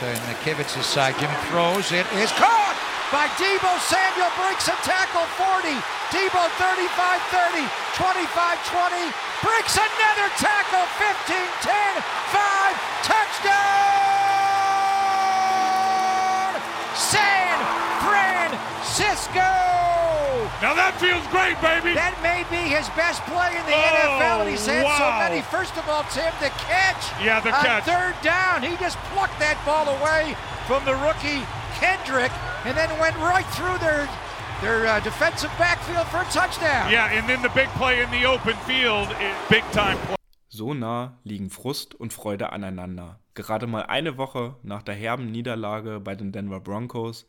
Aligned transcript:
And 0.00 0.14
Kivitz's 0.46 0.86
side, 0.86 1.18
Jimmy 1.18 1.34
throws. 1.50 1.90
It 1.90 2.06
is 2.22 2.30
caught 2.38 2.78
by 3.10 3.26
Debo 3.34 3.72
Samuel. 3.82 4.30
Breaks 4.38 4.70
a 4.70 4.78
tackle 4.86 5.26
40. 5.34 5.74
Debo 6.14 6.38
35 6.54 7.18
30, 7.34 7.66
25 7.98 8.62
20. 8.78 8.94
Breaks 9.42 9.74
another 9.74 10.30
tackle 10.38 10.86
15 11.02 11.34
10. 11.66 11.74
5. 12.30 13.10
Touchdown! 13.10 13.67
Now 20.60 20.74
that 20.74 20.98
feels 20.98 21.22
great, 21.30 21.54
baby. 21.62 21.94
That 21.94 22.18
may 22.18 22.42
be 22.50 22.58
his 22.66 22.90
best 22.98 23.22
play 23.30 23.54
in 23.54 23.62
the 23.62 23.78
Oh, 23.78 24.18
NFL, 24.18 24.42
and 24.42 24.50
he's 24.50 24.66
had 24.66 24.82
so 24.98 25.06
many. 25.22 25.38
First 25.54 25.78
of 25.78 25.86
all, 25.88 26.02
Tim, 26.10 26.34
the 26.42 26.50
catch. 26.66 27.14
Yeah, 27.22 27.38
the 27.38 27.54
on 27.54 27.62
catch. 27.62 27.84
third 27.86 28.14
down, 28.26 28.62
he 28.66 28.74
just 28.82 28.98
plucked 29.14 29.38
that 29.38 29.54
ball 29.62 29.86
away 29.86 30.34
from 30.66 30.82
the 30.84 30.98
rookie 30.98 31.46
Kendrick, 31.78 32.32
and 32.66 32.76
then 32.76 32.90
went 32.98 33.14
right 33.22 33.46
through 33.54 33.78
their 33.78 34.08
their 34.60 34.86
uh, 34.90 34.98
defensive 35.00 35.50
backfield 35.58 36.06
for 36.08 36.22
a 36.22 36.28
touchdown. 36.34 36.90
Yeah, 36.90 37.06
and 37.14 37.28
then 37.28 37.40
the 37.42 37.50
big 37.54 37.68
play 37.78 38.02
in 38.02 38.10
the 38.10 38.24
open 38.26 38.56
field, 38.66 39.06
big 39.48 39.62
time 39.70 39.96
play. 40.06 40.16
So 40.48 40.74
nah 40.74 41.10
liegen 41.24 41.50
Frust 41.50 41.94
und 41.94 42.12
Freude 42.12 42.50
aneinander. 42.52 43.20
Gerade 43.34 43.68
mal 43.68 43.82
eine 43.86 44.18
Woche 44.18 44.56
nach 44.64 44.82
der 44.82 44.96
herben 44.96 45.30
Niederlage 45.30 46.00
bei 46.00 46.16
den 46.16 46.32
Denver 46.32 46.58
Broncos 46.58 47.26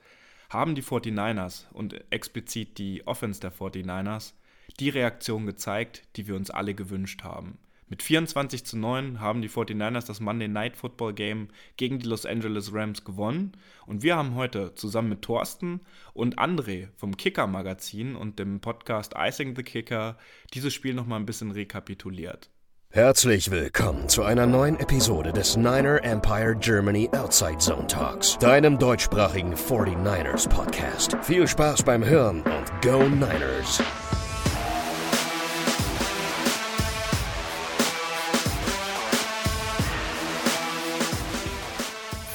haben 0.50 0.76
die 0.76 0.84
49ers 0.84 1.72
und 1.72 2.04
explizit 2.12 2.78
die 2.78 3.06
Offense 3.08 3.40
der 3.40 3.54
49ers 3.54 4.34
die 4.80 4.90
Reaktion 4.90 5.46
gezeigt, 5.46 6.04
die 6.16 6.28
wir 6.28 6.36
uns 6.36 6.50
alle 6.50 6.74
gewünscht 6.74 7.24
haben. 7.24 7.58
Mit 7.88 8.04
24 8.04 8.66
zu 8.66 8.78
9 8.78 9.20
haben 9.20 9.42
die 9.42 9.50
49ers 9.50 10.06
das 10.06 10.20
Monday 10.20 10.48
Night 10.48 10.78
Football 10.78 11.14
Game 11.14 11.48
gegen 11.76 11.98
die 11.98 12.06
Los 12.06 12.28
Angeles 12.28 12.72
Rams 12.72 13.04
gewonnen 13.04 13.54
und 13.88 14.04
wir 14.04 14.16
haben 14.16 14.36
heute 14.36 14.76
zusammen 14.76 15.10
mit 15.10 15.24
Thorsten 15.24 15.82
und 16.14 16.38
André 16.38 16.90
vom 16.98 17.18
Kicker 17.18 17.48
Magazin 17.48 18.16
und 18.16 18.38
dem 18.38 18.60
Podcast 18.60 19.16
Icing 19.18 19.56
the 19.56 19.64
Kicker 19.64 20.20
dieses 20.54 20.72
Spiel 20.72 20.94
nochmal 20.94 21.20
ein 21.20 21.26
bisschen 21.26 21.50
rekapituliert. 21.50 22.52
Herzlich 22.92 23.52
willkommen 23.52 24.10
zu 24.10 24.24
einer 24.24 24.48
neuen 24.48 24.80
Episode 24.80 25.32
des 25.32 25.56
Niner 25.56 26.04
Empire 26.04 26.56
Germany 26.56 27.08
Outside 27.14 27.60
Zone 27.60 27.86
Talks, 27.86 28.36
deinem 28.40 28.80
deutschsprachigen 28.80 29.54
49ers 29.54 30.50
Podcast. 30.50 31.16
Viel 31.22 31.48
Spaß 31.48 31.84
beim 31.84 32.04
Hören 32.04 32.42
und 32.42 32.82
Go 32.82 33.08
Niners! 33.08 33.80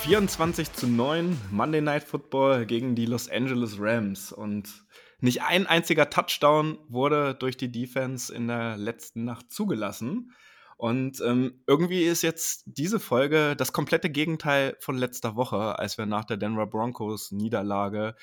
24 0.02 0.72
zu 0.72 0.86
9 0.86 1.36
Monday 1.50 1.80
Night 1.80 2.04
Football 2.04 2.64
gegen 2.66 2.94
die 2.94 3.06
Los 3.06 3.28
Angeles 3.28 3.80
Rams 3.80 4.30
und 4.30 4.68
nicht 5.20 5.42
ein 5.42 5.66
einziger 5.66 6.10
Touchdown 6.10 6.78
wurde 6.88 7.34
durch 7.34 7.56
die 7.56 7.72
Defense 7.72 8.32
in 8.32 8.46
der 8.46 8.76
letzten 8.76 9.24
Nacht 9.24 9.50
zugelassen. 9.50 10.30
Und 10.84 11.22
ähm, 11.22 11.62
irgendwie 11.66 12.04
ist 12.04 12.20
jetzt 12.20 12.64
diese 12.66 13.00
Folge 13.00 13.56
das 13.56 13.72
komplette 13.72 14.10
Gegenteil 14.10 14.76
von 14.80 14.98
letzter 14.98 15.34
Woche, 15.34 15.78
als 15.78 15.96
wir 15.96 16.04
nach 16.04 16.26
der 16.26 16.36
Denver 16.36 16.66
Broncos 16.66 17.32
Niederlage 17.32 18.14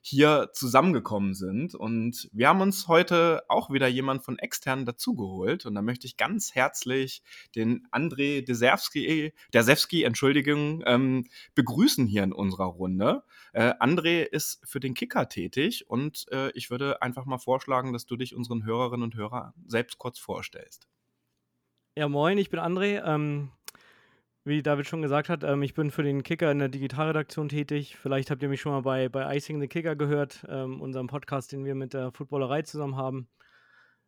hier 0.00 0.48
zusammengekommen 0.54 1.34
sind. 1.34 1.74
Und 1.74 2.30
wir 2.32 2.48
haben 2.48 2.62
uns 2.62 2.88
heute 2.88 3.42
auch 3.50 3.68
wieder 3.68 3.86
jemand 3.86 4.24
von 4.24 4.38
extern 4.38 4.86
dazugeholt. 4.86 5.66
Und 5.66 5.74
da 5.74 5.82
möchte 5.82 6.06
ich 6.06 6.16
ganz 6.16 6.54
herzlich 6.54 7.22
den 7.54 7.86
André 7.92 8.42
Desewski, 8.42 9.34
Desewski, 9.52 10.04
Entschuldigung, 10.04 10.82
ähm, 10.86 11.26
begrüßen 11.54 12.06
hier 12.06 12.22
in 12.22 12.32
unserer 12.32 12.64
Runde. 12.64 13.24
Äh, 13.52 13.74
André 13.78 14.22
ist 14.22 14.62
für 14.64 14.80
den 14.80 14.94
Kicker 14.94 15.28
tätig 15.28 15.90
und 15.90 16.24
äh, 16.32 16.50
ich 16.52 16.70
würde 16.70 17.02
einfach 17.02 17.26
mal 17.26 17.36
vorschlagen, 17.36 17.92
dass 17.92 18.06
du 18.06 18.16
dich 18.16 18.34
unseren 18.34 18.64
Hörerinnen 18.64 19.04
und 19.04 19.16
Hörern 19.16 19.52
selbst 19.66 19.98
kurz 19.98 20.18
vorstellst. 20.18 20.88
Ja, 21.98 22.08
moin, 22.08 22.36
ich 22.36 22.50
bin 22.50 22.60
André. 22.60 23.02
Ähm, 23.06 23.52
wie 24.44 24.62
David 24.62 24.86
schon 24.86 25.00
gesagt 25.00 25.30
hat, 25.30 25.44
ähm, 25.44 25.62
ich 25.62 25.72
bin 25.72 25.90
für 25.90 26.02
den 26.02 26.22
Kicker 26.22 26.52
in 26.52 26.58
der 26.58 26.68
Digitalredaktion 26.68 27.48
tätig. 27.48 27.96
Vielleicht 27.96 28.30
habt 28.30 28.42
ihr 28.42 28.50
mich 28.50 28.60
schon 28.60 28.72
mal 28.72 28.82
bei, 28.82 29.08
bei 29.08 29.34
Icing 29.34 29.62
the 29.62 29.66
Kicker 29.66 29.96
gehört, 29.96 30.44
ähm, 30.46 30.82
unserem 30.82 31.06
Podcast, 31.06 31.52
den 31.52 31.64
wir 31.64 31.74
mit 31.74 31.94
der 31.94 32.12
Footballerei 32.12 32.60
zusammen 32.60 32.96
haben. 32.96 33.28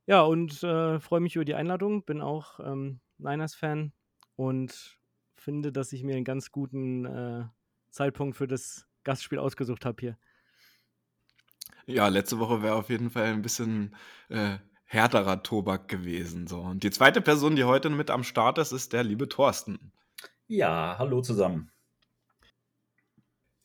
Ja, 0.05 0.21
und 0.21 0.63
äh, 0.63 1.01
freue 1.01 1.21
mich 1.21 1.35
über 1.37 1.47
die 1.47 1.55
Einladung. 1.55 2.05
Bin 2.05 2.21
auch 2.21 2.61
ähm, 2.61 3.01
Niners-Fan 3.17 3.95
und 4.37 4.99
finde, 5.35 5.73
dass 5.73 5.95
ich 5.95 6.05
mir 6.05 6.15
einen 6.15 6.27
ganz 6.27 6.53
guten 6.53 7.07
äh, 7.07 7.45
Zeitpunkt 7.89 8.37
für 8.37 8.47
das 8.47 8.87
Gastspiel 9.03 9.39
ausgesucht 9.39 9.87
habe 9.87 9.97
hier. 9.99 10.19
Ja, 11.87 12.09
letzte 12.09 12.39
Woche 12.39 12.63
wäre 12.63 12.75
auf 12.75 12.91
jeden 12.91 13.09
Fall 13.09 13.29
ein 13.29 13.41
bisschen 13.41 13.97
äh, 14.29 14.59
härterer 14.89 15.43
Tobak 15.43 15.87
gewesen. 15.89 16.47
So. 16.47 16.61
Und 16.61 16.83
die 16.83 16.91
zweite 16.91 17.21
Person, 17.21 17.57
die 17.57 17.65
heute 17.65 17.91
mit 17.91 18.11
am 18.11 18.25
Start 18.25 18.59
ist, 18.59 18.73
ist 18.73 18.93
der 18.93 19.05
liebe 19.05 19.29
Thorsten. 19.29 19.93
Ja, 20.47 20.97
hallo 20.99 21.21
zusammen. 21.21 21.71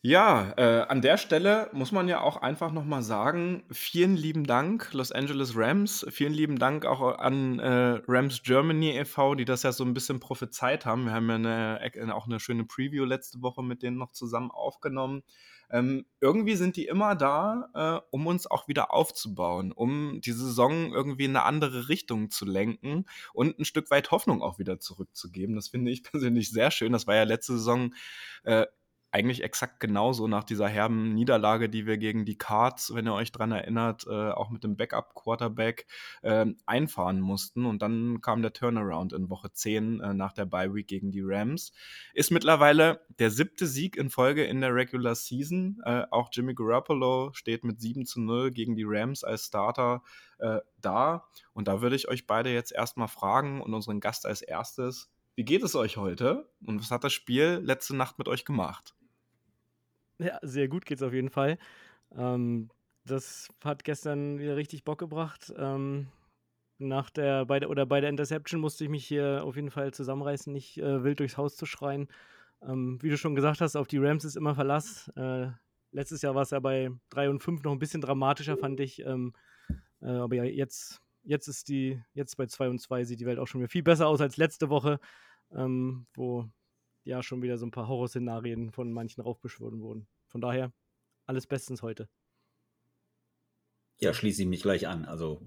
Ja, 0.06 0.54
äh, 0.58 0.82
an 0.82 1.02
der 1.02 1.16
Stelle 1.16 1.70
muss 1.72 1.94
man 1.94 2.10
ja 2.10 2.20
auch 2.20 2.36
einfach 2.36 2.74
nochmal 2.74 3.02
sagen, 3.04 3.64
vielen 3.72 4.18
lieben 4.18 4.46
Dank, 4.46 4.92
Los 4.92 5.14
Angeles 5.14 5.56
Rams. 5.56 6.06
Vielen 6.10 6.34
lieben 6.34 6.60
Dank 6.60 6.86
auch 6.86 7.20
an 7.20 7.60
äh, 7.60 8.02
Rams 8.06 8.44
Germany 8.44 8.98
e.V., 8.98 9.36
die 9.36 9.46
das 9.46 9.64
ja 9.64 9.72
so 9.72 9.86
ein 9.86 9.94
bisschen 9.94 10.20
prophezeit 10.20 10.86
haben. 10.86 11.06
Wir 11.06 11.14
haben 11.14 11.30
ja 11.30 11.78
eine, 11.78 12.16
auch 12.16 12.26
eine 12.26 12.42
schöne 12.42 12.66
Preview 12.66 13.06
letzte 13.06 13.42
Woche 13.42 13.64
mit 13.64 13.82
denen 13.82 13.96
noch 13.96 14.12
zusammen 14.12 14.52
aufgenommen. 14.52 15.24
Ähm, 15.74 16.06
irgendwie 16.22 16.56
sind 16.56 16.76
die 16.76 16.86
immer 16.86 17.16
da, 17.16 17.70
äh, 17.74 18.08
um 18.12 18.28
uns 18.28 18.46
auch 18.46 18.68
wieder 18.68 18.94
aufzubauen, 18.94 19.72
um 19.72 20.22
die 20.22 20.32
Saison 20.32 20.94
irgendwie 20.94 21.26
in 21.26 21.36
eine 21.36 21.46
andere 21.46 21.90
Richtung 21.90 22.30
zu 22.30 22.46
lenken 22.46 23.06
und 23.34 23.58
ein 23.58 23.66
Stück 23.66 23.90
weit 23.90 24.12
Hoffnung 24.12 24.44
auch 24.44 24.60
wieder 24.60 24.80
zurückzugeben. 24.80 25.56
Das 25.56 25.70
finde 25.70 25.90
ich 25.90 26.04
persönlich 26.12 26.52
sehr 26.52 26.70
schön. 26.70 26.92
Das 26.92 27.08
war 27.08 27.16
ja 27.16 27.24
letzte 27.24 27.54
Saison 27.54 27.96
äh, 28.44 28.68
eigentlich 29.14 29.44
exakt 29.44 29.80
genauso 29.80 30.28
nach 30.28 30.44
dieser 30.44 30.68
herben 30.68 31.14
Niederlage, 31.14 31.70
die 31.70 31.86
wir 31.86 32.00
gegen 32.00 32.26
die 32.26 32.38
Cards, 32.38 32.96
wenn 32.96 33.06
ihr 33.06 33.14
euch 33.14 33.32
dran 33.32 33.52
erinnert, 33.52 34.08
äh, 34.08 34.32
auch 34.32 34.50
mit 34.50 34.64
dem 34.64 34.76
Backup-Quarterback 34.76 35.86
äh, 36.24 36.48
einfahren 36.66 37.22
mussten. 37.22 37.68
Und 37.68 37.84
dann 37.84 38.22
kam 38.22 38.42
der 38.42 38.54
Turnaround 38.54 39.14
in 39.14 39.30
Woche 39.30 39.52
10 39.52 40.00
äh, 40.00 40.14
nach 40.16 40.34
der 40.34 40.46
Bye 40.46 40.74
Week 40.74 40.88
gegen 40.88 41.12
die 41.12 41.22
Rams. 41.24 41.74
Ist 42.16 42.32
mittlerweile 42.32 43.02
der 43.20 43.30
siebte 43.30 43.68
Sieg 43.68 43.98
in 43.98 44.10
Folge 44.10 44.46
in 44.46 44.62
der 44.62 44.74
Regular 44.74 45.14
Season. 45.14 45.80
Äh, 45.86 46.06
auch 46.10 46.30
Jimmy 46.32 46.56
Garoppolo 46.56 47.34
steht 47.34 47.64
mit 47.64 47.80
7 47.80 48.08
zu 48.08 48.20
0 48.20 48.50
gegen 48.50 48.76
die 48.76 48.86
Rams 48.88 49.24
als 49.24 49.46
Starter 49.46 50.02
äh, 50.40 50.58
da. 50.82 51.28
Und 51.54 51.68
da 51.68 51.82
würde 51.82 51.96
ich 51.96 52.08
euch 52.08 52.26
beide 52.26 52.52
jetzt 52.52 52.72
erstmal 52.72 53.10
fragen 53.10 53.62
und 53.62 53.76
unseren 53.76 54.00
Gast 54.00 54.26
als 54.26 54.42
erstes. 54.42 55.12
Wie 55.36 55.46
geht 55.46 55.62
es 55.62 55.76
euch 55.76 55.98
heute 55.98 56.50
und 56.66 56.80
was 56.80 56.90
hat 56.90 57.04
das 57.04 57.14
Spiel 57.14 57.62
letzte 57.64 57.96
Nacht 57.96 58.18
mit 58.18 58.28
euch 58.28 58.44
gemacht? 58.44 58.96
Ja, 60.20 60.40
sehr 60.42 60.68
gut 60.68 60.86
geht's 60.86 61.02
auf 61.02 61.14
jeden 61.14 61.30
Fall. 61.30 61.58
Ähm, 62.16 62.70
das 63.06 63.50
hat 63.64 63.84
gestern 63.84 64.40
wieder 64.40 64.56
richtig 64.56 64.84
Bock 64.84 65.00
gebracht. 65.00 65.54
Ähm, 65.58 66.08
nach 66.78 67.10
der, 67.10 67.46
bei 67.46 67.60
der, 67.60 67.70
oder 67.70 67.86
bei 67.86 68.02
der 68.02 68.10
Interception 68.10 68.62
musste 68.62 68.84
ich 68.84 68.90
mich 68.90 69.06
hier 69.06 69.44
auf 69.44 69.56
jeden 69.56 69.72
Fall 69.72 69.94
zusammenreißen, 69.94 70.52
nicht 70.52 70.78
äh, 70.78 71.04
wild 71.04 71.20
durchs 71.20 71.38
Haus 71.38 71.56
zu 71.56 71.66
schreien. 71.66 72.08
Ähm, 72.62 73.00
wie 73.02 73.10
du 73.10 73.18
schon 73.18 73.36
gesagt 73.36 73.62
hast, 73.62 73.76
auf 73.76 73.88
die 73.88 73.98
Rams 73.98 74.26
ist 74.26 74.38
immer 74.38 74.56
Verlass. 74.56 75.10
Äh, 75.16 75.48
letztes 75.92 76.22
Jahr 76.22 76.36
war 76.36 76.44
es 76.44 76.52
ja 76.52 76.60
bei 76.60 76.92
3 77.10 77.30
und 77.30 77.42
5 77.42 77.64
noch 77.64 77.72
ein 77.72 77.80
bisschen 77.80 78.02
dramatischer, 78.02 78.58
fand 78.58 78.80
ich. 78.80 79.00
Ähm, 79.06 79.34
äh, 80.02 80.08
aber 80.08 80.36
ja, 80.36 80.44
jetzt, 80.44 81.02
jetzt 81.24 81.48
ist 81.48 81.70
die, 81.70 82.02
jetzt 82.14 82.38
bei 82.38 82.46
2 82.48 82.70
und 82.70 82.80
2 82.80 83.04
sieht 83.04 83.20
die 83.20 83.26
Welt 83.26 83.40
auch 83.40 83.48
schon 83.48 83.62
wieder 83.62 83.70
viel 83.70 83.84
besser 83.84 84.08
aus 84.08 84.22
als 84.22 84.38
letzte 84.38 84.70
Woche, 84.70 85.00
ähm, 85.54 86.08
wo 86.14 86.50
ja 87.04 87.24
schon 87.24 87.42
wieder 87.42 87.58
so 87.58 87.66
ein 87.66 87.72
paar 87.72 87.88
Horrorszenarien 87.88 88.72
von 88.72 88.92
manchen 88.92 89.22
raufbeschworen 89.22 89.82
wurden. 89.82 90.08
Von 90.28 90.42
daher, 90.42 90.74
alles 91.26 91.48
bestens 91.48 91.82
heute. 91.82 92.10
Ja, 94.00 94.14
schließe 94.14 94.42
ich 94.42 94.48
mich 94.48 94.64
gleich 94.64 94.88
an. 94.88 95.06
Also 95.06 95.42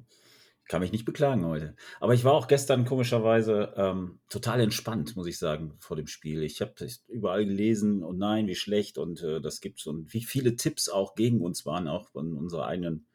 kann 0.68 0.80
mich 0.80 0.92
nicht 0.92 1.04
beklagen 1.04 1.44
heute. 1.46 1.76
Aber 2.00 2.14
ich 2.14 2.24
war 2.24 2.32
auch 2.32 2.48
gestern 2.48 2.84
komischerweise 2.84 3.72
ähm, 3.76 4.18
total 4.28 4.60
entspannt, 4.60 5.14
muss 5.14 5.28
ich 5.28 5.38
sagen, 5.38 5.76
vor 5.78 5.96
dem 5.96 6.08
Spiel. 6.08 6.42
Ich 6.42 6.60
habe 6.60 6.74
überall 7.06 7.46
gelesen 7.46 8.02
und 8.02 8.18
nein, 8.18 8.48
wie 8.48 8.56
schlecht 8.56 8.98
und 8.98 9.22
äh, 9.22 9.40
das 9.40 9.60
gibt's 9.60 9.86
und 9.86 10.12
wie 10.12 10.24
viele 10.24 10.56
Tipps 10.56 10.88
auch 10.88 11.14
gegen 11.14 11.40
uns 11.40 11.66
waren, 11.66 11.86
auch 11.86 12.08
von 12.08 12.34
unserer 12.34 12.66
eigenen 12.66 13.06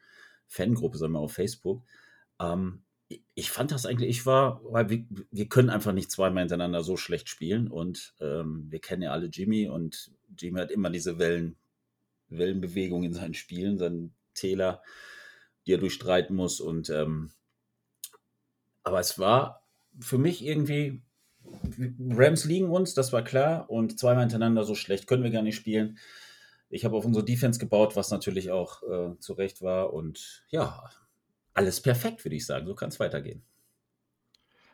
Fangruppe, 0.48 0.98
sagen 0.98 1.14
wir 1.14 1.20
auf 1.20 1.34
Facebook. 1.34 1.84
Ähm, 2.40 2.84
ich- 3.42 3.52
fand 3.52 3.72
das 3.72 3.86
eigentlich, 3.86 4.10
ich 4.10 4.26
war, 4.26 4.62
weil 4.64 4.90
wir, 4.90 5.06
wir 5.32 5.48
können 5.48 5.70
einfach 5.70 5.94
nicht 5.94 6.12
zweimal 6.12 6.44
hintereinander 6.44 6.84
so 6.84 6.98
schlecht 6.98 7.30
spielen 7.30 7.68
und 7.70 8.14
ähm, 8.20 8.68
wir 8.70 8.80
kennen 8.80 9.02
ja 9.04 9.12
alle 9.12 9.28
Jimmy 9.28 9.68
und 9.70 10.12
Jimmy 10.38 10.60
hat 10.60 10.72
immer 10.72 10.90
diese 10.90 11.20
Wellen, 11.20 11.56
Wellenbewegung 12.30 13.04
in 13.04 13.14
seinen 13.14 13.34
Spielen, 13.34 13.78
seinen 13.78 14.14
Täler, 14.34 14.82
die 15.66 15.74
er 15.74 15.78
durchstreiten 15.78 16.36
muss 16.36 16.60
und 16.62 16.90
ähm, 16.90 17.32
aber 18.84 19.00
es 19.00 19.20
war 19.20 19.66
für 20.00 20.18
mich 20.18 20.44
irgendwie 20.44 21.02
Rams 22.10 22.46
liegen 22.46 22.70
uns, 22.70 22.94
das 22.94 23.12
war 23.14 23.24
klar. 23.24 23.70
Und 23.70 24.00
zweimal 24.00 24.24
hintereinander 24.24 24.64
so 24.64 24.76
schlecht 24.76 25.08
können 25.08 25.24
wir 25.24 25.32
gar 25.32 25.42
nicht 25.42 25.56
spielen. 25.56 25.98
Ich 26.70 26.86
habe 26.86 26.96
auf 26.96 27.06
unsere 27.06 27.26
Defense 27.26 27.60
gebaut, 27.60 27.96
was 27.96 28.12
natürlich 28.12 28.52
auch 28.52 28.84
äh, 28.84 29.18
zu 29.20 29.34
Recht 29.34 29.62
war. 29.62 29.94
Und 29.94 30.46
ja, 30.50 30.84
alles 31.54 31.82
perfekt, 31.82 32.24
würde 32.26 32.36
ich 32.36 32.46
sagen. 32.46 32.68
So 32.68 32.76
kann 32.76 32.90
es 32.90 33.00
weitergehen. 33.00 33.46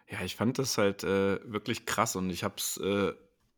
Ja, 0.09 0.21
ich 0.23 0.35
fand 0.35 0.57
das 0.57 0.77
halt 0.77 1.03
äh, 1.03 1.39
wirklich 1.51 1.85
krass 1.85 2.15
und 2.15 2.29
ich 2.29 2.43
habe 2.43 2.55
es 2.57 2.77
äh, 2.77 3.13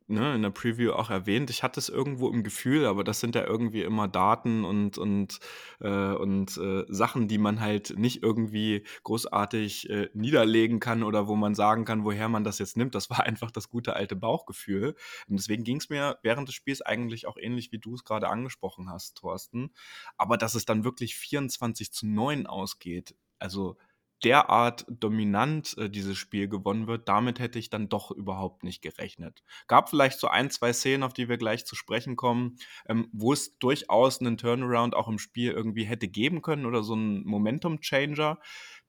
ne, 0.10 0.36
in 0.36 0.42
der 0.42 0.50
Preview 0.50 0.92
auch 0.92 1.10
erwähnt. 1.10 1.50
Ich 1.50 1.64
hatte 1.64 1.80
es 1.80 1.90
irgendwo 1.90 2.30
im 2.30 2.44
Gefühl, 2.44 2.86
aber 2.86 3.04
das 3.04 3.20
sind 3.20 3.36
ja 3.36 3.46
irgendwie 3.46 3.82
immer 3.84 4.08
Daten 4.08 4.66
und, 4.66 4.98
und, 4.98 5.40
äh, 5.80 6.14
und 6.14 6.58
äh, 6.58 6.86
Sachen, 6.88 7.28
die 7.28 7.38
man 7.38 7.60
halt 7.60 7.98
nicht 7.98 8.24
irgendwie 8.24 8.86
großartig 9.04 9.90
äh, 9.90 10.10
niederlegen 10.14 10.80
kann 10.80 11.04
oder 11.04 11.28
wo 11.28 11.36
man 11.36 11.56
sagen 11.56 11.86
kann, 11.86 12.04
woher 12.04 12.30
man 12.30 12.44
das 12.44 12.60
jetzt 12.60 12.78
nimmt. 12.78 12.96
Das 12.96 13.10
war 13.10 13.20
einfach 13.24 13.52
das 13.52 13.70
gute 13.70 13.96
alte 13.96 14.16
Bauchgefühl. 14.16 14.96
Und 15.28 15.40
deswegen 15.40 15.64
ging 15.64 15.78
es 15.78 15.90
mir 15.90 16.18
während 16.24 16.48
des 16.48 16.56
Spiels 16.56 16.82
eigentlich 16.82 17.28
auch 17.28 17.38
ähnlich, 17.38 17.72
wie 17.72 17.80
du 17.80 17.96
es 17.96 18.04
gerade 18.04 18.30
angesprochen 18.30 18.90
hast, 18.90 19.18
Thorsten. 19.18 19.72
Aber 20.18 20.38
dass 20.38 20.56
es 20.56 20.66
dann 20.66 20.84
wirklich 20.84 21.16
24 21.16 21.92
zu 21.92 22.08
9 22.08 22.48
ausgeht, 22.48 23.16
also 23.40 23.78
derart 24.24 24.86
dominant 24.90 25.78
äh, 25.78 25.90
dieses 25.90 26.18
Spiel 26.18 26.48
gewonnen 26.48 26.88
wird, 26.88 27.08
damit 27.08 27.40
hätte 27.40 27.60
ich 27.60 27.70
dann 27.70 27.90
doch 27.90 28.12
überhaupt 28.12 28.64
nicht 28.64 28.82
gerechnet. 28.82 29.44
Gab 29.68 29.90
vielleicht 29.90 30.20
so 30.20 30.28
ein, 30.28 30.50
zwei 30.50 30.74
Szenen, 30.74 31.04
auf 31.04 31.14
die 31.14 31.30
wir 31.30 31.38
gleich 31.38 31.66
zu 31.66 31.76
sprechen 31.76 32.16
kommen, 32.16 32.58
ähm, 32.88 33.08
wo 33.12 33.34
es 33.34 33.58
durchaus 33.60 34.20
einen 34.20 34.38
Turnaround 34.38 34.96
auch 34.96 35.08
im 35.08 35.20
Spiel 35.20 35.52
irgendwie 35.52 35.86
hätte 35.86 36.08
geben 36.08 36.42
können 36.42 36.66
oder 36.66 36.84
so 36.84 36.96
ein 36.96 37.24
Momentum-Changer. 37.26 38.40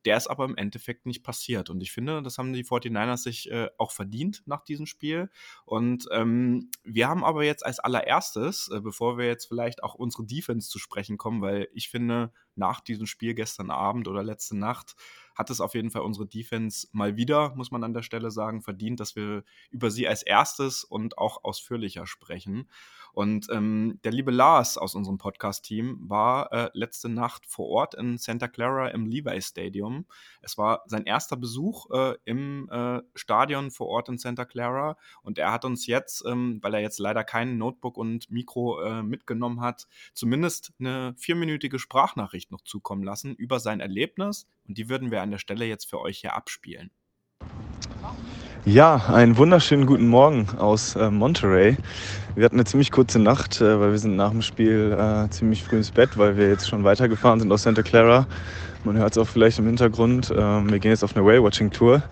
Der 0.04 0.16
ist 0.16 0.28
aber 0.28 0.44
im 0.44 0.56
Endeffekt 0.56 1.06
nicht 1.06 1.22
passiert. 1.22 1.70
Und 1.70 1.80
ich 1.80 1.92
finde, 1.92 2.22
das 2.22 2.38
haben 2.38 2.52
die 2.52 2.64
49ers 2.64 3.18
sich 3.18 3.50
äh, 3.50 3.68
auch 3.78 3.92
verdient 3.92 4.42
nach 4.46 4.64
diesem 4.64 4.86
Spiel. 4.86 5.30
Und 5.64 6.06
ähm, 6.12 6.70
wir 6.84 7.08
haben 7.08 7.24
aber 7.24 7.44
jetzt 7.44 7.64
als 7.64 7.80
allererstes, 7.80 8.70
äh, 8.72 8.80
bevor 8.80 9.18
wir 9.18 9.26
jetzt 9.26 9.46
vielleicht 9.46 9.82
auch 9.82 9.94
unsere 9.94 10.24
Defense 10.24 10.68
zu 10.68 10.78
sprechen 10.78 11.18
kommen, 11.18 11.42
weil 11.42 11.68
ich 11.74 11.88
finde, 11.88 12.32
nach 12.54 12.80
diesem 12.80 13.06
Spiel 13.06 13.34
gestern 13.34 13.70
Abend 13.70 14.08
oder 14.08 14.22
letzte 14.22 14.56
Nacht 14.56 14.94
hat 15.40 15.48
es 15.48 15.62
auf 15.62 15.74
jeden 15.74 15.90
Fall 15.90 16.02
unsere 16.02 16.26
Defense 16.26 16.86
mal 16.92 17.16
wieder, 17.16 17.54
muss 17.56 17.70
man 17.70 17.82
an 17.82 17.94
der 17.94 18.02
Stelle 18.02 18.30
sagen, 18.30 18.60
verdient, 18.60 19.00
dass 19.00 19.16
wir 19.16 19.42
über 19.70 19.90
sie 19.90 20.06
als 20.06 20.22
erstes 20.22 20.84
und 20.84 21.16
auch 21.16 21.44
ausführlicher 21.44 22.06
sprechen. 22.06 22.68
Und 23.12 23.48
ähm, 23.50 23.98
der 24.04 24.12
liebe 24.12 24.30
Lars 24.30 24.76
aus 24.76 24.94
unserem 24.94 25.16
Podcast-Team 25.16 25.98
war 26.08 26.52
äh, 26.52 26.70
letzte 26.74 27.08
Nacht 27.08 27.46
vor 27.46 27.68
Ort 27.68 27.94
in 27.94 28.18
Santa 28.18 28.48
Clara 28.48 28.88
im 28.88 29.06
Levi 29.06 29.40
Stadium. 29.40 30.04
Es 30.42 30.58
war 30.58 30.82
sein 30.86 31.06
erster 31.06 31.36
Besuch 31.36 31.90
äh, 31.90 32.16
im 32.26 32.68
äh, 32.70 33.00
Stadion 33.14 33.70
vor 33.70 33.88
Ort 33.88 34.10
in 34.10 34.18
Santa 34.18 34.44
Clara 34.44 34.96
und 35.22 35.38
er 35.38 35.52
hat 35.52 35.64
uns 35.64 35.86
jetzt, 35.86 36.22
ähm, 36.26 36.58
weil 36.62 36.74
er 36.74 36.80
jetzt 36.80 36.98
leider 36.98 37.24
kein 37.24 37.56
Notebook 37.56 37.96
und 37.96 38.30
Mikro 38.30 38.80
äh, 38.82 39.02
mitgenommen 39.02 39.62
hat, 39.62 39.88
zumindest 40.12 40.72
eine 40.78 41.14
vierminütige 41.16 41.78
Sprachnachricht 41.78 42.52
noch 42.52 42.60
zukommen 42.60 43.02
lassen 43.02 43.34
über 43.34 43.58
sein 43.58 43.80
Erlebnis 43.80 44.46
und 44.66 44.78
die 44.78 44.88
würden 44.88 45.10
wir 45.10 45.22
an 45.22 45.30
der 45.30 45.38
Stelle 45.38 45.64
jetzt 45.64 45.88
für 45.88 46.00
euch 46.00 46.18
hier 46.18 46.34
abspielen. 46.34 46.90
Ja, 48.66 49.06
einen 49.08 49.38
wunderschönen 49.38 49.86
guten 49.86 50.06
Morgen 50.06 50.46
aus 50.58 50.94
äh, 50.94 51.10
Monterey. 51.10 51.78
Wir 52.34 52.44
hatten 52.44 52.56
eine 52.56 52.66
ziemlich 52.66 52.90
kurze 52.90 53.18
Nacht, 53.18 53.60
äh, 53.60 53.80
weil 53.80 53.92
wir 53.92 53.98
sind 53.98 54.16
nach 54.16 54.30
dem 54.30 54.42
Spiel 54.42 54.92
äh, 54.92 55.30
ziemlich 55.30 55.64
früh 55.64 55.76
ins 55.78 55.90
Bett, 55.90 56.18
weil 56.18 56.36
wir 56.36 56.48
jetzt 56.48 56.68
schon 56.68 56.84
weitergefahren 56.84 57.40
sind 57.40 57.50
aus 57.50 57.62
Santa 57.62 57.82
Clara. 57.82 58.26
Man 58.84 58.96
hört 58.96 59.12
es 59.12 59.18
auch 59.18 59.26
vielleicht 59.26 59.58
im 59.58 59.66
Hintergrund. 59.66 60.32
Ähm, 60.34 60.70
wir 60.70 60.78
gehen 60.78 60.90
jetzt 60.90 61.04
auf 61.04 61.16
eine 61.16 61.24
Whale-Watching-Tour. 61.24 62.02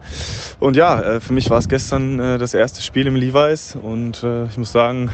Und 0.59 0.77
ja, 0.77 1.01
äh, 1.01 1.21
für 1.21 1.33
mich 1.33 1.49
war 1.51 1.59
es 1.59 1.69
gestern 1.69 2.19
äh, 2.19 2.39
das 2.39 2.55
erste 2.55 2.83
Spiel 2.83 3.07
im 3.07 3.17
Levi's 3.17 3.77
und 3.77 4.23
äh, 4.23 4.47
ich 4.47 4.57
muss 4.57 4.73
sagen, 4.73 5.11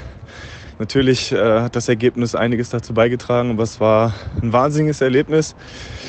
Natürlich 0.79 1.31
äh, 1.31 1.61
hat 1.61 1.77
das 1.77 1.89
Ergebnis 1.89 2.35
einiges 2.35 2.71
dazu 2.71 2.95
beigetragen, 2.95 3.51
aber 3.51 3.63
es 3.63 3.79
war 3.79 4.13
ein 4.43 4.53
wahnsinniges 4.53 5.01
Erlebnis. 5.01 5.55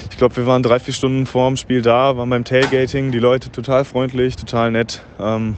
Ich 0.10 0.18
glaube, 0.18 0.38
wir 0.38 0.48
waren 0.48 0.64
drei, 0.64 0.80
vier 0.80 0.94
Stunden 0.94 1.28
vor 1.28 1.48
dem 1.48 1.56
Spiel 1.56 1.84
da, 1.84 2.18
waren 2.18 2.30
beim 2.30 2.44
Tailgating, 2.44 3.12
die 3.12 3.20
Leute 3.20 3.52
total 3.52 3.86
freundlich, 3.86 4.36
total 4.36 4.72
nett. 4.72 5.04
Ähm, 5.20 5.58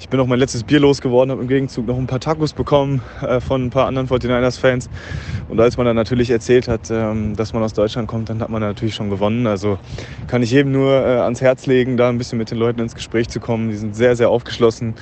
ich 0.00 0.08
bin 0.08 0.18
auch 0.18 0.26
mein 0.26 0.38
letztes 0.38 0.64
Bier 0.64 0.80
losgeworden, 0.80 1.30
habe 1.30 1.42
im 1.42 1.48
Gegenzug 1.48 1.86
noch 1.86 1.98
ein 1.98 2.06
paar 2.06 2.20
Tacos 2.20 2.54
bekommen 2.54 3.02
äh, 3.20 3.40
von 3.40 3.66
ein 3.66 3.70
paar 3.70 3.86
anderen 3.86 4.08
49ers-Fans. 4.08 4.88
Und 5.50 5.60
als 5.60 5.76
man 5.76 5.84
dann 5.84 5.96
natürlich 5.96 6.30
erzählt 6.30 6.66
hat, 6.66 6.90
ähm, 6.90 7.36
dass 7.36 7.52
man 7.52 7.62
aus 7.62 7.74
Deutschland 7.74 8.08
kommt, 8.08 8.30
dann 8.30 8.40
hat 8.40 8.48
man 8.48 8.62
natürlich 8.62 8.94
schon 8.94 9.10
gewonnen. 9.10 9.46
Also 9.46 9.78
kann 10.26 10.42
ich 10.42 10.50
jedem 10.50 10.72
nur 10.72 10.92
äh, 10.92 11.18
ans 11.18 11.42
Herz 11.42 11.66
legen, 11.66 11.98
da 11.98 12.08
ein 12.08 12.16
bisschen 12.16 12.38
mit 12.38 12.50
den 12.50 12.56
Leuten 12.56 12.80
ins 12.80 12.94
Gespräch 12.94 13.28
zu 13.28 13.38
kommen. 13.38 13.68
Die 13.68 13.76
sind 13.76 13.94
sehr, 13.94 14.16
sehr 14.16 14.30
aufgeschlossen. 14.30 14.94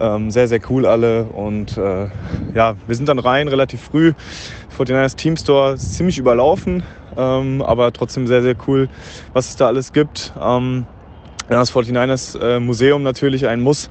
Ähm, 0.00 0.30
sehr, 0.30 0.48
sehr 0.48 0.60
cool 0.70 0.86
alle. 0.86 1.24
Und 1.24 1.76
äh, 1.76 2.06
ja, 2.54 2.76
wir 2.86 2.94
sind 2.94 3.08
dann 3.08 3.18
rein 3.18 3.48
relativ 3.48 3.82
früh. 3.82 4.12
49ers 4.76 5.16
Team 5.16 5.36
Store 5.36 5.74
ist 5.74 5.94
ziemlich 5.94 6.18
überlaufen, 6.18 6.84
ähm, 7.16 7.62
aber 7.62 7.92
trotzdem 7.92 8.26
sehr, 8.26 8.42
sehr 8.42 8.54
cool, 8.66 8.88
was 9.32 9.48
es 9.48 9.56
da 9.56 9.66
alles 9.66 9.92
gibt. 9.92 10.32
Ähm, 10.40 10.86
das 11.48 11.72
49ers 11.72 12.38
äh, 12.38 12.60
Museum 12.60 13.02
natürlich 13.02 13.46
ein 13.46 13.60
Muss. 13.60 13.90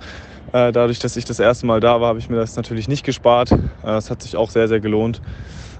Äh, 0.53 0.71
dadurch, 0.71 0.99
dass 0.99 1.17
ich 1.17 1.25
das 1.25 1.39
erste 1.39 1.65
Mal 1.65 1.79
da 1.81 1.99
war, 1.99 2.09
habe 2.09 2.19
ich 2.19 2.29
mir 2.29 2.37
das 2.37 2.55
natürlich 2.55 2.87
nicht 2.87 3.03
gespart. 3.03 3.51
Äh, 3.51 3.97
es 3.97 4.09
hat 4.09 4.21
sich 4.21 4.37
auch 4.37 4.49
sehr, 4.49 4.67
sehr 4.67 4.79
gelohnt. 4.79 5.21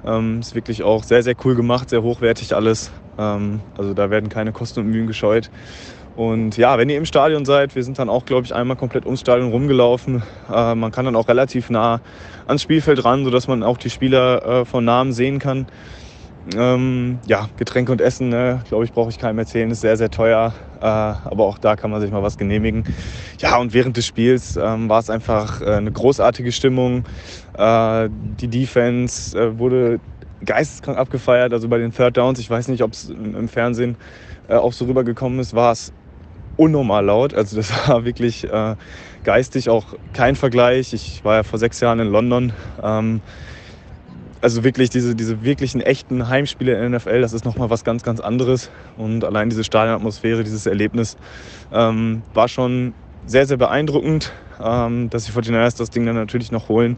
Ähm, 0.06 0.40
ist 0.40 0.56
wirklich 0.56 0.84
auch 0.84 1.04
sehr, 1.04 1.24
sehr 1.24 1.36
cool 1.46 1.56
gemacht, 1.56 1.90
sehr 1.90 2.04
hochwertig 2.04 2.56
alles. 2.56 2.92
Ähm, 3.18 3.62
also 3.78 3.94
da 3.94 4.10
werden 4.10 4.30
keine 4.30 4.52
Kosten 4.52 4.82
und 4.82 4.88
Mühen 4.88 5.08
gescheut. 5.08 5.50
Und 6.18 6.58
ja, 6.58 6.80
wenn 6.80 6.90
ihr 6.90 6.98
im 6.98 7.06
Stadion 7.06 7.46
seid, 7.46 7.76
wir 7.76 7.84
sind 7.84 8.00
dann 8.00 8.10
auch, 8.10 8.26
glaube 8.26 8.44
ich, 8.44 8.54
einmal 8.54 8.76
komplett 8.76 9.06
ums 9.06 9.22
Stadion 9.22 9.52
rumgelaufen. 9.52 10.24
Äh, 10.52 10.74
man 10.74 10.92
kann 10.92 11.06
dann 11.06 11.16
auch 11.16 11.28
relativ 11.28 11.70
nah 11.70 12.02
ans 12.48 12.64
Spielfeld 12.64 13.06
ran, 13.06 13.24
sodass 13.24 13.48
man 13.48 13.62
auch 13.62 13.78
die 13.78 13.92
Spieler 13.92 14.62
äh, 14.62 14.66
von 14.66 14.84
Namen 14.84 15.14
sehen 15.14 15.38
kann. 15.38 15.68
Ähm, 16.56 17.20
ja, 17.28 17.50
Getränke 17.58 17.92
und 17.92 18.02
Essen, 18.02 18.30
ne, 18.30 18.64
glaube 18.68 18.86
ich, 18.86 18.94
brauche 18.94 19.12
ich 19.12 19.20
keinem 19.20 19.38
erzählen, 19.38 19.70
ist 19.70 19.82
sehr, 19.82 19.96
sehr 19.96 20.10
teuer. 20.10 20.56
Äh, 20.82 20.86
aber 20.86 21.46
auch 21.46 21.60
da 21.60 21.76
kann 21.76 21.92
man 21.92 22.02
sich 22.02 22.10
mal 22.10 22.24
was 22.24 22.40
genehmigen. 22.40 22.84
Ja, 23.38 23.58
und 23.58 23.76
während 23.76 23.96
des 23.96 24.08
Spiels 24.08 24.58
ähm, 24.58 24.90
war 24.90 25.00
es 25.00 25.12
einfach 25.12 25.62
äh, 25.62 25.66
eine 25.76 25.92
großartige 25.92 26.52
Stimmung. 26.52 27.04
Äh, 27.56 28.10
die 28.10 28.48
Defense 28.48 29.38
äh, 29.38 29.60
wurde 29.60 30.00
geisteskrank 30.44 30.98
abgefeiert, 30.98 31.54
also 31.54 31.68
bei 31.68 31.78
den 31.78 31.92
Third 31.92 32.18
Downs. 32.18 32.40
Ich 32.40 32.50
weiß 32.50 32.70
nicht, 32.70 32.82
ob 32.82 32.94
es 32.94 33.10
im 33.10 33.48
Fernsehen 33.48 33.98
auch 34.48 34.72
so 34.72 34.86
rübergekommen 34.86 35.40
ist, 35.40 35.54
war 35.54 35.74
es 35.74 35.92
unnormal 36.58 37.06
laut. 37.06 37.34
Also 37.34 37.56
das 37.56 37.72
war 37.88 38.06
wirklich 38.06 38.44
äh, 38.52 38.76
geistig 39.24 39.70
auch 39.70 39.86
kein 40.14 40.36
Vergleich. 40.36 40.94
Ich 40.94 41.24
war 41.24 41.36
ja 41.36 41.44
vor 41.44 41.60
sechs 41.60 41.80
Jahren 41.80 42.00
in 42.00 42.08
London. 42.08 42.54
Ähm, 42.82 43.22
also 44.42 44.64
wirklich 44.64 44.90
diese, 44.90 45.16
diese 45.16 45.44
wirklichen 45.44 45.82
echten 45.82 46.28
Heimspiele 46.28 46.74
in 46.74 46.92
der 46.92 47.00
NFL, 47.00 47.22
das 47.22 47.34
ist 47.34 47.46
nochmal 47.46 47.70
was 47.70 47.84
ganz, 47.84 48.04
ganz 48.04 48.20
anderes. 48.20 48.70
Und 48.96 49.24
allein 49.24 49.50
diese 49.50 49.64
Stadionatmosphäre, 49.64 50.44
dieses 50.44 50.66
Erlebnis 50.66 51.18
ähm, 51.72 52.22
war 52.34 52.48
schon 52.48 52.94
sehr, 53.26 53.46
sehr 53.46 53.58
beeindruckend, 53.58 54.32
ähm, 54.64 55.10
dass 55.10 55.26
die 55.26 55.32
49ers 55.32 55.78
das 55.78 55.90
Ding 55.90 56.06
dann 56.06 56.16
natürlich 56.16 56.52
noch 56.52 56.70
holen. 56.70 56.98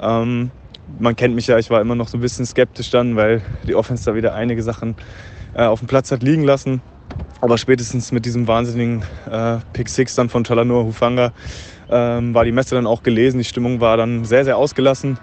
Ähm, 0.00 0.50
man 0.98 1.16
kennt 1.16 1.34
mich 1.34 1.46
ja, 1.46 1.58
ich 1.58 1.70
war 1.70 1.80
immer 1.80 1.94
noch 1.94 2.08
so 2.08 2.18
ein 2.18 2.20
bisschen 2.20 2.46
skeptisch 2.46 2.90
dann, 2.90 3.16
weil 3.16 3.42
die 3.66 3.74
Offense 3.74 4.04
da 4.04 4.14
wieder 4.14 4.34
einige 4.34 4.62
Sachen 4.62 4.96
äh, 5.54 5.64
auf 5.64 5.78
dem 5.78 5.88
Platz 5.88 6.10
hat 6.10 6.22
liegen 6.22 6.42
lassen. 6.42 6.82
Aber 7.40 7.58
spätestens 7.58 8.12
mit 8.12 8.24
diesem 8.24 8.46
wahnsinnigen 8.46 9.02
äh, 9.30 9.58
Pick 9.72 9.88
Six 9.88 10.14
dann 10.14 10.28
von 10.28 10.44
Talanoa 10.44 10.84
Hufanga 10.84 11.32
ähm, 11.90 12.34
war 12.34 12.44
die 12.44 12.52
Messe 12.52 12.74
dann 12.74 12.86
auch 12.86 13.02
gelesen. 13.02 13.38
Die 13.38 13.44
Stimmung 13.44 13.80
war 13.80 13.96
dann 13.96 14.24
sehr, 14.24 14.44
sehr 14.44 14.56
ausgelassen. 14.56 15.18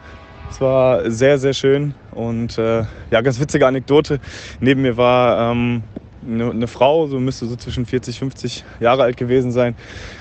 Es 0.52 0.60
war 0.60 1.10
sehr, 1.10 1.38
sehr 1.38 1.54
schön 1.54 1.94
und 2.12 2.58
äh, 2.58 2.84
ja, 3.12 3.22
ganz 3.22 3.40
witzige 3.40 3.68
Anekdote. 3.68 4.20
Neben 4.60 4.82
mir 4.82 4.98
war 4.98 5.52
ähm, 5.52 5.84
eine, 6.28 6.50
eine, 6.50 6.68
Frau, 6.68 7.08
so 7.08 7.20
müsste 7.20 7.46
so 7.46 7.56
zwischen 7.56 7.86
40, 7.86 8.20
50 8.20 8.64
Jahre 8.80 9.04
alt 9.04 9.18
gewesen 9.18 9.52
sein. 9.52 9.76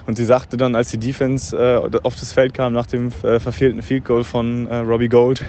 Und 0.06 0.16
sie 0.16 0.24
sagte 0.24 0.56
dann, 0.56 0.74
als 0.74 0.90
die 0.90 0.98
Defense 0.98 1.56
äh, 1.56 1.98
auf 2.02 2.14
das 2.16 2.32
Feld 2.32 2.54
kam 2.54 2.72
nach 2.72 2.86
dem 2.86 3.10
äh, 3.22 3.40
verfehlten 3.40 3.82
Field 3.82 4.04
Goal 4.04 4.24
von 4.24 4.66
äh, 4.68 4.76
Robbie 4.76 5.08
Gold, 5.08 5.44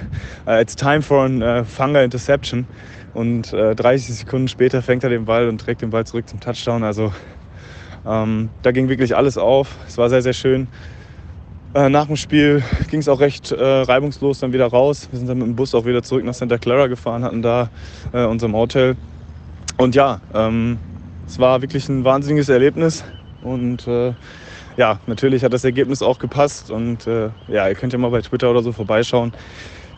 uh, 0.48 0.54
it's 0.54 0.76
time 0.76 1.02
for 1.02 1.24
an 1.24 1.42
uh, 1.42 1.64
Fanga 1.64 2.02
Interception. 2.02 2.66
Und 3.14 3.54
äh, 3.54 3.76
30 3.76 4.16
Sekunden 4.16 4.48
später 4.48 4.82
fängt 4.82 5.04
er 5.04 5.10
den 5.10 5.26
Ball 5.26 5.48
und 5.48 5.60
trägt 5.60 5.82
den 5.82 5.90
Ball 5.90 6.06
zurück 6.06 6.28
zum 6.28 6.40
Touchdown. 6.40 6.84
Also 6.84 7.12
ähm, 8.06 8.50
da 8.62 8.72
ging 8.72 8.90
wirklich 8.90 9.16
alles 9.16 9.38
auf. 9.38 9.76
Es 9.88 9.98
war 9.98 10.10
sehr, 10.10 10.22
sehr 10.22 10.34
schön. 10.34 10.68
Äh, 11.74 11.90
nach 11.90 12.08
dem 12.08 12.16
Spiel 12.16 12.64
ging 12.90 13.00
es 13.00 13.08
auch 13.08 13.20
recht 13.20 13.52
äh, 13.52 13.64
reibungslos 13.64 14.40
dann 14.40 14.54
wieder 14.54 14.68
raus. 14.68 15.08
Wir 15.12 15.20
sind 15.20 15.28
dann 15.28 15.38
mit 15.38 15.48
dem 15.48 15.56
Bus 15.56 15.76
auch 15.76 15.86
wieder 15.86 16.02
zurück 16.02 16.24
nach 16.24 16.34
Santa 16.34 16.58
Clara 16.58 16.88
gefahren, 16.88 17.24
hatten 17.24 17.42
da 17.42 17.70
äh, 18.12 18.26
unserem 18.26 18.56
Hotel. 18.56 18.96
Und 19.78 19.94
ja, 19.94 20.20
ähm, 20.34 20.80
es 21.28 21.38
war 21.38 21.62
wirklich 21.62 21.88
ein 21.88 22.04
wahnsinniges 22.04 22.50
Erlebnis. 22.50 23.04
Und 23.44 23.88
äh, 23.88 24.14
ja, 24.78 25.00
natürlich 25.06 25.44
hat 25.44 25.54
das 25.54 25.64
Ergebnis 25.64 26.02
auch 26.02 26.18
gepasst. 26.18 26.72
Und 26.72 27.06
äh, 27.06 27.30
ja, 27.48 27.68
ihr 27.68 27.76
könnt 27.76 27.94
ja 27.94 28.00
mal 28.00 28.10
bei 28.10 28.22
Twitter 28.22 28.50
oder 28.50 28.64
so 28.64 28.72
vorbeischauen. 28.72 29.32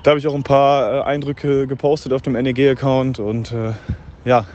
Da 0.03 0.11
habe 0.11 0.19
ich 0.19 0.27
auch 0.27 0.33
ein 0.33 0.43
paar 0.43 0.93
äh, 0.93 1.01
Eindrücke 1.03 1.67
gepostet 1.67 2.11
auf 2.11 2.23
dem 2.23 2.33
NEG-Account 2.33 3.19
und 3.19 3.51
äh, 3.51 3.73
ja, 4.25 4.45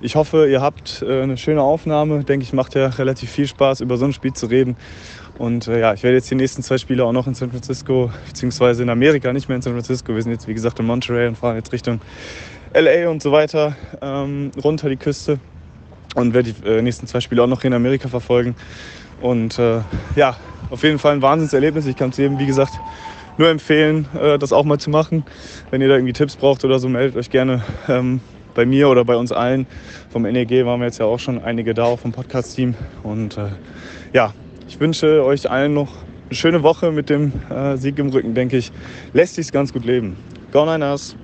ich 0.00 0.14
hoffe, 0.14 0.48
ihr 0.48 0.60
habt 0.60 1.02
äh, 1.02 1.22
eine 1.22 1.36
schöne 1.36 1.62
Aufnahme. 1.62 2.22
Denke 2.22 2.44
ich, 2.44 2.52
macht 2.52 2.76
ja 2.76 2.86
relativ 2.86 3.28
viel 3.30 3.48
Spaß, 3.48 3.80
über 3.80 3.96
so 3.96 4.04
ein 4.04 4.12
Spiel 4.12 4.32
zu 4.32 4.46
reden. 4.46 4.76
Und 5.36 5.66
ja, 5.66 5.94
ich 5.94 6.02
werde 6.02 6.16
jetzt 6.16 6.30
die 6.30 6.34
nächsten 6.34 6.62
zwei 6.62 6.78
Spiele 6.78 7.04
auch 7.04 7.12
noch 7.12 7.28
in 7.28 7.34
San 7.34 7.50
Francisco, 7.50 8.10
beziehungsweise 8.26 8.82
in 8.82 8.90
Amerika, 8.90 9.32
nicht 9.32 9.48
mehr 9.48 9.54
in 9.54 9.62
San 9.62 9.72
Francisco. 9.72 10.12
Wir 10.12 10.22
sind 10.22 10.32
jetzt, 10.32 10.48
wie 10.48 10.54
gesagt, 10.54 10.80
in 10.80 10.86
Monterey 10.86 11.28
und 11.28 11.38
fahren 11.38 11.54
jetzt 11.54 11.72
Richtung 11.72 12.00
LA 12.74 13.08
und 13.08 13.22
so 13.22 13.30
weiter 13.30 13.76
ähm, 14.00 14.50
runter 14.62 14.88
die 14.88 14.96
Küste 14.96 15.38
und 16.16 16.34
werde 16.34 16.52
die 16.52 16.82
nächsten 16.82 17.06
zwei 17.06 17.20
Spiele 17.20 17.44
auch 17.44 17.46
noch 17.46 17.62
in 17.62 17.72
Amerika 17.72 18.08
verfolgen. 18.08 18.56
Und 19.20 19.60
äh, 19.60 19.80
ja, 20.16 20.36
auf 20.70 20.82
jeden 20.82 20.98
Fall 20.98 21.14
ein 21.14 21.22
Wahnsinnserlebnis. 21.22 21.86
Ich 21.86 21.96
kann 21.96 22.10
es 22.10 22.16
jedem, 22.16 22.38
wie 22.40 22.46
gesagt, 22.46 22.72
nur 23.38 23.48
empfehlen, 23.48 24.06
äh, 24.20 24.38
das 24.38 24.52
auch 24.52 24.64
mal 24.64 24.78
zu 24.78 24.90
machen. 24.90 25.24
Wenn 25.70 25.80
ihr 25.80 25.88
da 25.88 25.94
irgendwie 25.94 26.12
Tipps 26.12 26.36
braucht 26.36 26.64
oder 26.64 26.78
so, 26.78 26.88
meldet 26.88 27.16
euch 27.16 27.30
gerne 27.30 27.62
ähm, 27.88 28.20
bei 28.54 28.66
mir 28.66 28.88
oder 28.88 29.04
bei 29.04 29.16
uns 29.16 29.32
allen. 29.32 29.66
Vom 30.10 30.22
NEG 30.22 30.64
waren 30.64 30.80
wir 30.80 30.86
jetzt 30.86 30.98
ja 30.98 31.06
auch 31.06 31.20
schon 31.20 31.42
einige 31.42 31.74
da, 31.74 31.84
auch 31.84 32.00
vom 32.00 32.12
Podcast-Team. 32.12 32.74
Und 33.02 33.38
äh, 33.38 33.48
ja, 34.12 34.34
ich 34.68 34.80
wünsche 34.80 35.24
euch 35.24 35.50
allen 35.50 35.74
noch 35.74 35.92
eine 36.26 36.34
schöne 36.34 36.62
Woche 36.62 36.90
mit 36.90 37.08
dem 37.08 37.32
äh, 37.50 37.76
Sieg 37.76 37.98
im 37.98 38.08
Rücken, 38.10 38.34
denke 38.34 38.56
ich. 38.56 38.72
Lässt 39.12 39.36
sich's 39.36 39.52
ganz 39.52 39.72
gut 39.72 39.84
leben. 39.84 40.16
Go 40.52 40.64
Niners! 40.64 41.16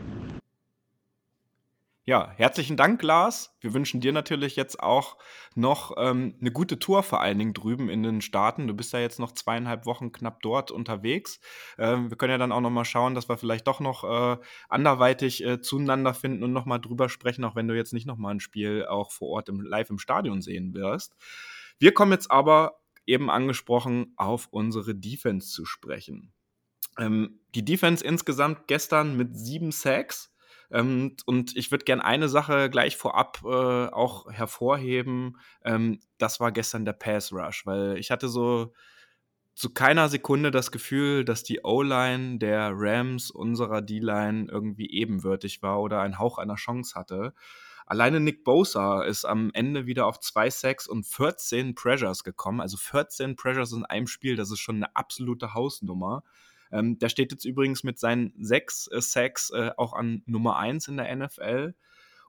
Ja, 2.06 2.30
herzlichen 2.36 2.76
Dank, 2.76 3.02
Lars. 3.02 3.56
Wir 3.62 3.72
wünschen 3.72 4.02
dir 4.02 4.12
natürlich 4.12 4.56
jetzt 4.56 4.78
auch 4.78 5.16
noch 5.54 5.94
ähm, 5.96 6.36
eine 6.38 6.52
gute 6.52 6.78
Tour, 6.78 7.02
vor 7.02 7.22
allen 7.22 7.38
Dingen 7.38 7.54
drüben 7.54 7.88
in 7.88 8.02
den 8.02 8.20
Staaten. 8.20 8.66
Du 8.66 8.74
bist 8.74 8.92
ja 8.92 8.98
jetzt 8.98 9.18
noch 9.18 9.32
zweieinhalb 9.32 9.86
Wochen 9.86 10.12
knapp 10.12 10.42
dort 10.42 10.70
unterwegs. 10.70 11.40
Ähm, 11.78 12.10
wir 12.10 12.18
können 12.18 12.32
ja 12.32 12.36
dann 12.36 12.52
auch 12.52 12.60
noch 12.60 12.68
mal 12.68 12.84
schauen, 12.84 13.14
dass 13.14 13.30
wir 13.30 13.38
vielleicht 13.38 13.66
doch 13.66 13.80
noch 13.80 14.04
äh, 14.04 14.36
anderweitig 14.68 15.42
äh, 15.46 15.62
zueinander 15.62 16.12
finden 16.12 16.44
und 16.44 16.52
noch 16.52 16.66
mal 16.66 16.78
drüber 16.78 17.08
sprechen, 17.08 17.42
auch 17.42 17.56
wenn 17.56 17.68
du 17.68 17.74
jetzt 17.74 17.94
nicht 17.94 18.06
noch 18.06 18.18
mal 18.18 18.32
ein 18.32 18.40
Spiel 18.40 18.84
auch 18.84 19.10
vor 19.10 19.28
Ort 19.30 19.48
im, 19.48 19.62
live 19.62 19.88
im 19.88 19.98
Stadion 19.98 20.42
sehen 20.42 20.74
wirst. 20.74 21.16
Wir 21.78 21.94
kommen 21.94 22.12
jetzt 22.12 22.30
aber 22.30 22.80
eben 23.06 23.30
angesprochen 23.30 24.12
auf 24.18 24.48
unsere 24.50 24.94
Defense 24.94 25.48
zu 25.48 25.64
sprechen. 25.64 26.34
Ähm, 26.98 27.40
die 27.54 27.64
Defense 27.64 28.04
insgesamt 28.04 28.66
gestern 28.66 29.16
mit 29.16 29.38
sieben 29.38 29.72
Sacks 29.72 30.33
ähm, 30.74 31.16
und 31.24 31.56
ich 31.56 31.70
würde 31.70 31.84
gerne 31.84 32.04
eine 32.04 32.28
Sache 32.28 32.68
gleich 32.68 32.96
vorab 32.96 33.40
äh, 33.44 33.46
auch 33.46 34.30
hervorheben. 34.30 35.38
Ähm, 35.64 36.00
das 36.18 36.40
war 36.40 36.50
gestern 36.50 36.84
der 36.84 36.94
Pass 36.94 37.32
Rush, 37.32 37.64
weil 37.64 37.96
ich 37.96 38.10
hatte 38.10 38.28
so 38.28 38.72
zu 39.54 39.72
keiner 39.72 40.08
Sekunde 40.08 40.50
das 40.50 40.72
Gefühl, 40.72 41.24
dass 41.24 41.44
die 41.44 41.60
O-Line 41.62 42.38
der 42.38 42.72
Rams 42.74 43.30
unserer 43.30 43.82
D-Line 43.82 44.48
irgendwie 44.50 44.90
ebenwürdig 44.90 45.62
war 45.62 45.80
oder 45.80 46.00
einen 46.00 46.18
Hauch 46.18 46.38
einer 46.38 46.56
Chance 46.56 46.96
hatte. 46.96 47.34
Alleine 47.86 48.18
Nick 48.18 48.42
Bosa 48.42 49.04
ist 49.04 49.24
am 49.24 49.50
Ende 49.54 49.86
wieder 49.86 50.06
auf 50.06 50.18
zwei 50.18 50.50
Sacks 50.50 50.88
und 50.88 51.06
14 51.06 51.76
Pressures 51.76 52.24
gekommen. 52.24 52.60
Also 52.60 52.78
14 52.78 53.36
Pressures 53.36 53.72
in 53.72 53.84
einem 53.84 54.08
Spiel, 54.08 54.34
das 54.34 54.50
ist 54.50 54.58
schon 54.58 54.76
eine 54.76 54.96
absolute 54.96 55.54
Hausnummer. 55.54 56.24
Ähm, 56.72 56.98
der 56.98 57.08
steht 57.08 57.32
jetzt 57.32 57.44
übrigens 57.44 57.84
mit 57.84 57.98
seinen 57.98 58.32
sechs 58.38 58.88
äh, 58.88 59.00
Sacks 59.00 59.50
äh, 59.50 59.70
auch 59.76 59.92
an 59.92 60.22
Nummer 60.26 60.56
eins 60.56 60.88
in 60.88 60.96
der 60.96 61.14
NFL. 61.14 61.74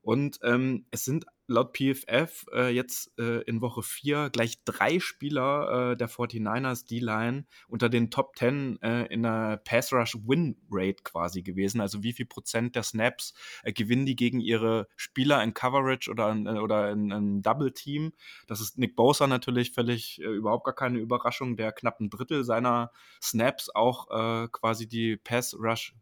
Und 0.02 0.40
ähm, 0.44 0.86
es 0.92 1.04
sind 1.04 1.26
laut 1.48 1.78
PFF 1.78 2.46
äh, 2.54 2.70
jetzt 2.70 3.12
äh, 3.20 3.42
in 3.44 3.62
Woche 3.62 3.84
4 3.84 4.30
gleich 4.32 4.64
drei 4.64 5.00
Spieler 5.00 5.92
äh, 5.92 5.98
der 5.98 6.10
49ers 6.10 6.88
D-Line 6.88 7.46
unter 7.68 7.90
den 7.90 8.10
Top 8.10 8.36
10 8.36 8.82
äh, 8.82 9.06
in 9.14 9.24
der 9.24 9.62
Pass 9.64 9.94
Rush 9.94 10.18
Win 10.26 10.58
Rate 10.72 11.04
quasi 11.04 11.44
gewesen. 11.44 11.82
Also 11.82 12.02
wie 12.04 12.14
viel 12.14 12.26
Prozent 12.26 12.76
der 12.76 12.84
Snaps 12.84 13.34
äh, 13.64 13.74
gewinnen 13.74 14.06
die 14.06 14.16
gegen 14.16 14.40
ihre 14.40 14.88
Spieler 14.96 15.44
in 15.44 15.54
Coverage 15.54 16.10
oder 16.10 16.32
in, 16.32 16.48
äh, 16.48 16.60
oder 16.60 16.92
in, 16.92 17.12
in 17.12 17.42
Double 17.42 17.72
Team. 17.72 18.14
Das 18.48 18.60
ist 18.60 18.78
Nick 18.78 18.96
Bosa 18.96 19.28
natürlich 19.28 19.72
völlig 19.72 20.20
überhaupt 20.20 20.66
gar 20.66 20.76
keine 20.76 21.00
Überraschung, 21.00 21.58
der 21.58 21.72
knapp 21.72 22.00
ein 22.00 22.10
Drittel 22.10 22.44
seiner 22.44 22.92
Snaps 23.22 23.70
auch 23.74 24.08
quasi 24.52 24.88
die 24.88 25.18
Pass 25.18 25.56
Rush 25.58 25.96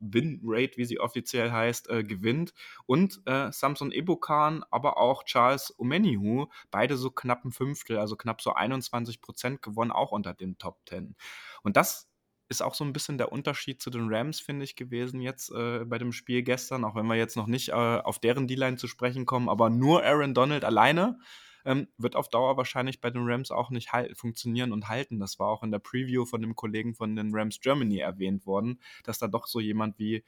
Win 0.00 0.40
Rate, 0.44 0.76
wie 0.76 0.84
sie 0.84 1.00
offiziell 1.00 1.50
heißt, 1.50 1.88
gewinnt. 1.88 2.52
Und 2.86 3.20
Samson 3.24 3.92
Ebokan 3.92 4.61
aber 4.70 4.98
auch 4.98 5.24
Charles 5.24 5.74
Omenihu, 5.78 6.46
beide 6.70 6.96
so 6.96 7.10
knapp 7.10 7.44
ein 7.44 7.52
Fünftel, 7.52 7.98
also 7.98 8.16
knapp 8.16 8.40
so 8.40 8.52
21 8.52 9.20
Prozent 9.20 9.62
gewonnen, 9.62 9.90
auch 9.90 10.12
unter 10.12 10.34
den 10.34 10.58
Top 10.58 10.80
10. 10.88 11.16
Und 11.62 11.76
das 11.76 12.08
ist 12.48 12.62
auch 12.62 12.74
so 12.74 12.84
ein 12.84 12.92
bisschen 12.92 13.18
der 13.18 13.32
Unterschied 13.32 13.80
zu 13.80 13.90
den 13.90 14.12
Rams, 14.12 14.40
finde 14.40 14.64
ich, 14.64 14.76
gewesen 14.76 15.20
jetzt 15.20 15.50
äh, 15.50 15.84
bei 15.84 15.98
dem 15.98 16.12
Spiel 16.12 16.42
gestern, 16.42 16.84
auch 16.84 16.94
wenn 16.94 17.06
wir 17.06 17.16
jetzt 17.16 17.36
noch 17.36 17.46
nicht 17.46 17.70
äh, 17.70 17.72
auf 17.72 18.18
deren 18.18 18.46
D-Line 18.46 18.76
zu 18.76 18.88
sprechen 18.88 19.26
kommen, 19.26 19.48
aber 19.48 19.70
nur 19.70 20.04
Aaron 20.04 20.34
Donald 20.34 20.64
alleine 20.64 21.18
ähm, 21.64 21.88
wird 21.96 22.16
auf 22.16 22.28
Dauer 22.28 22.56
wahrscheinlich 22.56 23.00
bei 23.00 23.10
den 23.10 23.22
Rams 23.24 23.50
auch 23.50 23.70
nicht 23.70 23.90
funktionieren 24.14 24.72
und 24.72 24.88
halten. 24.88 25.18
Das 25.18 25.38
war 25.38 25.48
auch 25.48 25.62
in 25.62 25.70
der 25.70 25.78
Preview 25.78 26.24
von 26.24 26.40
dem 26.40 26.56
Kollegen 26.56 26.94
von 26.94 27.16
den 27.16 27.34
Rams 27.34 27.60
Germany 27.60 27.98
erwähnt 27.98 28.46
worden, 28.46 28.80
dass 29.04 29.18
da 29.18 29.28
doch 29.28 29.46
so 29.46 29.60
jemand 29.60 29.98
wie 29.98 30.24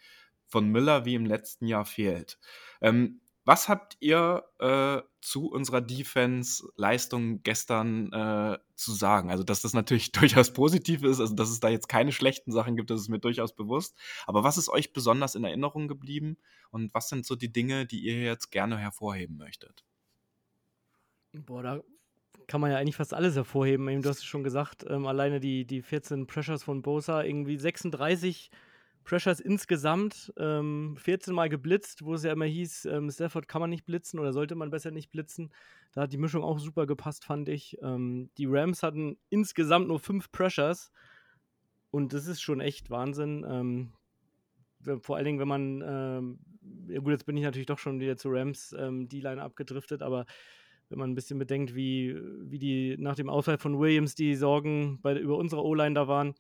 von 0.47 0.69
Miller 0.69 1.05
wie 1.05 1.15
im 1.15 1.27
letzten 1.27 1.67
Jahr 1.67 1.85
fehlt. 1.85 2.39
Ähm, 2.81 3.21
was 3.45 3.69
habt 3.69 3.97
ihr 4.01 4.45
äh, 4.59 5.03
zu 5.21 5.51
unserer 5.51 5.81
Defense-Leistung 5.81 7.43
gestern 7.43 8.13
äh, 8.13 8.59
zu 8.75 8.93
sagen? 8.93 9.31
Also, 9.31 9.45
dass 9.45 9.63
das 9.63 9.75
natürlich 9.75 10.13
durchaus 10.13 10.53
positiv 10.53 11.03
ist, 11.03 11.21
also 11.21 11.35
dass 11.35 11.51
es 11.51 11.61
da 11.61 11.69
jetzt 11.69 11.89
keine 11.89 12.13
schlechten 12.13 12.53
Sachen 12.53 12.77
gibt, 12.77 12.91
das 12.91 13.01
ist 13.01 13.09
mir 13.09 13.19
durchaus 13.19 13.55
bewusst. 13.55 13.97
Aber 14.27 14.45
was 14.45 14.57
ist 14.57 14.69
euch 14.69 14.93
besonders 14.93 15.35
in 15.35 15.45
Erinnerung 15.45 15.89
geblieben 15.89 16.39
und 16.71 16.93
was 16.95 17.09
sind 17.09 17.27
so 17.27 17.37
die 17.37 17.53
Dinge, 17.53 17.87
die 17.87 18.01
ihr 18.01 18.23
jetzt 18.23 18.51
gerne 18.51 18.79
hervorheben 18.79 19.37
möchtet? 19.37 19.85
Boah, 21.33 21.63
da 21.63 21.81
kann 22.47 22.61
man 22.61 22.71
ja 22.71 22.79
eigentlich 22.79 22.97
fast 22.97 23.15
alles 23.15 23.37
hervorheben. 23.37 23.87
Du 24.03 24.09
hast 24.09 24.19
es 24.19 24.25
schon 24.25 24.45
gesagt, 24.45 24.85
ähm, 24.89 25.07
alleine 25.07 25.41
die, 25.41 25.67
die 25.67 25.83
14 25.83 26.27
Pressures 26.27 26.63
von 26.63 26.83
Bosa, 26.83 27.23
irgendwie 27.23 27.57
36 27.57 28.51
Pressures 29.05 29.41
insgesamt 29.41 30.33
ähm, 30.39 30.97
14 30.99 31.35
Mal 31.35 31.49
geblitzt, 31.49 32.05
wo 32.05 32.15
es 32.15 32.25
ja 32.25 32.33
immer 32.33 32.47
hieß, 32.47 32.87
ähm, 32.87 33.11
Stafford 33.11 33.49
kann 33.49 33.61
man 33.61 33.71
nicht 33.71 33.85
blitzen 33.85 34.19
oder 34.19 34.33
sollte 34.33 34.55
man 34.55 34.71
besser 34.71 34.91
nicht 34.91 35.11
blitzen. 35.11 35.53
Da 35.93 36.03
hat 36.03 36.13
die 36.13 36.19
Mischung 36.19 36.43
auch 36.43 36.59
super 36.59 36.87
gepasst, 36.87 37.25
fand 37.25 37.49
ich. 37.49 37.79
Ähm, 37.83 38.31
die 38.39 38.47
Rams 38.47 38.83
hatten 38.83 39.17
insgesamt 39.29 39.89
nur 39.89 40.01
fünf 40.01 40.33
Pressures 40.33 40.91
und 41.91 42.13
das 42.13 42.27
ist 42.27 42.41
schon 42.41 42.61
echt 42.61 42.91
Wahnsinn. 42.91 43.47
Ähm, 43.49 43.93
vor 45.01 45.17
allen 45.17 45.25
Dingen, 45.25 45.39
wenn 45.39 45.49
man, 45.49 45.83
ähm, 45.87 46.39
ja 46.89 47.01
gut, 47.01 47.13
jetzt 47.13 47.27
bin 47.27 47.37
ich 47.37 47.45
natürlich 47.45 47.67
doch 47.67 47.79
schon 47.79 48.01
wieder 48.01 48.17
zu 48.17 48.29
Rams 48.31 48.75
ähm, 48.79 49.09
die 49.09 49.21
Line 49.21 49.43
abgedriftet, 49.43 50.03
aber 50.03 50.27
wenn 50.89 50.99
man 50.99 51.11
ein 51.11 51.15
bisschen 51.15 51.39
bedenkt, 51.39 51.75
wie, 51.75 52.15
wie 52.41 52.59
die 52.59 52.97
nach 52.99 53.17
dem 53.17 53.31
Ausfall 53.31 53.59
von 53.59 53.79
Williams 53.79 54.15
die 54.15 54.35
Sorgen 54.35 54.99
bei, 55.03 55.19
über 55.19 55.37
unsere 55.37 55.65
O-Line 55.65 55.95
da 55.95 56.09
waren, 56.09 56.35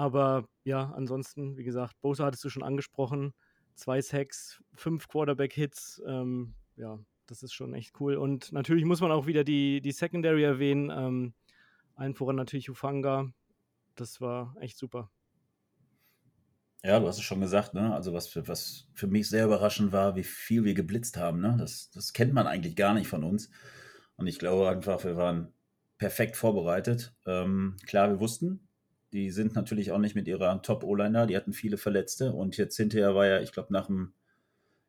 aber 0.00 0.48
ja, 0.64 0.92
ansonsten, 0.96 1.58
wie 1.58 1.64
gesagt, 1.64 2.00
Bosa 2.00 2.24
hattest 2.24 2.42
du 2.42 2.48
schon 2.48 2.62
angesprochen. 2.62 3.34
Zwei 3.74 4.00
Sacks, 4.00 4.62
fünf 4.72 5.08
Quarterback-Hits. 5.08 6.02
Ähm, 6.06 6.54
ja, 6.76 6.98
das 7.26 7.42
ist 7.42 7.52
schon 7.52 7.74
echt 7.74 8.00
cool. 8.00 8.16
Und 8.16 8.50
natürlich 8.50 8.86
muss 8.86 9.02
man 9.02 9.12
auch 9.12 9.26
wieder 9.26 9.44
die, 9.44 9.82
die 9.82 9.92
Secondary 9.92 10.42
erwähnen. 10.42 10.90
Ähm, 10.90 11.34
allen 11.96 12.14
voran 12.14 12.36
natürlich 12.36 12.70
Ufanga. 12.70 13.30
Das 13.94 14.22
war 14.22 14.56
echt 14.60 14.78
super. 14.78 15.10
Ja, 16.82 16.98
du 16.98 17.06
hast 17.06 17.18
es 17.18 17.22
schon 17.22 17.42
gesagt, 17.42 17.74
ne? 17.74 17.94
Also 17.94 18.14
was 18.14 18.26
für, 18.26 18.48
was 18.48 18.88
für 18.94 19.06
mich 19.06 19.28
sehr 19.28 19.44
überraschend 19.44 19.92
war, 19.92 20.16
wie 20.16 20.24
viel 20.24 20.64
wir 20.64 20.72
geblitzt 20.72 21.18
haben, 21.18 21.40
ne? 21.40 21.56
Das, 21.58 21.90
das 21.90 22.14
kennt 22.14 22.32
man 22.32 22.46
eigentlich 22.46 22.74
gar 22.74 22.94
nicht 22.94 23.06
von 23.06 23.22
uns. 23.22 23.50
Und 24.16 24.28
ich 24.28 24.38
glaube 24.38 24.70
einfach, 24.70 25.04
wir 25.04 25.16
waren 25.16 25.52
perfekt 25.98 26.36
vorbereitet. 26.36 27.14
Ähm, 27.26 27.76
klar, 27.84 28.08
wir 28.08 28.18
wussten, 28.18 28.66
die 29.12 29.30
sind 29.30 29.54
natürlich 29.54 29.92
auch 29.92 29.98
nicht 29.98 30.14
mit 30.14 30.28
ihrer 30.28 30.62
Top-O-Liner, 30.62 31.26
die 31.26 31.36
hatten 31.36 31.52
viele 31.52 31.76
Verletzte 31.76 32.32
und 32.32 32.56
jetzt 32.56 32.76
hinterher 32.76 33.14
war 33.14 33.26
ja, 33.26 33.40
ich 33.40 33.52
glaube, 33.52 33.72
nach 33.72 33.86
dem 33.86 34.12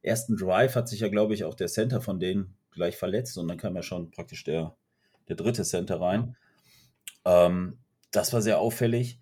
ersten 0.03 0.37
Drive 0.37 0.75
hat 0.75 0.89
sich 0.89 0.99
ja, 0.99 1.09
glaube 1.09 1.33
ich, 1.33 1.43
auch 1.43 1.55
der 1.55 1.67
Center 1.67 2.01
von 2.01 2.19
denen 2.19 2.55
gleich 2.71 2.97
verletzt 2.97 3.37
und 3.37 3.47
dann 3.47 3.57
kam 3.57 3.75
ja 3.75 3.83
schon 3.83 4.11
praktisch 4.11 4.43
der, 4.43 4.75
der 5.27 5.35
dritte 5.35 5.63
Center 5.63 5.99
rein. 5.99 6.35
Ähm, 7.25 7.77
das 8.11 8.33
war 8.33 8.41
sehr 8.41 8.59
auffällig. 8.59 9.19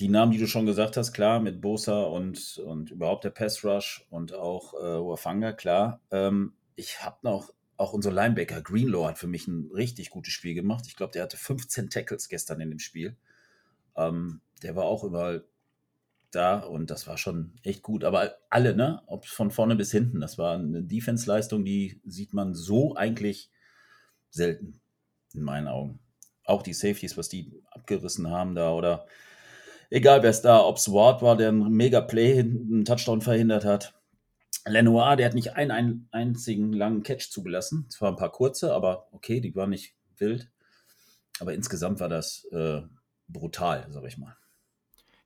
Die 0.00 0.08
Namen, 0.08 0.32
die 0.32 0.38
du 0.38 0.46
schon 0.46 0.66
gesagt 0.66 0.96
hast, 0.96 1.12
klar, 1.12 1.40
mit 1.40 1.60
Bosa 1.60 2.02
und, 2.02 2.58
und 2.58 2.90
überhaupt 2.90 3.24
der 3.24 3.30
Pass 3.30 3.64
Rush 3.64 4.06
und 4.10 4.34
auch 4.34 4.74
äh, 4.74 4.78
Wafanga, 4.78 5.52
klar. 5.52 6.00
Ähm, 6.10 6.54
ich 6.74 7.04
habe 7.04 7.18
noch, 7.22 7.52
auch 7.76 7.92
unser 7.92 8.10
Linebacker 8.12 8.62
Greenlaw 8.62 9.08
hat 9.08 9.18
für 9.18 9.26
mich 9.26 9.46
ein 9.46 9.70
richtig 9.72 10.10
gutes 10.10 10.32
Spiel 10.32 10.54
gemacht. 10.54 10.84
Ich 10.86 10.96
glaube, 10.96 11.12
der 11.12 11.22
hatte 11.22 11.36
15 11.36 11.90
Tackles 11.90 12.28
gestern 12.28 12.60
in 12.60 12.70
dem 12.70 12.78
Spiel. 12.78 13.16
Ähm, 13.96 14.40
der 14.62 14.76
war 14.76 14.84
auch 14.84 15.04
überall 15.04 15.44
da 16.30 16.60
und 16.60 16.90
das 16.90 17.06
war 17.06 17.18
schon 17.18 17.52
echt 17.62 17.82
gut. 17.82 18.04
Aber 18.04 18.36
alle, 18.50 18.74
ne? 18.74 19.02
Ob 19.06 19.26
von 19.26 19.50
vorne 19.50 19.76
bis 19.76 19.92
hinten, 19.92 20.20
das 20.20 20.38
war 20.38 20.54
eine 20.54 20.82
Defense-Leistung, 20.82 21.64
die 21.64 22.00
sieht 22.04 22.32
man 22.32 22.54
so 22.54 22.94
eigentlich 22.96 23.50
selten, 24.30 24.80
in 25.34 25.42
meinen 25.42 25.68
Augen. 25.68 26.00
Auch 26.44 26.62
die 26.62 26.72
Safeties, 26.72 27.16
was 27.16 27.28
die 27.28 27.62
abgerissen 27.70 28.30
haben 28.30 28.54
da 28.54 28.72
oder 28.72 29.06
egal 29.90 30.22
wer 30.22 30.30
es 30.30 30.42
da, 30.42 30.64
ob 30.64 30.76
es 30.76 30.92
Ward 30.92 31.22
war, 31.22 31.36
der 31.36 31.50
einen 31.50 31.70
mega 31.70 32.00
Play 32.00 32.34
hinten, 32.34 32.74
einen 32.74 32.84
Touchdown 32.84 33.20
verhindert 33.20 33.64
hat. 33.64 33.94
Lenoir, 34.64 35.16
der 35.16 35.26
hat 35.26 35.34
nicht 35.34 35.54
einen, 35.54 35.70
einen 35.70 36.08
einzigen 36.12 36.72
langen 36.72 37.02
Catch 37.02 37.30
zugelassen. 37.30 37.86
Zwar 37.90 38.10
ein 38.10 38.16
paar 38.16 38.32
kurze, 38.32 38.72
aber 38.72 39.08
okay, 39.12 39.40
die 39.40 39.54
waren 39.54 39.70
nicht 39.70 39.94
wild. 40.18 40.50
Aber 41.40 41.52
insgesamt 41.52 42.00
war 42.00 42.08
das 42.08 42.44
äh, 42.52 42.82
brutal, 43.32 43.86
sag 43.90 44.04
ich 44.04 44.18
mal. 44.18 44.36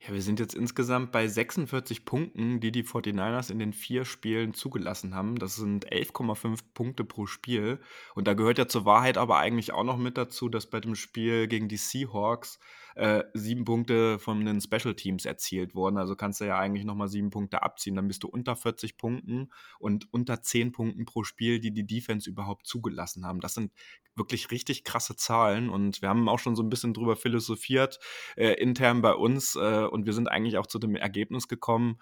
Ja, 0.01 0.13
wir 0.13 0.23
sind 0.23 0.39
jetzt 0.39 0.55
insgesamt 0.55 1.11
bei 1.11 1.27
46 1.27 2.05
Punkten, 2.05 2.61
die 2.61 2.71
die 2.71 2.85
49ers 2.85 3.51
in 3.51 3.59
den 3.59 3.73
vier 3.73 4.05
Spielen 4.05 4.55
zugelassen 4.55 5.15
haben. 5.15 5.37
Das 5.37 5.57
sind 5.57 5.91
11,5 5.91 6.61
Punkte 6.75 7.05
pro 7.05 7.27
Spiel. 7.27 7.81
Und 8.15 8.29
da 8.29 8.35
gehört 8.35 8.59
ja 8.59 8.69
zur 8.69 8.85
Wahrheit 8.85 9.19
aber 9.19 9.39
eigentlich 9.39 9.73
auch 9.73 9.85
noch 9.85 9.97
mit 9.97 10.17
dazu, 10.17 10.49
dass 10.49 10.69
bei 10.69 10.81
dem 10.81 10.95
Spiel 10.95 11.49
gegen 11.49 11.69
die 11.69 11.79
Seahawks 11.79 12.61
äh, 12.97 13.25
sieben 13.35 13.65
Punkte 13.65 14.19
von 14.19 14.45
den 14.45 14.61
Special 14.61 14.95
Teams 14.95 15.27
erzielt 15.27 15.75
wurden. 15.75 15.99
Also 15.99 16.17
kannst 16.17 16.41
du 16.41 16.47
ja 16.47 16.59
eigentlich 16.59 16.85
nochmal 16.85 17.09
sieben 17.09 17.31
Punkte 17.31 17.63
abziehen. 17.63 17.95
Dann 17.95 18.09
bist 18.09 18.23
du 18.23 18.29
unter 18.29 18.57
40 18.57 18.97
Punkten 18.97 19.51
und 19.79 20.13
unter 20.13 20.43
10 20.43 20.73
Punkten 20.73 21.05
pro 21.05 21.23
Spiel, 21.23 21.61
die 21.61 21.73
die 21.73 21.87
Defense 21.87 22.29
überhaupt 22.29 22.67
zugelassen 22.67 23.27
haben. 23.27 23.41
Das 23.41 23.55
sind 23.55 23.71
wirklich 24.15 24.51
richtig 24.51 24.83
krasse 24.85 25.15
Zahlen 25.15 25.69
und 25.69 26.01
wir 26.01 26.09
haben 26.09 26.29
auch 26.29 26.39
schon 26.39 26.57
so 26.57 26.63
ein 26.63 26.71
bisschen 26.71 26.95
drüber 26.95 27.17
philosophiert 27.17 27.99
äh, 28.37 28.53
intern 28.55 29.03
bei 29.03 29.13
uns 29.13 29.57
äh, 29.57 29.85
und 29.85 30.07
wir 30.07 30.15
sind 30.15 30.29
eigentlich 30.29 30.57
auch 30.57 30.67
zu 30.67 30.79
dem 30.79 30.97
Ergebnis 30.97 31.49
gekommen, 31.49 31.99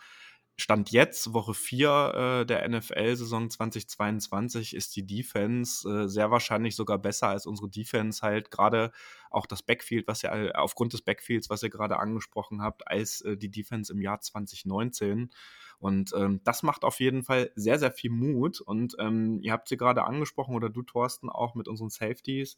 Stand 0.56 0.92
jetzt, 0.92 1.32
Woche 1.32 1.52
4 1.52 2.42
äh, 2.42 2.46
der 2.46 2.68
NFL-Saison 2.68 3.50
2022, 3.50 4.75
ist 4.75 4.94
die 4.94 5.04
Defense 5.04 5.88
äh, 5.88 6.08
sehr 6.08 6.30
wahrscheinlich 6.30 6.76
sogar 6.76 6.99
besser 6.99 7.28
als 7.28 7.46
unsere 7.46 7.68
Defense 7.68 8.23
halt 8.23 8.52
gerade 8.52 8.92
auch 9.30 9.46
das 9.46 9.62
Backfield, 9.62 10.06
was 10.06 10.23
ihr 10.23 10.52
aufgrund 10.54 10.92
des 10.92 11.02
Backfields, 11.02 11.50
was 11.50 11.64
ihr 11.64 11.70
gerade 11.70 11.99
angesprochen 11.99 12.62
habt, 12.62 12.87
als 12.87 13.20
äh, 13.23 13.37
die 13.37 13.50
Defense 13.50 13.92
im 13.92 14.00
Jahr 14.00 14.20
2019. 14.20 15.30
Und 15.80 16.12
ähm, 16.16 16.40
das 16.44 16.62
macht 16.62 16.84
auf 16.84 17.00
jeden 17.00 17.25
Fall 17.25 17.50
sehr, 17.56 17.80
sehr 17.80 17.90
viel 17.90 18.11
Mut. 18.11 18.61
Und 18.61 18.94
ähm, 19.00 19.40
ihr 19.42 19.52
habt 19.52 19.68
sie 19.68 19.76
gerade 19.76 20.04
angesprochen 20.04 20.54
oder 20.54 20.70
du, 20.70 20.82
Thorsten, 20.82 21.28
auch 21.28 21.56
mit 21.56 21.66
unseren 21.66 21.90
Safeties. 21.90 22.56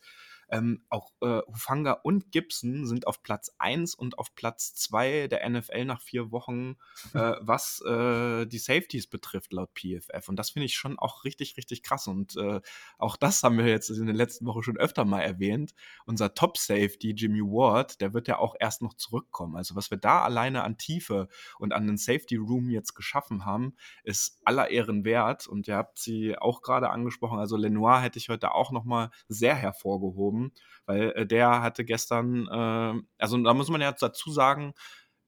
Ähm, 0.48 0.84
auch 0.88 1.10
äh, 1.20 1.40
Hufanga 1.48 1.92
und 1.92 2.30
Gibson 2.30 2.86
sind 2.86 3.06
auf 3.06 3.22
Platz 3.22 3.50
1 3.58 3.94
und 3.94 4.18
auf 4.18 4.34
Platz 4.34 4.74
2 4.74 5.26
der 5.28 5.48
NFL 5.48 5.84
nach 5.84 6.00
vier 6.00 6.30
Wochen, 6.30 6.76
äh, 7.14 7.32
was 7.40 7.82
äh, 7.86 8.46
die 8.46 8.58
Safeties 8.58 9.08
betrifft, 9.08 9.52
laut 9.52 9.70
PFF. 9.74 10.28
Und 10.28 10.36
das 10.36 10.50
finde 10.50 10.66
ich 10.66 10.76
schon 10.76 10.98
auch 10.98 11.24
richtig, 11.24 11.56
richtig 11.56 11.82
krass. 11.82 12.06
Und 12.06 12.36
äh, 12.36 12.60
auch 12.98 13.16
das 13.16 13.42
haben 13.42 13.58
wir 13.58 13.66
jetzt 13.66 13.90
in 13.90 14.06
der 14.06 14.14
letzten 14.14 14.46
Woche 14.46 14.62
schon 14.62 14.76
öfter 14.76 15.04
mal 15.04 15.20
erwähnt. 15.20 15.74
Unser 16.04 16.34
Top-Safety, 16.34 17.10
Jimmy 17.10 17.40
Ward, 17.40 18.00
der 18.00 18.14
wird 18.14 18.28
ja 18.28 18.38
auch 18.38 18.54
erst 18.58 18.82
noch 18.82 18.94
zurückkommen. 18.94 19.56
Also 19.56 19.74
was 19.74 19.90
wir 19.90 19.98
da 19.98 20.22
alleine 20.22 20.62
an 20.62 20.78
Tiefe 20.78 21.28
und 21.58 21.72
an 21.72 21.86
den 21.86 21.96
Safety-Room 21.96 22.70
jetzt 22.70 22.94
geschaffen 22.94 23.44
haben, 23.44 23.74
ist 24.04 24.40
aller 24.44 24.70
Ehren 24.70 25.04
wert. 25.04 25.48
Und 25.48 25.66
ihr 25.66 25.76
habt 25.76 25.98
sie 25.98 26.38
auch 26.38 26.62
gerade 26.62 26.90
angesprochen. 26.90 27.40
Also 27.40 27.56
Lenoir 27.56 28.00
hätte 28.00 28.18
ich 28.18 28.28
heute 28.28 28.54
auch 28.54 28.70
noch 28.70 28.84
mal 28.84 29.10
sehr 29.28 29.56
hervorgehoben 29.56 30.35
geschoben, 30.36 30.52
weil 30.86 31.12
äh, 31.12 31.26
der 31.26 31.62
hatte 31.62 31.84
gestern, 31.84 32.46
äh, 32.48 33.02
also 33.18 33.42
da 33.42 33.54
muss 33.54 33.68
man 33.68 33.80
ja 33.80 33.92
dazu 33.92 34.30
sagen, 34.30 34.74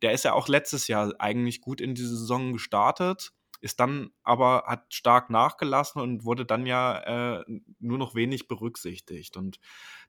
der 0.03 0.13
ist 0.13 0.25
ja 0.25 0.33
auch 0.33 0.49
letztes 0.49 0.89
Jahr 0.89 1.13
eigentlich 1.19 1.61
gut 1.61 1.81
in 1.81 1.95
diese 1.95 2.17
Saison 2.17 2.53
gestartet 2.53 3.33
ist 3.61 3.81
dann 3.81 4.11
aber, 4.23 4.65
hat 4.69 4.95
stark 4.95 5.31
nachgelassen 5.31 6.01
und 6.01 6.25
wurde 6.25 6.47
dann 6.47 6.65
ja 6.65 7.41
äh, 7.41 7.45
nur 7.81 7.99
noch 7.99 8.15
wenig 8.15 8.47
berücksichtigt. 8.47 9.37
Und 9.37 9.59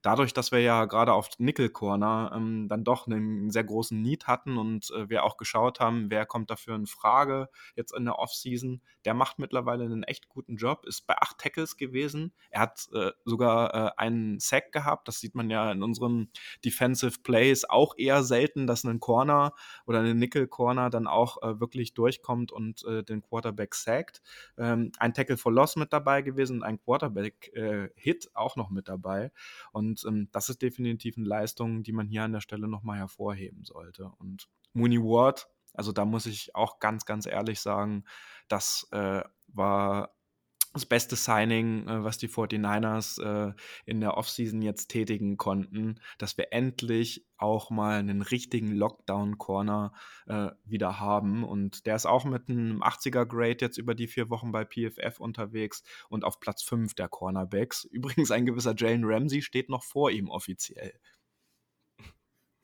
dadurch, 0.02 0.32
dass 0.32 0.52
wir 0.52 0.60
ja 0.60 0.84
gerade 0.84 1.12
auf 1.12 1.28
Nickel 1.38 1.68
Corner 1.68 2.32
ähm, 2.34 2.68
dann 2.68 2.84
doch 2.84 3.06
einen 3.06 3.50
sehr 3.50 3.64
großen 3.64 4.00
Need 4.00 4.26
hatten 4.26 4.58
und 4.58 4.90
äh, 4.90 5.08
wir 5.08 5.24
auch 5.24 5.36
geschaut 5.36 5.80
haben, 5.80 6.10
wer 6.10 6.26
kommt 6.26 6.50
dafür 6.50 6.74
in 6.74 6.86
Frage 6.86 7.48
jetzt 7.76 7.94
in 7.94 8.04
der 8.04 8.18
Offseason, 8.18 8.82
der 9.04 9.14
macht 9.14 9.38
mittlerweile 9.38 9.84
einen 9.84 10.02
echt 10.02 10.28
guten 10.28 10.56
Job, 10.56 10.86
ist 10.86 11.06
bei 11.06 11.16
acht 11.16 11.38
Tackles 11.38 11.76
gewesen. 11.76 12.32
Er 12.50 12.60
hat 12.60 12.88
äh, 12.92 13.12
sogar 13.24 13.74
äh, 13.74 13.90
einen 13.96 14.40
Sack 14.40 14.72
gehabt, 14.72 15.08
das 15.08 15.20
sieht 15.20 15.34
man 15.34 15.50
ja 15.50 15.70
in 15.70 15.82
unseren 15.82 16.30
Defensive 16.64 17.20
Plays 17.22 17.64
auch 17.64 17.94
eher 17.96 18.22
selten, 18.22 18.66
dass 18.66 18.84
ein 18.84 19.00
Corner 19.00 19.54
oder 19.86 20.00
eine 20.00 20.14
Nickel 20.14 20.46
Corner 20.48 20.90
dann 20.90 21.06
auch 21.06 21.42
äh, 21.42 21.60
wirklich 21.60 21.94
durchkommt 21.94 22.52
und 22.52 22.84
äh, 22.84 23.02
den 23.02 23.22
Quarterback 23.22 23.40
Quarterback 23.60 23.74
sacked. 23.74 24.22
Ähm, 24.58 24.92
ein 24.98 25.14
Tackle 25.14 25.36
for 25.36 25.52
Loss 25.52 25.76
mit 25.76 25.92
dabei 25.92 26.22
gewesen, 26.22 26.62
ein 26.62 26.78
Quarterback-Hit 26.78 28.24
äh, 28.26 28.28
auch 28.34 28.56
noch 28.56 28.70
mit 28.70 28.88
dabei. 28.88 29.30
Und 29.72 29.89
ähm, 30.06 30.28
das 30.32 30.48
ist 30.48 30.62
definitiv 30.62 31.16
eine 31.16 31.26
Leistung, 31.26 31.82
die 31.82 31.92
man 31.92 32.08
hier 32.08 32.24
an 32.24 32.32
der 32.32 32.40
Stelle 32.40 32.68
nochmal 32.68 32.98
hervorheben 32.98 33.64
sollte. 33.64 34.10
Und 34.18 34.48
Mooney 34.72 34.98
Ward, 34.98 35.48
also 35.74 35.92
da 35.92 36.04
muss 36.04 36.26
ich 36.26 36.54
auch 36.54 36.78
ganz, 36.78 37.04
ganz 37.04 37.26
ehrlich 37.26 37.60
sagen, 37.60 38.04
das 38.48 38.88
äh, 38.92 39.22
war 39.48 40.14
das 40.72 40.86
beste 40.86 41.16
Signing, 41.16 41.88
äh, 41.88 42.04
was 42.04 42.18
die 42.18 42.28
49ers 42.28 43.20
äh, 43.22 43.52
in 43.84 44.00
der 44.00 44.16
Offseason 44.16 44.62
jetzt 44.62 44.88
tätigen 44.88 45.36
konnten, 45.36 46.00
dass 46.18 46.36
wir 46.38 46.52
endlich 46.52 47.26
auch 47.36 47.70
mal 47.70 47.98
einen 47.98 48.22
richtigen 48.22 48.72
Lockdown-Corner 48.72 49.92
äh, 50.26 50.48
wieder 50.64 51.00
haben. 51.00 51.44
Und 51.44 51.86
der 51.86 51.96
ist 51.96 52.06
auch 52.06 52.24
mit 52.24 52.48
einem 52.48 52.82
80er-Grade 52.82 53.58
jetzt 53.60 53.78
über 53.78 53.94
die 53.94 54.06
vier 54.06 54.30
Wochen 54.30 54.52
bei 54.52 54.64
PFF 54.64 55.18
unterwegs 55.18 55.82
und 56.08 56.24
auf 56.24 56.38
Platz 56.38 56.62
5 56.62 56.94
der 56.94 57.08
Cornerbacks. 57.08 57.84
Übrigens 57.90 58.30
ein 58.30 58.46
gewisser 58.46 58.74
Jalen 58.76 59.04
Ramsey 59.04 59.42
steht 59.42 59.68
noch 59.68 59.82
vor 59.82 60.10
ihm 60.10 60.28
offiziell. 60.28 60.92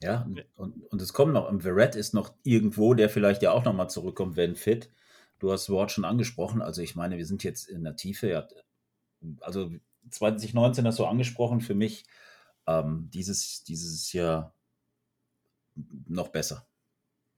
Ja, 0.03 0.29
und, 0.57 0.85
und 0.91 1.01
es 1.03 1.15
kommt 1.15 1.33
noch, 1.33 1.49
und 1.49 1.63
Verrett 1.63 1.97
ist 1.97 2.13
noch 2.13 2.35
irgendwo, 2.43 2.93
der 2.93 3.09
vielleicht 3.09 3.43
ja 3.43 3.53
auch 3.53 3.65
nochmal 3.65 3.89
zurückkommt, 3.89 4.37
wenn 4.37 4.55
fit. 4.55 4.91
Du 5.39 5.53
hast 5.53 5.69
Wort 5.69 5.93
schon 5.93 6.05
angesprochen. 6.05 6.63
Also 6.63 6.83
ich 6.83 6.97
meine, 6.97 7.17
wir 7.17 7.27
sind 7.27 7.45
jetzt 7.45 7.69
in 7.69 7.85
der 7.85 7.97
Tiefe. 7.97 8.29
Ja, 8.29 8.49
also 9.41 9.71
2019 10.11 10.87
hast 10.87 10.99
du 10.99 11.05
angesprochen. 11.05 11.61
Für 11.61 11.75
mich 11.75 12.05
ähm, 12.67 13.11
dieses, 13.13 13.65
dieses 13.65 14.13
Jahr 14.13 14.55
noch 16.09 16.29
besser. 16.29 16.67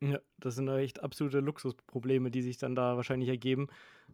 Ja, 0.01 0.21
das 0.39 0.55
sind 0.55 0.69
echt 0.69 1.03
absolute 1.03 1.41
Luxusprobleme, 1.41 2.31
die 2.31 2.43
sich 2.43 2.57
dann 2.57 2.77
da 2.77 2.97
wahrscheinlich 2.97 3.29
ergeben, 3.29 3.69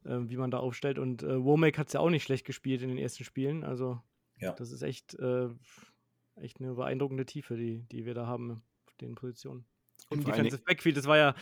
äh, 0.05 0.19
wie 0.23 0.37
man 0.37 0.51
da 0.51 0.59
aufstellt. 0.59 0.99
Und 0.99 1.23
äh, 1.23 1.45
Womack 1.45 1.77
hat 1.77 1.89
es 1.89 1.93
ja 1.93 2.01
auch 2.01 2.11
nicht 2.11 2.25
schlecht 2.25 2.47
gespielt 2.47 2.81
in 2.83 2.89
den 2.89 2.99
ersten 2.99 3.25
Spielen. 3.25 3.65
Also 3.65 4.01
ja. 4.39 4.53
das 4.53 4.71
ist 4.71 4.83
echt, 4.83 5.15
äh, 5.15 5.49
echt 6.37 6.61
eine 6.61 6.75
beeindruckende 6.75 7.27
Tiefe, 7.27 7.57
die, 7.57 7.83
die 7.83 8.07
wir 8.07 8.15
da 8.15 8.27
haben 8.27 8.63
auf 8.87 8.95
den 8.97 9.15
Positionen. 9.15 9.67
Und 10.09 10.27
Defensive 10.27 10.63
Backfield, 10.63 10.97
das 10.97 11.07
war 11.07 11.19
ja 11.19 11.35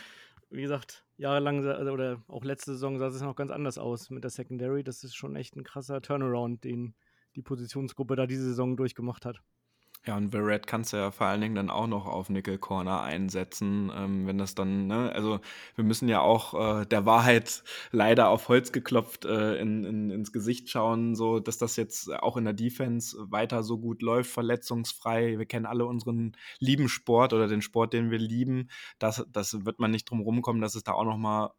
wie 0.53 0.61
gesagt, 0.61 1.03
jahrelang 1.17 1.65
also, 1.65 1.91
oder 1.91 2.23
auch 2.27 2.43
letzte 2.43 2.73
Saison 2.73 2.99
sah 2.99 3.07
es 3.07 3.21
noch 3.21 3.35
ganz 3.35 3.51
anders 3.51 3.77
aus 3.77 4.09
mit 4.11 4.23
der 4.23 4.31
Secondary. 4.31 4.83
Das 4.83 5.03
ist 5.03 5.15
schon 5.15 5.35
echt 5.35 5.55
ein 5.55 5.63
krasser 5.63 6.01
Turnaround, 6.01 6.63
den 6.63 6.93
die 7.35 7.41
Positionsgruppe 7.41 8.15
da 8.15 8.27
diese 8.27 8.43
Saison 8.43 8.77
durchgemacht 8.77 9.25
hat. 9.25 9.41
Ja, 10.05 10.17
und 10.17 10.31
Verrett 10.31 10.67
kannst 10.67 10.91
du 10.91 10.97
ja 10.97 11.11
vor 11.11 11.27
allen 11.27 11.39
Dingen 11.39 11.55
dann 11.55 11.69
auch 11.69 11.87
noch 11.87 12.05
auf 12.07 12.29
Nickel 12.29 12.57
Corner 12.57 13.01
einsetzen, 13.03 13.89
ähm, 13.95 14.27
wenn 14.27 14.37
das 14.37 14.53
dann, 14.53 14.87
ne, 14.87 15.09
also 15.13 15.39
wir 15.75 15.85
müssen 15.85 16.09
ja 16.09 16.19
auch 16.19 16.81
äh, 16.81 16.85
der 16.85 17.05
Wahrheit 17.05 17.63
leider 17.91 18.27
auf 18.27 18.49
Holz 18.49 18.73
geklopft 18.73 19.23
äh, 19.23 19.55
in, 19.55 19.85
in, 19.85 20.09
ins 20.09 20.33
Gesicht 20.33 20.69
schauen, 20.69 21.15
so 21.15 21.39
dass 21.39 21.57
das 21.57 21.77
jetzt 21.77 22.11
auch 22.11 22.35
in 22.35 22.43
der 22.43 22.53
Defense 22.53 23.15
weiter 23.31 23.63
so 23.63 23.77
gut 23.77 24.01
läuft, 24.01 24.29
verletzungsfrei. 24.29 25.37
Wir 25.39 25.45
kennen 25.45 25.65
alle 25.65 25.85
unseren 25.85 26.33
lieben 26.59 26.89
Sport 26.89 27.31
oder 27.31 27.47
den 27.47 27.61
Sport, 27.61 27.93
den 27.93 28.11
wir 28.11 28.19
lieben. 28.19 28.67
Das, 28.99 29.25
das 29.31 29.65
wird 29.65 29.79
man 29.79 29.91
nicht 29.91 30.09
drum 30.09 30.19
rumkommen, 30.19 30.61
dass 30.61 30.75
es 30.75 30.83
da 30.83 30.91
auch 30.91 31.05
noch 31.05 31.17
mal 31.17 31.53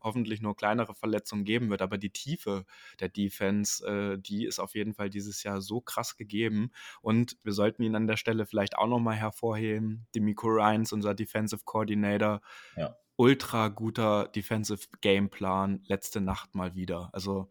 hoffentlich 0.00 0.40
nur 0.40 0.56
kleinere 0.56 0.94
Verletzungen 0.94 1.44
geben 1.44 1.70
wird. 1.70 1.82
Aber 1.82 1.98
die 1.98 2.10
Tiefe 2.10 2.64
der 3.00 3.08
Defense, 3.08 3.84
äh, 3.86 4.18
die 4.18 4.44
ist 4.44 4.58
auf 4.58 4.74
jeden 4.74 4.94
Fall 4.94 5.10
dieses 5.10 5.42
Jahr 5.42 5.60
so 5.60 5.80
krass 5.80 6.16
gegeben. 6.16 6.70
Und 7.00 7.36
wir 7.42 7.52
sollten 7.52 7.82
ihn 7.82 7.96
an 7.96 8.06
der 8.06 8.16
Stelle 8.16 8.46
vielleicht 8.46 8.76
auch 8.78 8.86
nochmal 8.86 9.16
hervorheben. 9.16 10.06
Demico 10.14 10.48
Ryans, 10.48 10.92
unser 10.92 11.14
Defensive 11.14 11.62
Coordinator. 11.64 12.40
Ja. 12.76 12.96
Ultra 13.16 13.68
guter 13.68 14.28
Defensive 14.28 14.88
Gameplan, 15.00 15.82
letzte 15.86 16.20
Nacht 16.20 16.54
mal 16.54 16.74
wieder. 16.74 17.10
Also 17.12 17.50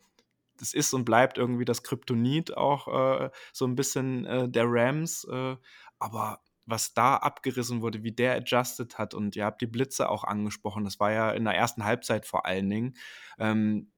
das 0.58 0.74
ist 0.74 0.94
und 0.94 1.06
bleibt 1.06 1.38
irgendwie 1.38 1.66
das 1.66 1.84
Kryptonit 1.84 2.56
auch 2.56 2.88
äh, 2.88 3.30
so 3.52 3.66
ein 3.66 3.76
bisschen 3.76 4.26
äh, 4.26 4.50
der 4.50 4.66
Rams. 4.68 5.24
Äh, 5.26 5.56
aber 5.98 6.42
was 6.72 6.94
da 6.94 7.18
abgerissen 7.18 7.82
wurde, 7.82 8.04
wie 8.04 8.12
der 8.12 8.36
adjusted 8.36 8.98
hat. 8.98 9.14
Und 9.14 9.36
ihr 9.36 9.46
habt 9.46 9.62
die 9.62 9.68
Blitze 9.68 10.10
auch 10.10 10.24
angesprochen. 10.24 10.84
Das 10.84 11.00
war 11.00 11.12
ja 11.12 11.32
in 11.32 11.44
der 11.46 11.56
ersten 11.56 11.84
Halbzeit 11.86 12.26
vor 12.26 12.46
allen 12.46 12.70
Dingen. 12.70 12.98
Ähm, 13.38 13.92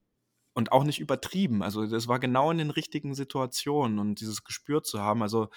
und 0.54 0.72
auch 0.72 0.84
nicht 0.84 1.00
übertrieben. 1.00 1.64
Also 1.64 1.88
das 1.88 2.08
war 2.08 2.20
genau 2.20 2.52
in 2.52 2.60
den 2.60 2.70
richtigen 2.70 3.16
Situationen 3.16 4.00
und 4.00 4.20
dieses 4.20 4.44
Gespür 4.44 4.84
zu 4.84 5.02
haben. 5.02 5.24
Also 5.24 5.50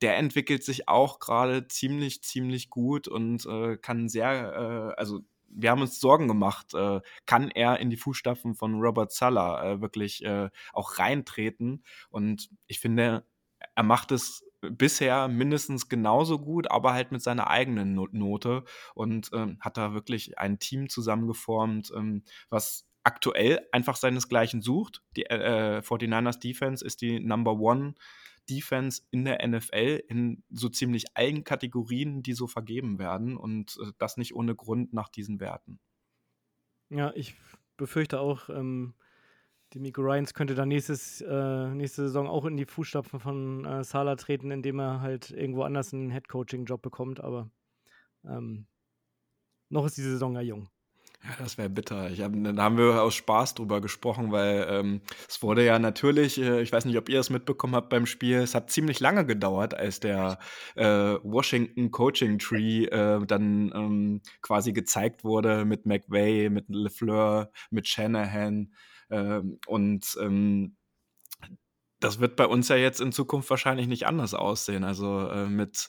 der 0.00 0.16
entwickelt 0.16 0.64
sich 0.64 0.88
auch 0.88 1.18
gerade 1.18 1.68
ziemlich, 1.68 2.22
ziemlich 2.22 2.70
gut 2.70 3.08
und 3.08 3.44
äh, 3.46 3.76
kann 3.76 4.08
sehr, 4.08 4.94
äh, 4.96 5.00
also 5.00 5.20
wir 5.50 5.70
haben 5.70 5.80
uns 5.80 6.00
Sorgen 6.00 6.28
gemacht, 6.28 6.74
äh, 6.74 7.00
kann 7.26 7.50
er 7.50 7.78
in 7.80 7.90
die 7.90 7.96
Fußstapfen 7.96 8.54
von 8.54 8.74
Robert 8.80 9.12
Sala 9.12 9.72
äh, 9.72 9.80
wirklich 9.80 10.24
äh, 10.24 10.50
auch 10.72 10.98
reintreten? 10.98 11.84
Und 12.10 12.50
ich 12.66 12.80
finde, 12.80 13.26
er 13.74 13.82
macht 13.82 14.12
es 14.12 14.44
bisher 14.60 15.28
mindestens 15.28 15.88
genauso 15.88 16.38
gut, 16.38 16.70
aber 16.70 16.92
halt 16.92 17.12
mit 17.12 17.22
seiner 17.22 17.48
eigenen 17.48 17.94
Note 17.94 18.64
und 18.94 19.30
ähm, 19.32 19.58
hat 19.60 19.76
da 19.76 19.94
wirklich 19.94 20.38
ein 20.38 20.58
Team 20.58 20.88
zusammengeformt, 20.88 21.92
ähm, 21.94 22.24
was 22.50 22.88
aktuell 23.04 23.66
einfach 23.72 23.96
seinesgleichen 23.96 24.60
sucht. 24.60 25.02
Die 25.16 25.26
äh, 25.26 25.80
49ers 25.80 26.40
Defense 26.40 26.84
ist 26.84 27.00
die 27.00 27.20
Number 27.20 27.52
One 27.52 27.94
Defense 28.48 29.02
in 29.10 29.24
der 29.24 29.46
NFL 29.46 30.02
in 30.08 30.42
so 30.50 30.68
ziemlich 30.68 31.16
allen 31.16 31.44
Kategorien, 31.44 32.22
die 32.22 32.32
so 32.32 32.46
vergeben 32.46 32.98
werden 32.98 33.36
und 33.36 33.78
äh, 33.82 33.92
das 33.98 34.16
nicht 34.16 34.34
ohne 34.34 34.54
Grund 34.54 34.92
nach 34.92 35.08
diesen 35.08 35.40
Werten. 35.40 35.80
Ja, 36.90 37.12
ich 37.14 37.36
befürchte 37.76 38.20
auch, 38.20 38.48
ähm, 38.48 38.94
die 39.74 39.78
Miko 39.80 40.02
Ryans 40.02 40.34
könnte 40.34 40.54
dann 40.54 40.68
nächstes, 40.68 41.20
äh, 41.20 41.68
nächste 41.68 42.02
Saison 42.02 42.26
auch 42.26 42.44
in 42.44 42.56
die 42.56 42.66
Fußstapfen 42.66 43.20
von 43.20 43.64
äh, 43.64 43.84
Sala 43.84 44.16
treten, 44.16 44.50
indem 44.50 44.80
er 44.80 45.00
halt 45.00 45.30
irgendwo 45.30 45.62
anders 45.62 45.92
einen 45.92 46.10
Headcoaching-Job 46.10 46.80
bekommt, 46.80 47.20
aber 47.20 47.50
ähm, 48.24 48.66
noch 49.68 49.84
ist 49.84 49.98
die 49.98 50.02
Saison 50.02 50.34
ja 50.34 50.40
jung. 50.40 50.68
Ja, 51.24 51.30
das 51.38 51.58
wäre 51.58 51.68
bitter. 51.68 52.10
Ich 52.10 52.22
hab, 52.22 52.32
da 52.32 52.62
haben 52.62 52.78
wir 52.78 53.02
aus 53.02 53.14
Spaß 53.16 53.54
drüber 53.54 53.80
gesprochen, 53.80 54.30
weil 54.30 54.66
ähm, 54.70 55.00
es 55.28 55.42
wurde 55.42 55.64
ja 55.64 55.78
natürlich, 55.78 56.40
äh, 56.40 56.62
ich 56.62 56.72
weiß 56.72 56.84
nicht, 56.84 56.96
ob 56.96 57.08
ihr 57.08 57.18
es 57.18 57.28
mitbekommen 57.28 57.74
habt 57.74 57.88
beim 57.88 58.06
Spiel, 58.06 58.38
es 58.38 58.54
hat 58.54 58.70
ziemlich 58.70 59.00
lange 59.00 59.26
gedauert, 59.26 59.74
als 59.74 59.98
der 59.98 60.38
äh, 60.76 60.84
Washington 60.84 61.90
Coaching 61.90 62.38
Tree 62.38 62.84
äh, 62.84 63.24
dann 63.26 63.72
ähm, 63.74 64.20
quasi 64.42 64.72
gezeigt 64.72 65.24
wurde 65.24 65.64
mit 65.64 65.86
McVay, 65.86 66.50
mit 66.50 66.66
LeFleur, 66.68 67.50
mit 67.70 67.88
Shanahan 67.88 68.72
ähm, 69.10 69.58
und 69.66 70.16
ähm, 70.20 70.76
das 72.00 72.20
wird 72.20 72.36
bei 72.36 72.46
uns 72.46 72.68
ja 72.68 72.76
jetzt 72.76 73.00
in 73.00 73.12
Zukunft 73.12 73.50
wahrscheinlich 73.50 73.88
nicht 73.88 74.06
anders 74.06 74.34
aussehen. 74.34 74.84
Also 74.84 75.28
äh, 75.28 75.46
mit 75.46 75.88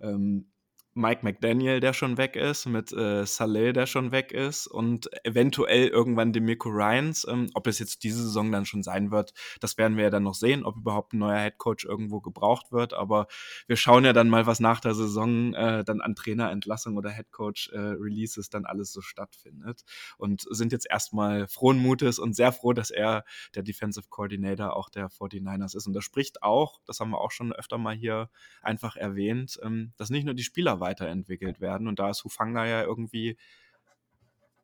ähm, 0.00 0.52
Mike 0.94 1.20
McDaniel, 1.22 1.80
der 1.80 1.94
schon 1.94 2.18
weg 2.18 2.36
ist, 2.36 2.66
mit 2.66 2.92
äh, 2.92 3.24
Saleh, 3.24 3.72
der 3.72 3.86
schon 3.86 4.12
weg 4.12 4.30
ist 4.30 4.66
und 4.66 5.08
eventuell 5.24 5.88
irgendwann 5.88 6.34
Demico 6.34 6.68
Ryans. 6.68 7.26
Ähm, 7.28 7.50
ob 7.54 7.66
es 7.66 7.78
jetzt 7.78 8.04
diese 8.04 8.22
Saison 8.22 8.52
dann 8.52 8.66
schon 8.66 8.82
sein 8.82 9.10
wird, 9.10 9.32
das 9.60 9.78
werden 9.78 9.96
wir 9.96 10.04
ja 10.04 10.10
dann 10.10 10.24
noch 10.24 10.34
sehen, 10.34 10.64
ob 10.64 10.76
überhaupt 10.76 11.14
ein 11.14 11.18
neuer 11.18 11.38
Headcoach 11.38 11.84
irgendwo 11.84 12.20
gebraucht 12.20 12.72
wird. 12.72 12.92
Aber 12.92 13.26
wir 13.66 13.76
schauen 13.76 14.04
ja 14.04 14.12
dann 14.12 14.28
mal, 14.28 14.46
was 14.46 14.60
nach 14.60 14.80
der 14.80 14.94
Saison 14.94 15.54
äh, 15.54 15.82
dann 15.82 16.02
an 16.02 16.14
Trainerentlassung 16.14 16.98
oder 16.98 17.08
Headcoach-Releases 17.08 18.48
äh, 18.48 18.50
dann 18.50 18.66
alles 18.66 18.92
so 18.92 19.00
stattfindet. 19.00 19.84
Und 20.18 20.42
sind 20.50 20.72
jetzt 20.72 20.86
erstmal 20.90 21.48
frohen 21.48 21.78
Mutes 21.78 22.18
und 22.18 22.36
sehr 22.36 22.52
froh, 22.52 22.74
dass 22.74 22.90
er 22.90 23.24
der 23.54 23.62
Defensive 23.62 24.08
Coordinator 24.10 24.76
auch 24.76 24.90
der 24.90 25.08
49ers 25.08 25.74
ist. 25.74 25.86
Und 25.86 25.94
das 25.94 26.04
spricht 26.04 26.42
auch, 26.42 26.80
das 26.84 27.00
haben 27.00 27.10
wir 27.10 27.20
auch 27.20 27.30
schon 27.30 27.54
öfter 27.54 27.78
mal 27.78 27.94
hier 27.94 28.28
einfach 28.60 28.96
erwähnt, 28.96 29.58
ähm, 29.62 29.94
dass 29.96 30.10
nicht 30.10 30.24
nur 30.24 30.34
die 30.34 30.42
Spieler 30.42 30.81
weiterentwickelt 30.82 31.62
werden. 31.62 31.88
Und 31.88 31.98
da 31.98 32.10
ist 32.10 32.24
Hufanga 32.24 32.66
ja 32.66 32.82
irgendwie 32.82 33.38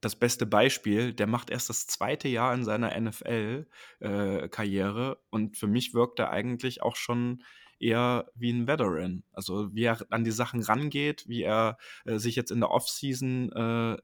das 0.00 0.16
beste 0.16 0.46
Beispiel. 0.46 1.14
Der 1.14 1.26
macht 1.26 1.50
erst 1.50 1.68
das 1.70 1.86
zweite 1.86 2.28
Jahr 2.28 2.54
in 2.54 2.64
seiner 2.64 3.00
NFL-Karriere 3.00 5.12
äh, 5.12 5.16
und 5.30 5.56
für 5.56 5.66
mich 5.66 5.94
wirkt 5.94 6.18
er 6.18 6.30
eigentlich 6.30 6.82
auch 6.82 6.96
schon 6.96 7.42
eher 7.80 8.30
wie 8.34 8.52
ein 8.52 8.66
Veteran. 8.66 9.22
Also 9.32 9.74
wie 9.74 9.84
er 9.84 9.98
an 10.10 10.24
die 10.24 10.32
Sachen 10.32 10.62
rangeht, 10.62 11.24
wie 11.28 11.42
er 11.42 11.78
äh, 12.04 12.18
sich 12.18 12.36
jetzt 12.36 12.50
in 12.50 12.60
der 12.60 12.70
Offseason 12.70 13.50
äh, 13.52 13.96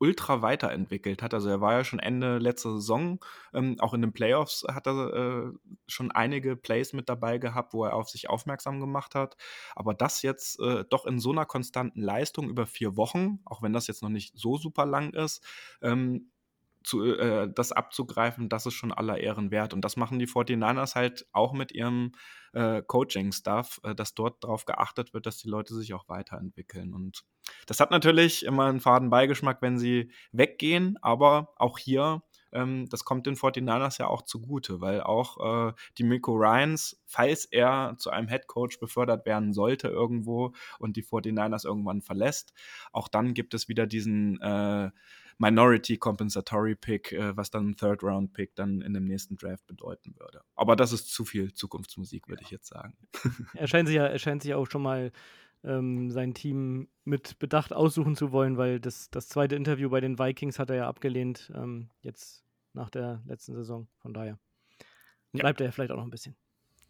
ultra 0.00 0.42
weiterentwickelt 0.42 1.22
hat. 1.22 1.34
Also 1.34 1.48
er 1.50 1.60
war 1.60 1.74
ja 1.74 1.84
schon 1.84 1.98
Ende 1.98 2.38
letzter 2.38 2.72
Saison, 2.72 3.20
ähm, 3.54 3.76
auch 3.80 3.94
in 3.94 4.00
den 4.00 4.12
Playoffs 4.12 4.64
hat 4.68 4.86
er 4.86 5.14
äh, 5.14 5.52
schon 5.86 6.10
einige 6.10 6.56
Plays 6.56 6.92
mit 6.92 7.08
dabei 7.08 7.38
gehabt, 7.38 7.74
wo 7.74 7.84
er 7.84 7.94
auf 7.94 8.08
sich 8.08 8.28
aufmerksam 8.28 8.80
gemacht 8.80 9.14
hat. 9.14 9.36
Aber 9.76 9.94
das 9.94 10.22
jetzt 10.22 10.58
äh, 10.60 10.84
doch 10.88 11.06
in 11.06 11.20
so 11.20 11.30
einer 11.30 11.46
konstanten 11.46 12.00
Leistung 12.00 12.48
über 12.48 12.66
vier 12.66 12.96
Wochen, 12.96 13.40
auch 13.44 13.62
wenn 13.62 13.72
das 13.72 13.86
jetzt 13.86 14.02
noch 14.02 14.08
nicht 14.08 14.32
so 14.36 14.56
super 14.56 14.86
lang 14.86 15.12
ist, 15.12 15.44
ähm, 15.82 16.30
zu, 16.82 17.04
äh, 17.04 17.48
das 17.52 17.72
abzugreifen, 17.72 18.48
das 18.48 18.66
ist 18.66 18.74
schon 18.74 18.92
aller 18.92 19.18
Ehren 19.18 19.50
wert. 19.50 19.74
Und 19.74 19.84
das 19.84 19.96
machen 19.96 20.18
die 20.18 20.26
49ers 20.26 20.94
halt 20.94 21.26
auch 21.32 21.52
mit 21.52 21.72
ihrem 21.72 22.12
äh, 22.52 22.82
Coaching-Stuff, 22.82 23.80
äh, 23.84 23.94
dass 23.94 24.14
dort 24.14 24.42
darauf 24.44 24.64
geachtet 24.64 25.14
wird, 25.14 25.26
dass 25.26 25.38
die 25.38 25.48
Leute 25.48 25.74
sich 25.74 25.94
auch 25.94 26.08
weiterentwickeln. 26.08 26.94
Und 26.94 27.24
das 27.66 27.80
hat 27.80 27.90
natürlich 27.90 28.44
immer 28.44 28.66
einen 28.66 28.80
faden 28.80 29.10
Beigeschmack, 29.10 29.62
wenn 29.62 29.78
sie 29.78 30.10
weggehen, 30.32 30.98
aber 31.02 31.52
auch 31.56 31.78
hier 31.78 32.22
ähm, 32.52 32.88
das 32.88 33.04
kommt 33.04 33.26
den 33.26 33.36
49ers 33.36 33.98
ja 33.98 34.08
auch 34.08 34.22
zugute, 34.22 34.80
weil 34.80 35.02
auch 35.02 35.68
äh, 35.68 35.72
die 35.98 36.04
Miko 36.04 36.32
Ryans, 36.32 37.00
falls 37.06 37.44
er 37.44 37.94
zu 37.98 38.10
einem 38.10 38.28
Head 38.28 38.46
Coach 38.46 38.78
befördert 38.78 39.26
werden 39.26 39.52
sollte 39.52 39.88
irgendwo 39.88 40.52
und 40.78 40.96
die 40.96 41.04
49ers 41.04 41.66
irgendwann 41.66 42.02
verlässt, 42.02 42.52
auch 42.92 43.08
dann 43.08 43.34
gibt 43.34 43.54
es 43.54 43.68
wieder 43.68 43.86
diesen 43.86 44.40
äh, 44.40 44.90
Minority 45.40 45.96
Compensatory 45.96 46.74
Pick, 46.74 47.12
äh, 47.12 47.34
was 47.34 47.50
dann 47.50 47.70
ein 47.70 47.76
Third 47.76 48.02
Round 48.02 48.34
Pick 48.34 48.54
dann 48.56 48.82
in 48.82 48.92
dem 48.92 49.06
nächsten 49.06 49.38
Draft 49.38 49.66
bedeuten 49.66 50.14
würde. 50.18 50.42
Aber 50.54 50.76
das 50.76 50.92
ist 50.92 51.10
zu 51.10 51.24
viel 51.24 51.54
Zukunftsmusik, 51.54 52.28
würde 52.28 52.42
ich 52.42 52.50
jetzt 52.50 52.68
sagen. 52.68 52.94
er 53.54 53.66
scheint 53.66 53.88
sich 53.88 53.96
ja, 53.96 54.06
er 54.06 54.18
scheint 54.18 54.42
sich 54.42 54.52
auch 54.52 54.70
schon 54.70 54.82
mal 54.82 55.12
ähm, 55.64 56.10
sein 56.10 56.34
Team 56.34 56.88
mit 57.04 57.38
Bedacht 57.38 57.72
aussuchen 57.72 58.16
zu 58.16 58.32
wollen, 58.32 58.58
weil 58.58 58.80
das, 58.80 59.10
das 59.10 59.28
zweite 59.28 59.56
Interview 59.56 59.88
bei 59.88 60.02
den 60.02 60.18
Vikings 60.18 60.58
hat 60.58 60.68
er 60.68 60.76
ja 60.76 60.88
abgelehnt, 60.88 61.50
ähm, 61.54 61.88
jetzt 62.02 62.44
nach 62.74 62.90
der 62.90 63.22
letzten 63.24 63.54
Saison. 63.54 63.88
Von 63.96 64.12
daher 64.12 64.38
bleibt 65.32 65.60
ja. 65.60 65.64
er 65.64 65.68
ja 65.68 65.72
vielleicht 65.72 65.90
auch 65.90 65.96
noch 65.96 66.04
ein 66.04 66.10
bisschen. 66.10 66.36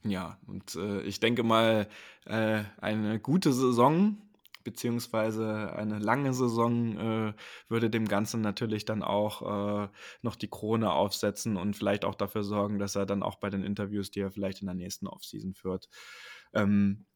Ja, 0.02 0.38
und 0.48 0.74
äh, 0.74 1.02
ich 1.02 1.20
denke 1.20 1.44
mal, 1.44 1.86
äh, 2.24 2.64
eine 2.80 3.20
gute 3.20 3.52
Saison 3.52 4.18
beziehungsweise 4.64 5.72
eine 5.74 5.98
lange 5.98 6.32
Saison 6.32 6.96
äh, 6.98 7.34
würde 7.68 7.90
dem 7.90 8.06
Ganzen 8.06 8.40
natürlich 8.40 8.84
dann 8.84 9.02
auch 9.02 9.84
äh, 9.84 9.88
noch 10.22 10.36
die 10.36 10.48
Krone 10.48 10.92
aufsetzen 10.92 11.56
und 11.56 11.76
vielleicht 11.76 12.04
auch 12.04 12.14
dafür 12.14 12.44
sorgen, 12.44 12.78
dass 12.78 12.96
er 12.96 13.06
dann 13.06 13.22
auch 13.22 13.36
bei 13.36 13.50
den 13.50 13.62
Interviews, 13.62 14.10
die 14.10 14.20
er 14.20 14.30
vielleicht 14.30 14.60
in 14.60 14.66
der 14.66 14.74
nächsten 14.74 15.06
Offseason 15.06 15.54
führt, 15.54 15.88
ähm, 16.52 17.06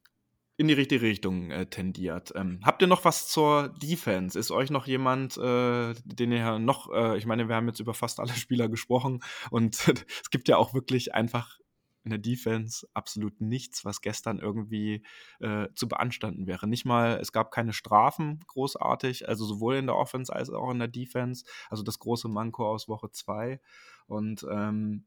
in 0.57 0.69
die 0.69 0.75
richtige 0.75 1.03
Richtung 1.03 1.51
äh, 1.51 1.67
tendiert. 1.67 2.33
Ähm, 2.37 2.61
habt 2.63 2.81
ihr 2.81 2.87
noch 2.87 3.05
was 3.05 3.29
zur 3.29 3.71
Defense? 3.83 4.39
Ist 4.39 4.53
euch 4.53 4.71
noch 4.71 4.87
jemand, 4.87 5.37
äh, 5.37 5.95
den 6.05 6.33
ihr 6.33 6.59
noch, 6.61 6.93
äh, 6.93 7.19
ich 7.19 7.27
meine, 7.27 7.49
wir 7.49 7.57
haben 7.57 7.67
jetzt 7.67 7.81
über 7.81 7.95
fast 7.95 8.21
alle 8.21 8.33
Spieler 8.35 8.69
gesprochen 8.69 9.23
und 9.51 9.75
es 10.23 10.31
gibt 10.31 10.49
ja 10.49 10.57
auch 10.57 10.73
wirklich 10.73 11.15
einfach 11.15 11.59
in 12.05 12.11
der 12.11 12.19
Defense 12.19 12.87
absolut 12.93 13.41
nichts, 13.41 13.85
was 13.85 14.03
gestern 14.03 14.39
irgendwie 14.39 15.03
äh, 15.41 15.69
zu 15.75 15.89
beanstanden 15.89 16.47
wäre. 16.47 16.69
Nicht 16.69 16.85
mal, 16.85 17.19
es 17.21 17.33
gab 17.33 17.51
keine 17.51 17.73
Strafen 17.73 18.41
großartig, 18.47 19.29
also 19.29 19.45
sowohl 19.45 19.77
in 19.77 19.87
der 19.87 19.97
Offense 19.97 20.33
als 20.33 20.51
auch 20.51 20.71
in 20.71 20.79
der 20.79 20.89
Defense. 20.89 21.45
Also 21.71 21.83
das 21.83 21.99
große 21.99 22.29
Manko 22.29 22.69
aus 22.69 22.89
Woche 22.89 23.11
2. 23.11 23.61
Und 24.07 24.47
ähm, 24.51 25.07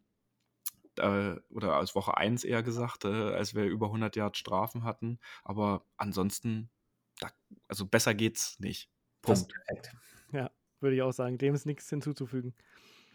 äh, 0.98 1.36
oder 1.50 1.78
aus 1.78 1.96
Woche 1.96 2.18
1 2.18 2.44
eher 2.44 2.64
gesagt, 2.64 3.06
äh, 3.06 3.08
als 3.08 3.54
wir 3.54 3.66
über 3.66 3.88
100 3.88 4.16
Yard 4.16 4.38
Strafen 4.38 4.84
hatten. 4.84 5.20
Aber 5.44 5.86
ansonsten, 5.98 6.70
da, 7.20 7.30
also 7.68 7.86
besser 7.86 8.16
geht's 8.16 8.60
nicht. 8.60 8.90
Punkt. 9.22 9.54
Ja, 10.32 10.52
würde 10.80 10.96
ich 10.96 11.02
auch 11.02 11.12
sagen. 11.12 11.38
Dem 11.38 11.54
ist 11.54 11.66
nichts 11.66 11.90
hinzuzufügen. 11.90 12.56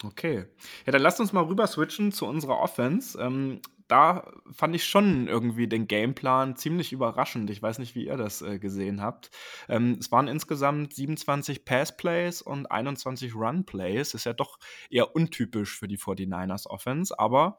Okay. 0.05 0.47
Ja, 0.85 0.93
dann 0.93 1.03
lasst 1.03 1.21
uns 1.21 1.33
mal 1.33 1.45
rüber 1.45 1.67
switchen 1.67 2.13
zu 2.13 2.27
unserer 2.27 2.59
Offense. 2.59 3.19
Ähm, 3.21 3.61
da 3.89 4.33
fand 4.53 4.75
ich 4.75 4.85
schon 4.85 5.29
irgendwie 5.29 5.69
den 5.69 5.87
Gameplan 5.87 6.57
ziemlich 6.57 6.93
überraschend. 6.93 7.51
Ich 7.51 7.63
weiß 7.63 7.79
nicht, 7.79 7.95
wie 7.95 8.07
ihr 8.07 8.17
das 8.17 8.43
äh, 8.43 8.59
gesehen 8.59 9.01
habt. 9.01 9.31
Ähm, 9.69 9.97
es 10.01 10.11
waren 10.13 10.29
insgesamt 10.29 10.95
27 10.95 11.65
Pass-Plays 11.65 12.43
und 12.43 12.71
21 12.71 13.35
Run-Plays. 13.35 14.15
Ist 14.15 14.25
ja 14.25 14.33
doch 14.33 14.59
eher 14.91 15.15
untypisch 15.15 15.79
für 15.79 15.89
die 15.89 15.99
49ers 15.99 16.67
Offense, 16.67 17.19
aber 17.19 17.59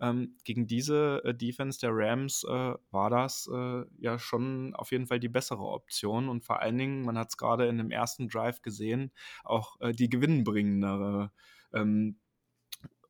ähm, 0.00 0.36
gegen 0.44 0.66
diese 0.66 1.22
äh, 1.24 1.34
Defense 1.34 1.78
der 1.78 1.90
Rams 1.92 2.44
äh, 2.44 2.74
war 2.90 3.10
das 3.10 3.48
äh, 3.52 3.84
ja 3.98 4.18
schon 4.18 4.74
auf 4.74 4.90
jeden 4.90 5.06
Fall 5.06 5.20
die 5.20 5.28
bessere 5.28 5.62
Option 5.62 6.28
und 6.28 6.44
vor 6.44 6.60
allen 6.60 6.78
Dingen, 6.78 7.04
man 7.04 7.16
hat 7.16 7.28
es 7.28 7.36
gerade 7.36 7.66
in 7.68 7.78
dem 7.78 7.90
ersten 7.90 8.28
Drive 8.28 8.60
gesehen, 8.62 9.12
auch 9.44 9.80
äh, 9.80 9.92
die 9.92 10.08
gewinnbringendere 10.08 11.30
ähm, 11.72 12.18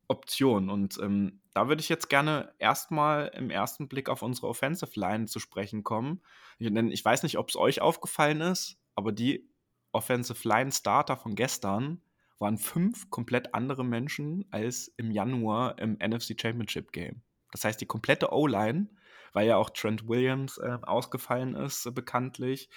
Option. 0.07 0.69
Und 0.69 0.97
ähm, 1.01 1.41
da 1.53 1.67
würde 1.67 1.81
ich 1.81 1.89
jetzt 1.89 2.09
gerne 2.09 2.53
erstmal 2.59 3.27
im 3.29 3.49
ersten 3.49 3.87
Blick 3.87 4.09
auf 4.09 4.21
unsere 4.21 4.47
Offensive 4.47 4.99
Line 4.99 5.25
zu 5.25 5.39
sprechen 5.39 5.83
kommen. 5.83 6.21
Denn 6.59 6.91
ich 6.91 7.03
weiß 7.03 7.23
nicht, 7.23 7.37
ob 7.37 7.49
es 7.49 7.55
euch 7.55 7.81
aufgefallen 7.81 8.41
ist, 8.41 8.77
aber 8.95 9.11
die 9.11 9.49
Offensive 9.91 10.47
Line 10.47 10.71
Starter 10.71 11.17
von 11.17 11.35
gestern 11.35 12.01
waren 12.39 12.57
fünf 12.57 13.09
komplett 13.09 13.53
andere 13.53 13.85
Menschen 13.85 14.45
als 14.51 14.89
im 14.97 15.11
Januar 15.11 15.79
im 15.79 15.93
NFC 15.93 16.39
Championship 16.39 16.91
Game. 16.91 17.21
Das 17.51 17.63
heißt, 17.63 17.79
die 17.79 17.85
komplette 17.85 18.33
O-Line, 18.33 18.89
weil 19.31 19.47
ja 19.47 19.55
auch 19.55 19.69
Trent 19.69 20.07
Williams 20.09 20.57
äh, 20.57 20.77
ausgefallen 20.81 21.55
ist, 21.55 21.85
äh, 21.85 21.91
bekanntlich, 21.91 22.69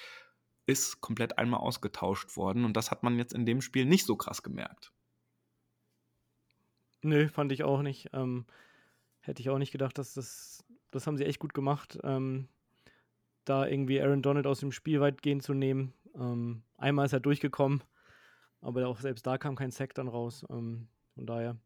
ist 0.67 1.01
komplett 1.01 1.39
einmal 1.39 1.61
ausgetauscht 1.61 2.37
worden. 2.37 2.65
Und 2.65 2.77
das 2.77 2.91
hat 2.91 3.03
man 3.03 3.17
jetzt 3.19 3.33
in 3.33 3.47
dem 3.47 3.61
Spiel 3.63 3.87
nicht 3.87 4.07
so 4.07 4.17
krass 4.17 4.43
gemerkt. 4.43 4.93
Nö, 7.03 7.29
fand 7.29 7.53
ich 7.53 7.65
auch 7.65 7.83
nicht. 7.83 8.11
Ähm, 8.13 8.47
hätte 9.21 9.41
ich 9.41 9.51
auch 9.51 9.59
nicht 9.59 9.73
gedacht, 9.73 9.99
dass 9.99 10.15
das, 10.15 10.65
das 10.91 11.07
haben 11.07 11.17
sie 11.17 11.25
echt 11.25 11.39
gut 11.39 11.55
gemacht, 11.55 11.99
ähm, 12.03 12.49
da 13.45 13.67
irgendwie 13.67 14.01
Aaron 14.01 14.23
Donald 14.23 14.47
aus 14.47 14.61
dem 14.61 14.73
Spiel 14.73 15.01
weitgehend 15.01 15.43
zu 15.43 15.55
nehmen. 15.55 15.95
Ähm, 16.15 16.63
einmal 16.77 17.07
ist 17.07 17.13
er 17.13 17.21
durchgekommen, 17.21 17.83
aber 18.61 18.87
auch 18.89 19.01
selbst 19.01 19.27
da 19.27 19.39
kam 19.39 19.57
kein 19.57 19.71
Sack 19.71 19.95
dann 19.95 20.09
raus. 20.09 20.45
Ähm, 20.51 20.89
Von 21.15 21.27
daher 21.27 21.57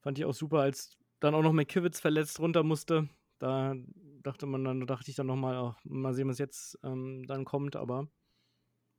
fand 0.00 0.18
ich 0.18 0.24
auch 0.24 0.34
super, 0.34 0.60
als 0.60 0.96
dann 1.20 1.34
auch 1.34 1.42
noch 1.42 1.52
McKivitz 1.52 2.00
verletzt 2.00 2.38
runter 2.40 2.62
musste. 2.62 3.08
Da 3.38 3.74
dachte 4.22 4.46
man 4.46 4.64
dann, 4.64 4.86
dachte 4.86 5.10
ich 5.10 5.16
dann 5.16 5.26
nochmal, 5.26 5.58
oh, 5.58 5.74
mal 5.84 6.14
sehen, 6.14 6.28
was 6.28 6.38
jetzt 6.38 6.78
ähm, 6.82 7.24
dann 7.26 7.44
kommt, 7.44 7.76
aber 7.76 8.08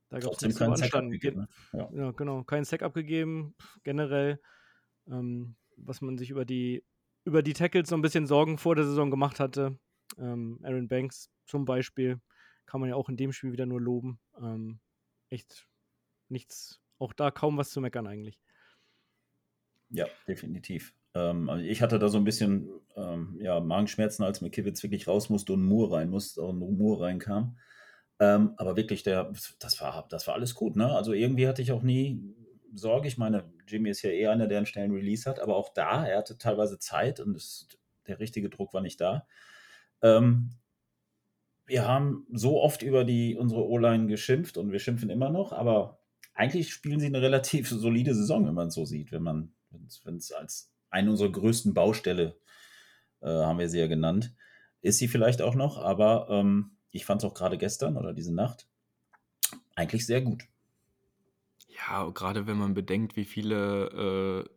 da 0.08 0.20
gab 0.20 0.32
es 0.32 0.38
zu 0.38 0.48
beanstanden. 0.48 1.18
Ne? 1.22 1.48
Ja. 1.72 1.88
ja. 1.92 2.10
genau, 2.12 2.44
kein 2.44 2.64
Sack 2.64 2.82
abgegeben. 2.82 3.54
Generell, 3.82 4.40
ähm, 5.10 5.56
was 5.76 6.00
man 6.00 6.18
sich 6.18 6.30
über 6.30 6.44
die, 6.44 6.84
über 7.24 7.42
die 7.42 7.52
Tackles 7.52 7.88
so 7.88 7.96
ein 7.96 8.02
bisschen 8.02 8.26
Sorgen 8.26 8.58
vor 8.58 8.74
der 8.74 8.84
Saison 8.84 9.10
gemacht 9.10 9.40
hatte. 9.40 9.78
Ähm, 10.18 10.60
Aaron 10.62 10.88
Banks 10.88 11.30
zum 11.46 11.64
Beispiel 11.64 12.20
kann 12.66 12.80
man 12.80 12.90
ja 12.90 12.96
auch 12.96 13.08
in 13.08 13.16
dem 13.16 13.32
Spiel 13.32 13.52
wieder 13.52 13.66
nur 13.66 13.80
loben. 13.80 14.18
Ähm, 14.40 14.80
echt 15.28 15.68
nichts, 16.28 16.80
auch 16.98 17.12
da 17.12 17.30
kaum 17.30 17.56
was 17.56 17.70
zu 17.70 17.80
meckern 17.80 18.06
eigentlich. 18.06 18.40
Ja, 19.90 20.06
definitiv. 20.26 20.94
Ähm, 21.14 21.48
also 21.48 21.64
ich 21.64 21.82
hatte 21.82 21.98
da 21.98 22.08
so 22.08 22.18
ein 22.18 22.24
bisschen 22.24 22.68
ähm, 22.96 23.38
ja, 23.40 23.60
Magenschmerzen, 23.60 24.24
als 24.24 24.40
McKivitz 24.40 24.82
wirklich 24.82 25.06
raus 25.06 25.30
musste 25.30 25.52
und 25.52 25.64
Moore 25.64 25.96
rein 25.96 26.10
musste 26.10 26.42
und 26.42 26.58
Moore 26.58 27.04
reinkam. 27.04 27.56
Ähm, 28.18 28.54
aber 28.56 28.76
wirklich, 28.76 29.02
der, 29.02 29.32
das 29.58 29.80
war, 29.80 30.06
das 30.08 30.26
war 30.26 30.34
alles 30.34 30.54
gut, 30.54 30.74
ne? 30.74 30.88
Also 30.88 31.12
irgendwie 31.12 31.46
hatte 31.46 31.62
ich 31.62 31.72
auch 31.72 31.82
nie 31.82 32.34
Sorge. 32.74 33.08
Ich 33.08 33.18
meine, 33.18 33.44
Jimmy 33.66 33.90
ist 33.90 34.02
ja 34.02 34.10
eher 34.10 34.30
einer, 34.30 34.46
der 34.46 34.58
einen 34.58 34.66
schnellen 34.66 34.92
Release 34.92 35.28
hat, 35.28 35.40
aber 35.40 35.56
auch 35.56 35.72
da, 35.72 36.06
er 36.06 36.18
hatte 36.18 36.38
teilweise 36.38 36.78
Zeit 36.78 37.20
und 37.20 37.36
es, 37.36 37.68
der 38.06 38.20
richtige 38.20 38.48
Druck 38.48 38.74
war 38.74 38.80
nicht 38.80 39.00
da. 39.00 39.26
Ähm, 40.02 40.50
wir 41.66 41.86
haben 41.86 42.26
so 42.32 42.60
oft 42.60 42.82
über 42.82 43.04
die, 43.04 43.36
unsere 43.36 43.66
O-Line 43.66 44.06
geschimpft 44.06 44.56
und 44.56 44.70
wir 44.70 44.78
schimpfen 44.78 45.10
immer 45.10 45.30
noch, 45.30 45.52
aber 45.52 46.00
eigentlich 46.34 46.72
spielen 46.72 47.00
sie 47.00 47.06
eine 47.06 47.22
relativ 47.22 47.68
solide 47.68 48.14
Saison, 48.14 48.46
wenn 48.46 48.54
man 48.54 48.68
es 48.68 48.74
so 48.74 48.84
sieht, 48.84 49.10
wenn 49.10 49.22
man, 49.22 49.52
es 49.86 50.32
als 50.32 50.72
eine 50.90 51.10
unserer 51.10 51.32
größten 51.32 51.74
Baustelle, 51.74 52.38
äh, 53.20 53.28
haben 53.28 53.58
wir 53.58 53.68
sie 53.68 53.80
ja 53.80 53.88
genannt, 53.88 54.34
ist 54.80 54.98
sie 54.98 55.08
vielleicht 55.08 55.42
auch 55.42 55.54
noch, 55.54 55.78
aber 55.78 56.28
ähm, 56.30 56.76
ich 56.90 57.04
fand 57.04 57.22
es 57.22 57.28
auch 57.28 57.34
gerade 57.34 57.58
gestern 57.58 57.96
oder 57.96 58.12
diese 58.12 58.34
Nacht 58.34 58.68
eigentlich 59.74 60.06
sehr 60.06 60.22
gut. 60.22 60.44
Ja, 61.76 62.08
gerade 62.10 62.46
wenn 62.46 62.58
man 62.58 62.74
bedenkt, 62.74 63.16
wie 63.16 63.24
viele 63.24 64.46
äh, 64.46 64.50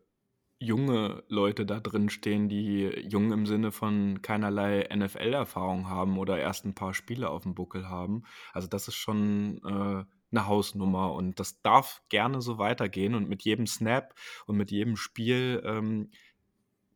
junge 0.60 1.24
Leute 1.28 1.66
da 1.66 1.80
drin 1.80 2.10
stehen, 2.10 2.50
die 2.50 2.84
jung 3.10 3.32
im 3.32 3.46
Sinne 3.46 3.72
von 3.72 4.22
keinerlei 4.22 4.88
NFL-Erfahrung 4.94 5.90
haben 5.90 6.18
oder 6.18 6.38
erst 6.38 6.66
ein 6.66 6.76
paar 6.76 6.94
Spiele 6.94 7.30
auf 7.30 7.44
dem 7.44 7.56
Buckel 7.56 7.88
haben. 7.90 8.24
Also 8.54 8.68
das 8.68 8.88
ist 8.88 8.96
schon 8.96 9.62
äh, 9.66 10.04
eine 10.32 10.48
Hausnummer 10.48 11.14
und 11.14 11.40
das 11.40 11.62
darf 11.62 12.02
gerne 12.10 12.42
so 12.42 12.58
weitergehen 12.58 13.16
und 13.16 13.30
mit 13.30 13.44
jedem 13.44 13.68
Snap 13.68 14.14
und 14.46 14.58
mit 14.58 14.72
jedem 14.72 14.96
Spiel 14.96 15.62
ähm, 15.66 16.12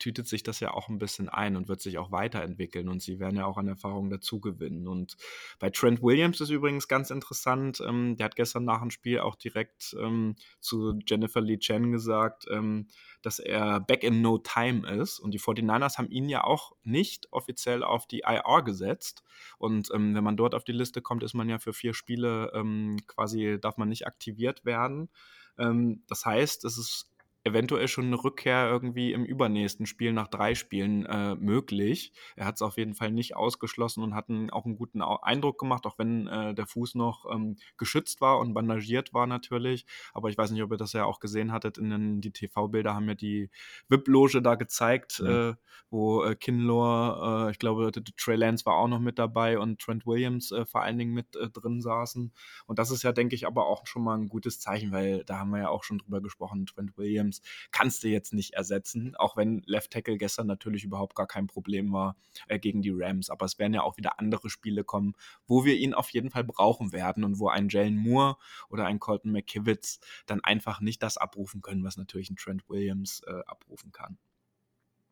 tütet 0.03 0.27
sich 0.27 0.43
das 0.43 0.59
ja 0.59 0.73
auch 0.73 0.89
ein 0.89 0.97
bisschen 0.97 1.29
ein 1.29 1.55
und 1.55 1.69
wird 1.69 1.79
sich 1.79 1.97
auch 1.97 2.11
weiterentwickeln 2.11 2.89
und 2.89 3.01
sie 3.01 3.19
werden 3.19 3.37
ja 3.37 3.45
auch 3.45 3.55
an 3.55 3.69
Erfahrung 3.69 4.09
dazu 4.09 4.41
gewinnen. 4.41 4.85
Und 4.85 5.15
bei 5.59 5.69
Trent 5.69 6.03
Williams 6.03 6.41
ist 6.41 6.49
übrigens 6.49 6.89
ganz 6.89 7.09
interessant, 7.09 7.81
ähm, 7.87 8.17
der 8.17 8.25
hat 8.25 8.35
gestern 8.35 8.65
nach 8.65 8.81
dem 8.81 8.91
Spiel 8.91 9.21
auch 9.21 9.37
direkt 9.37 9.95
ähm, 9.97 10.35
zu 10.59 10.99
Jennifer 11.07 11.39
Lee 11.39 11.57
Chen 11.57 11.93
gesagt, 11.93 12.47
ähm, 12.51 12.87
dass 13.21 13.39
er 13.39 13.79
back 13.79 14.03
in 14.03 14.21
no 14.21 14.39
time 14.39 14.85
ist 14.91 15.19
und 15.19 15.31
die 15.31 15.39
49ers 15.39 15.97
haben 15.97 16.09
ihn 16.09 16.27
ja 16.27 16.43
auch 16.43 16.73
nicht 16.83 17.31
offiziell 17.31 17.81
auf 17.81 18.05
die 18.05 18.23
IR 18.27 18.61
gesetzt 18.61 19.23
und 19.57 19.89
ähm, 19.93 20.15
wenn 20.15 20.23
man 20.25 20.35
dort 20.35 20.53
auf 20.53 20.65
die 20.65 20.73
Liste 20.73 21.01
kommt, 21.01 21.23
ist 21.23 21.33
man 21.33 21.47
ja 21.47 21.59
für 21.59 21.71
vier 21.71 21.93
Spiele 21.93 22.51
ähm, 22.53 22.97
quasi, 23.07 23.57
darf 23.61 23.77
man 23.77 23.87
nicht 23.87 24.05
aktiviert 24.05 24.65
werden. 24.65 25.09
Ähm, 25.57 26.03
das 26.07 26.25
heißt, 26.25 26.65
es 26.65 26.77
ist 26.77 27.12
eventuell 27.43 27.87
schon 27.87 28.05
eine 28.05 28.23
Rückkehr 28.23 28.69
irgendwie 28.69 29.11
im 29.11 29.25
übernächsten 29.25 29.85
Spiel 29.85 30.13
nach 30.13 30.27
drei 30.27 30.55
Spielen 30.55 31.05
äh, 31.05 31.35
möglich. 31.35 32.13
Er 32.35 32.45
hat 32.45 32.55
es 32.55 32.61
auf 32.61 32.77
jeden 32.77 32.93
Fall 32.93 33.11
nicht 33.11 33.35
ausgeschlossen 33.35 34.03
und 34.03 34.15
hat 34.15 34.29
einen, 34.29 34.49
auch 34.49 34.65
einen 34.65 34.77
guten 34.77 35.01
Eindruck 35.01 35.59
gemacht, 35.59 35.85
auch 35.85 35.97
wenn 35.97 36.27
äh, 36.27 36.53
der 36.53 36.67
Fuß 36.67 36.95
noch 36.95 37.25
ähm, 37.29 37.57
geschützt 37.77 38.21
war 38.21 38.39
und 38.39 38.53
bandagiert 38.53 39.13
war 39.13 39.27
natürlich. 39.27 39.85
Aber 40.13 40.29
ich 40.29 40.37
weiß 40.37 40.51
nicht, 40.51 40.63
ob 40.63 40.71
ihr 40.71 40.77
das 40.77 40.93
ja 40.93 41.03
auch 41.03 41.19
gesehen 41.19 41.51
hattet. 41.51 41.77
In 41.77 41.89
den, 41.89 42.21
die 42.21 42.31
TV-Bilder 42.31 42.95
haben 42.95 43.09
ja 43.09 43.15
die 43.15 43.49
VIP-Loge 43.89 44.41
da 44.41 44.55
gezeigt, 44.55 45.21
mhm. 45.21 45.27
äh, 45.27 45.53
wo 45.89 46.23
äh, 46.23 46.35
Kinlaw, 46.35 47.47
äh, 47.47 47.51
ich 47.51 47.59
glaube, 47.59 47.91
Trey 48.17 48.37
Lance 48.37 48.65
war 48.65 48.75
auch 48.75 48.87
noch 48.87 48.99
mit 48.99 49.19
dabei 49.19 49.59
und 49.59 49.81
Trent 49.81 50.05
Williams 50.05 50.51
äh, 50.51 50.65
vor 50.65 50.81
allen 50.81 50.97
Dingen 50.97 51.13
mit 51.13 51.35
äh, 51.35 51.49
drin 51.49 51.81
saßen. 51.81 52.31
Und 52.67 52.79
das 52.79 52.89
ist 52.89 53.03
ja, 53.03 53.11
denke 53.11 53.35
ich, 53.35 53.45
aber 53.45 53.67
auch 53.67 53.85
schon 53.85 54.03
mal 54.03 54.17
ein 54.17 54.29
gutes 54.29 54.59
Zeichen, 54.61 54.93
weil 54.93 55.25
da 55.25 55.39
haben 55.39 55.51
wir 55.51 55.59
ja 55.59 55.69
auch 55.69 55.83
schon 55.83 55.97
drüber 55.97 56.21
gesprochen, 56.21 56.65
Trent 56.65 56.97
Williams 56.97 57.32
Williams 57.33 57.41
kannst 57.71 58.03
du 58.03 58.07
jetzt 58.07 58.33
nicht 58.33 58.53
ersetzen, 58.53 59.15
auch 59.15 59.37
wenn 59.37 59.61
Left 59.65 59.91
Tackle 59.91 60.17
gestern 60.17 60.47
natürlich 60.47 60.83
überhaupt 60.83 61.15
gar 61.15 61.27
kein 61.27 61.47
Problem 61.47 61.91
war 61.91 62.15
äh, 62.47 62.59
gegen 62.59 62.81
die 62.81 62.91
Rams. 62.93 63.29
Aber 63.29 63.45
es 63.45 63.57
werden 63.59 63.73
ja 63.73 63.81
auch 63.81 63.97
wieder 63.97 64.19
andere 64.19 64.49
Spiele 64.49 64.83
kommen, 64.83 65.13
wo 65.47 65.65
wir 65.65 65.75
ihn 65.75 65.93
auf 65.93 66.09
jeden 66.09 66.29
Fall 66.29 66.43
brauchen 66.43 66.91
werden 66.91 67.23
und 67.23 67.39
wo 67.39 67.49
ein 67.49 67.69
Jalen 67.69 67.97
Moore 67.97 68.37
oder 68.69 68.85
ein 68.85 68.99
Colton 68.99 69.31
McKivitz 69.31 69.99
dann 70.25 70.41
einfach 70.41 70.81
nicht 70.81 71.01
das 71.01 71.17
abrufen 71.17 71.61
können, 71.61 71.83
was 71.83 71.97
natürlich 71.97 72.29
ein 72.29 72.35
Trent 72.35 72.69
Williams 72.69 73.21
äh, 73.25 73.41
abrufen 73.45 73.91
kann. 73.91 74.17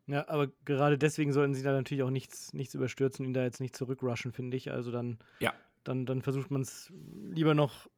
Ja, 0.06 0.28
aber 0.28 0.48
gerade 0.64 0.98
deswegen 0.98 1.32
sollten 1.32 1.54
sie 1.54 1.62
da 1.62 1.72
natürlich 1.72 2.02
auch 2.02 2.10
nichts, 2.10 2.52
nichts 2.52 2.74
überstürzen, 2.74 3.24
ihn 3.24 3.34
da 3.34 3.44
jetzt 3.44 3.60
nicht 3.60 3.76
zurückrushen, 3.76 4.32
finde 4.32 4.56
ich. 4.56 4.72
Also 4.72 4.90
dann, 4.90 5.18
ja. 5.38 5.54
dann, 5.84 6.06
dann 6.06 6.22
versucht 6.22 6.50
man 6.50 6.62
es 6.62 6.92
lieber 7.30 7.54
noch 7.54 7.88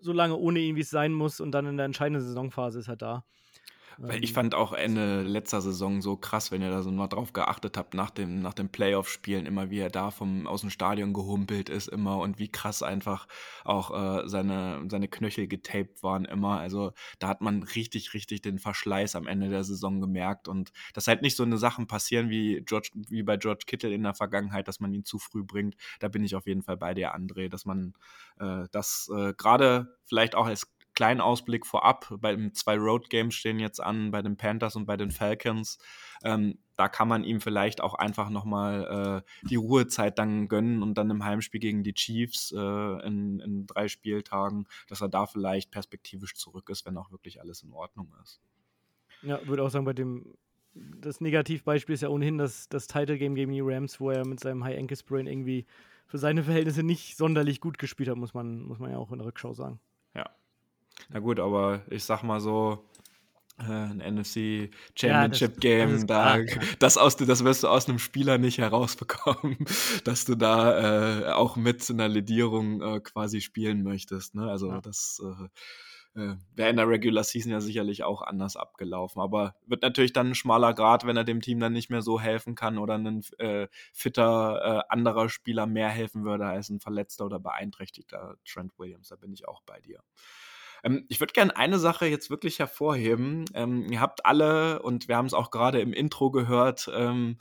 so 0.00 0.12
lange 0.12 0.36
ohne 0.36 0.60
ihn, 0.60 0.76
wie 0.76 0.82
es 0.82 0.90
sein 0.90 1.12
muss, 1.12 1.40
und 1.40 1.52
dann 1.52 1.66
in 1.66 1.76
der 1.76 1.86
entscheidenden 1.86 2.22
Saisonphase 2.22 2.78
ist 2.78 2.88
er 2.88 2.96
da. 2.96 3.24
Weil 4.00 4.22
ich 4.22 4.30
ähm, 4.30 4.34
fand 4.34 4.54
auch 4.54 4.72
Ende 4.72 5.22
letzter 5.22 5.60
Saison 5.60 6.00
so 6.00 6.16
krass, 6.16 6.52
wenn 6.52 6.62
ihr 6.62 6.70
da 6.70 6.82
so 6.82 6.92
mal 6.92 7.08
drauf 7.08 7.32
geachtet 7.32 7.76
habt, 7.76 7.94
nach 7.94 8.10
dem, 8.10 8.40
nach 8.40 8.54
dem 8.54 8.68
Playoff-Spielen, 8.68 9.44
immer 9.44 9.70
wie 9.70 9.80
er 9.80 9.90
da 9.90 10.12
vom, 10.12 10.46
aus 10.46 10.60
dem 10.60 10.70
Stadion 10.70 11.12
gehumpelt 11.12 11.68
ist 11.68 11.88
immer 11.88 12.18
und 12.18 12.38
wie 12.38 12.48
krass 12.48 12.84
einfach 12.84 13.26
auch 13.64 13.90
äh, 13.90 14.28
seine, 14.28 14.84
seine 14.88 15.08
Knöchel 15.08 15.48
getaped 15.48 16.04
waren 16.04 16.24
immer. 16.24 16.60
Also 16.60 16.92
da 17.18 17.26
hat 17.26 17.40
man 17.40 17.64
richtig, 17.64 18.14
richtig 18.14 18.40
den 18.40 18.60
Verschleiß 18.60 19.16
am 19.16 19.26
Ende 19.26 19.48
der 19.48 19.64
Saison 19.64 20.00
gemerkt 20.00 20.46
und 20.46 20.70
dass 20.94 21.08
halt 21.08 21.22
nicht 21.22 21.36
so 21.36 21.42
eine 21.42 21.58
Sachen 21.58 21.88
passieren 21.88 22.30
wie, 22.30 22.62
George, 22.64 22.90
wie 22.94 23.24
bei 23.24 23.36
George 23.36 23.64
Kittle 23.66 23.92
in 23.92 24.04
der 24.04 24.14
Vergangenheit, 24.14 24.68
dass 24.68 24.78
man 24.78 24.94
ihn 24.94 25.04
zu 25.04 25.18
früh 25.18 25.42
bringt. 25.42 25.74
Da 25.98 26.06
bin 26.06 26.22
ich 26.22 26.36
auf 26.36 26.46
jeden 26.46 26.62
Fall 26.62 26.76
bei 26.76 26.94
dir, 26.94 27.16
André, 27.16 27.48
dass 27.48 27.64
man 27.64 27.94
äh, 28.38 28.66
das 28.70 29.10
äh, 29.12 29.34
gerade 29.34 29.98
vielleicht 30.04 30.36
auch 30.36 30.46
als 30.46 30.68
kleinen 30.98 31.20
Ausblick 31.20 31.64
vorab. 31.64 32.12
Bei 32.18 32.34
den 32.34 32.54
zwei 32.54 32.76
Road 32.76 33.08
Games 33.08 33.36
stehen 33.36 33.60
jetzt 33.60 33.80
an, 33.80 34.10
bei 34.10 34.20
den 34.20 34.36
Panthers 34.36 34.74
und 34.74 34.84
bei 34.84 34.96
den 34.96 35.12
Falcons. 35.12 35.78
Ähm, 36.24 36.58
da 36.76 36.88
kann 36.88 37.06
man 37.06 37.22
ihm 37.22 37.40
vielleicht 37.40 37.80
auch 37.80 37.94
einfach 37.94 38.30
nochmal 38.30 39.22
äh, 39.24 39.48
die 39.48 39.54
Ruhezeit 39.54 40.18
dann 40.18 40.48
gönnen 40.48 40.82
und 40.82 40.94
dann 40.94 41.08
im 41.10 41.24
Heimspiel 41.24 41.60
gegen 41.60 41.84
die 41.84 41.94
Chiefs 41.94 42.50
äh, 42.50 43.06
in, 43.06 43.38
in 43.38 43.66
drei 43.68 43.86
Spieltagen, 43.86 44.66
dass 44.88 45.00
er 45.00 45.08
da 45.08 45.26
vielleicht 45.26 45.70
perspektivisch 45.70 46.34
zurück 46.34 46.68
ist, 46.68 46.84
wenn 46.84 46.96
auch 46.96 47.12
wirklich 47.12 47.40
alles 47.40 47.62
in 47.62 47.72
Ordnung 47.72 48.12
ist. 48.24 48.40
Ja, 49.22 49.38
würde 49.46 49.62
auch 49.62 49.70
sagen, 49.70 49.84
bei 49.84 49.92
dem 49.92 50.34
das 50.74 51.20
Negativbeispiel 51.20 51.94
ist 51.94 52.00
ja 52.00 52.08
ohnehin 52.08 52.38
das, 52.38 52.68
das 52.68 52.88
Title 52.88 53.18
Game 53.18 53.36
gegen 53.36 53.52
die 53.52 53.60
Rams, 53.60 54.00
wo 54.00 54.10
er 54.10 54.26
mit 54.26 54.40
seinem 54.40 54.64
High 54.64 54.78
Ankle 54.78 54.96
Sprain 54.96 55.28
irgendwie 55.28 55.64
für 56.08 56.18
seine 56.18 56.42
Verhältnisse 56.42 56.82
nicht 56.82 57.16
sonderlich 57.16 57.60
gut 57.60 57.78
gespielt 57.78 58.08
hat, 58.08 58.16
muss 58.16 58.34
man, 58.34 58.62
muss 58.62 58.80
man 58.80 58.90
ja 58.90 58.96
auch 58.96 59.12
in 59.12 59.18
der 59.18 59.28
Rückschau 59.28 59.54
sagen. 59.54 59.78
Ja, 61.00 61.06
na 61.10 61.20
gut, 61.20 61.40
aber 61.40 61.82
ich 61.90 62.04
sag 62.04 62.22
mal 62.22 62.40
so, 62.40 62.88
äh, 63.58 63.64
ein 63.64 63.98
NFC 63.98 64.70
Championship 64.94 65.54
ja, 65.54 65.60
Game, 65.60 65.92
das, 65.92 66.06
da, 66.06 66.38
das, 66.78 66.96
aus, 66.96 67.16
das 67.16 67.44
wirst 67.44 67.64
du 67.64 67.68
aus 67.68 67.88
einem 67.88 67.98
Spieler 67.98 68.38
nicht 68.38 68.58
herausbekommen, 68.58 69.56
dass 70.04 70.24
du 70.24 70.36
da 70.36 71.24
äh, 71.26 71.32
auch 71.32 71.56
mit 71.56 71.88
einer 71.90 72.08
Ledierung 72.08 72.80
äh, 72.80 73.00
quasi 73.00 73.40
spielen 73.40 73.82
möchtest. 73.82 74.34
Ne? 74.34 74.48
Also 74.48 74.68
ja. 74.68 74.80
das 74.80 75.20
äh, 76.14 76.20
äh, 76.20 76.36
wäre 76.54 76.70
in 76.70 76.76
der 76.76 76.88
Regular 76.88 77.24
Season 77.24 77.50
ja 77.50 77.60
sicherlich 77.60 78.04
auch 78.04 78.22
anders 78.22 78.56
abgelaufen. 78.56 79.20
Aber 79.20 79.56
wird 79.66 79.82
natürlich 79.82 80.12
dann 80.12 80.28
ein 80.28 80.34
schmaler 80.36 80.72
Grad, 80.72 81.04
wenn 81.04 81.16
er 81.16 81.24
dem 81.24 81.40
Team 81.40 81.58
dann 81.58 81.72
nicht 81.72 81.90
mehr 81.90 82.02
so 82.02 82.20
helfen 82.20 82.54
kann 82.54 82.78
oder 82.78 82.94
ein 82.94 83.24
äh, 83.38 83.66
fitter 83.92 84.88
anderer 84.88 85.28
Spieler 85.28 85.66
mehr 85.66 85.88
helfen 85.88 86.24
würde 86.24 86.46
als 86.46 86.70
ein 86.70 86.80
verletzter 86.80 87.26
oder 87.26 87.40
beeinträchtigter 87.40 88.36
Trent 88.44 88.78
Williams. 88.78 89.08
Da 89.08 89.16
bin 89.16 89.32
ich 89.32 89.48
auch 89.48 89.62
bei 89.62 89.80
dir. 89.80 90.00
Ähm, 90.82 91.04
ich 91.08 91.20
würde 91.20 91.32
gerne 91.32 91.56
eine 91.56 91.78
Sache 91.78 92.06
jetzt 92.06 92.30
wirklich 92.30 92.58
hervorheben. 92.58 93.44
Ähm, 93.54 93.90
ihr 93.90 94.00
habt 94.00 94.26
alle, 94.26 94.82
und 94.82 95.08
wir 95.08 95.16
haben 95.16 95.26
es 95.26 95.34
auch 95.34 95.50
gerade 95.50 95.80
im 95.80 95.92
Intro 95.92 96.30
gehört, 96.30 96.90
ähm, 96.94 97.38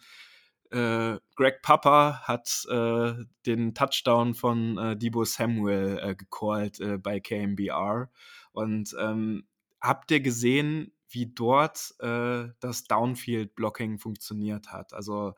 äh, 0.71 1.17
Greg 1.35 1.61
Papa 1.61 2.21
hat 2.23 2.65
äh, 2.69 3.13
den 3.45 3.73
Touchdown 3.73 4.33
von 4.35 4.77
äh, 4.77 4.97
Debo 4.97 5.23
Samuel 5.23 5.99
äh, 6.01 6.15
gecallt 6.15 6.79
äh, 6.79 6.97
bei 6.97 7.19
KMBR. 7.19 8.09
Und 8.51 8.95
ähm, 8.99 9.47
habt 9.79 10.11
ihr 10.11 10.19
gesehen, 10.19 10.91
wie 11.09 11.27
dort 11.33 11.95
äh, 11.99 12.49
das 12.59 12.83
Downfield-Blocking 12.83 13.97
funktioniert 13.97 14.71
hat? 14.71 14.93
Also 14.93 15.35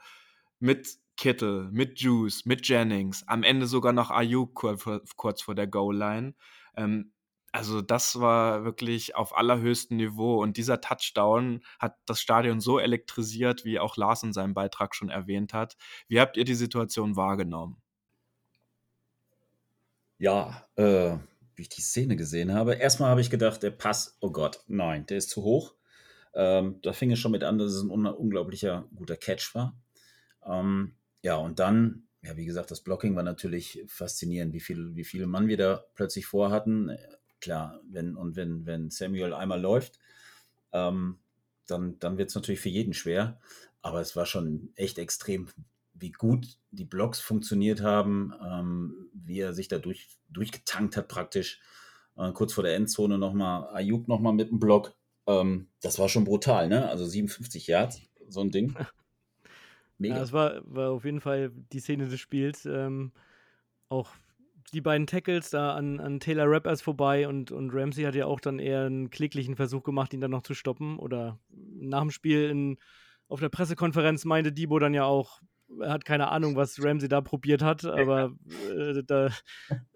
mit 0.59 0.97
Kittle, 1.15 1.69
mit 1.71 1.99
Juice, 1.99 2.45
mit 2.45 2.67
Jennings, 2.67 3.27
am 3.27 3.43
Ende 3.43 3.67
sogar 3.67 3.93
noch 3.93 4.09
Ayuk 4.09 4.55
kurz 4.55 4.83
vor, 4.83 5.01
kurz 5.15 5.41
vor 5.41 5.53
der 5.53 5.67
Goal-Line. 5.67 6.33
Ähm, 6.75 7.11
also 7.51 7.81
das 7.81 8.19
war 8.19 8.63
wirklich 8.63 9.15
auf 9.15 9.35
allerhöchstem 9.35 9.97
Niveau 9.97 10.41
und 10.41 10.57
dieser 10.57 10.81
Touchdown 10.81 11.61
hat 11.79 11.95
das 12.05 12.21
Stadion 12.21 12.59
so 12.59 12.79
elektrisiert, 12.79 13.65
wie 13.65 13.79
auch 13.79 13.97
Lars 13.97 14.23
in 14.23 14.33
seinem 14.33 14.53
Beitrag 14.53 14.95
schon 14.95 15.09
erwähnt 15.09 15.53
hat. 15.53 15.75
Wie 16.07 16.19
habt 16.19 16.37
ihr 16.37 16.45
die 16.45 16.55
Situation 16.55 17.15
wahrgenommen? 17.15 17.81
Ja, 20.17 20.67
äh, 20.75 21.17
wie 21.55 21.61
ich 21.63 21.69
die 21.69 21.81
Szene 21.81 22.15
gesehen 22.15 22.53
habe, 22.53 22.75
erstmal 22.75 23.09
habe 23.09 23.21
ich 23.21 23.29
gedacht, 23.29 23.63
der 23.63 23.71
Pass, 23.71 24.17
oh 24.19 24.31
Gott, 24.31 24.63
nein, 24.67 25.05
der 25.05 25.17
ist 25.17 25.29
zu 25.29 25.43
hoch. 25.43 25.75
Ähm, 26.33 26.79
da 26.83 26.93
fing 26.93 27.11
es 27.11 27.19
schon 27.19 27.31
mit 27.31 27.43
an, 27.43 27.57
dass 27.57 27.71
es 27.71 27.81
ein 27.81 27.89
un 27.89 28.05
unglaublicher 28.05 28.87
guter 28.95 29.17
Catch 29.17 29.55
war. 29.55 29.75
Ähm, 30.45 30.95
ja, 31.23 31.35
und 31.35 31.59
dann, 31.59 32.07
ja, 32.21 32.37
wie 32.37 32.45
gesagt, 32.45 32.71
das 32.71 32.81
Blocking 32.81 33.15
war 33.15 33.23
natürlich 33.23 33.83
faszinierend, 33.87 34.53
wie 34.53 34.59
viel, 34.59 34.95
wie 34.95 35.03
viele 35.03 35.27
Mann 35.27 35.47
wir 35.47 35.57
da 35.57 35.83
plötzlich 35.95 36.25
vorhatten. 36.25 36.95
Klar, 37.41 37.79
wenn 37.89 38.15
und 38.15 38.35
wenn, 38.35 38.65
wenn 38.65 38.89
Samuel 38.89 39.33
einmal 39.33 39.61
läuft, 39.61 39.99
ähm, 40.71 41.19
dann, 41.67 41.99
dann 41.99 42.17
wird 42.17 42.29
es 42.29 42.35
natürlich 42.35 42.59
für 42.59 42.69
jeden 42.69 42.93
schwer. 42.93 43.39
Aber 43.81 44.01
es 44.01 44.15
war 44.15 44.25
schon 44.25 44.71
echt 44.75 44.97
extrem, 44.97 45.47
wie 45.93 46.11
gut 46.11 46.59
die 46.71 46.85
Blocks 46.85 47.19
funktioniert 47.19 47.81
haben, 47.81 48.33
ähm, 48.45 49.09
wie 49.13 49.39
er 49.39 49.53
sich 49.53 49.67
da 49.67 49.79
durch, 49.79 50.17
durchgetankt 50.29 50.97
hat 50.97 51.07
praktisch. 51.07 51.61
Äh, 52.17 52.31
kurz 52.33 52.53
vor 52.53 52.63
der 52.63 52.75
Endzone 52.75 53.17
nochmal, 53.17 53.69
Ayuk 53.73 54.07
nochmal 54.07 54.33
mit 54.33 54.49
dem 54.49 54.59
Block. 54.59 54.95
Ähm, 55.27 55.69
das 55.81 55.99
war 55.99 56.09
schon 56.09 56.25
brutal, 56.25 56.67
ne? 56.67 56.89
Also 56.89 57.05
57 57.05 57.67
Yards, 57.67 58.01
so 58.27 58.41
ein 58.41 58.51
Ding. 58.51 58.75
Mega. 59.97 60.15
Ja, 60.15 60.23
es 60.23 60.33
war, 60.33 60.61
war 60.63 60.91
auf 60.91 61.05
jeden 61.05 61.21
Fall 61.21 61.51
die 61.71 61.79
Szene 61.79 62.07
des 62.07 62.19
Spiels. 62.19 62.65
Ähm, 62.65 63.11
auch 63.89 64.09
die 64.71 64.81
beiden 64.81 65.07
Tackles 65.07 65.49
da 65.49 65.73
an, 65.75 65.99
an 65.99 66.19
Taylor 66.19 66.49
Rappers 66.49 66.81
vorbei 66.81 67.27
und, 67.27 67.51
und 67.51 67.71
Ramsey 67.73 68.03
hat 68.03 68.15
ja 68.15 68.25
auch 68.25 68.39
dann 68.39 68.59
eher 68.59 68.85
einen 68.85 69.09
kläglichen 69.09 69.55
Versuch 69.55 69.83
gemacht, 69.83 70.13
ihn 70.13 70.21
dann 70.21 70.31
noch 70.31 70.43
zu 70.43 70.53
stoppen. 70.53 70.97
Oder 70.99 71.39
nach 71.49 72.01
dem 72.01 72.11
Spiel 72.11 72.49
in, 72.49 72.77
auf 73.27 73.39
der 73.39 73.49
Pressekonferenz 73.49 74.25
meinte 74.25 74.51
Debo 74.51 74.79
dann 74.79 74.93
ja 74.93 75.05
auch, 75.05 75.41
er 75.81 75.91
hat 75.91 76.05
keine 76.05 76.29
Ahnung, 76.29 76.55
was 76.55 76.83
Ramsey 76.83 77.09
da 77.09 77.21
probiert 77.21 77.61
hat, 77.61 77.85
aber 77.85 78.33
äh, 78.75 79.03
da, 79.05 79.29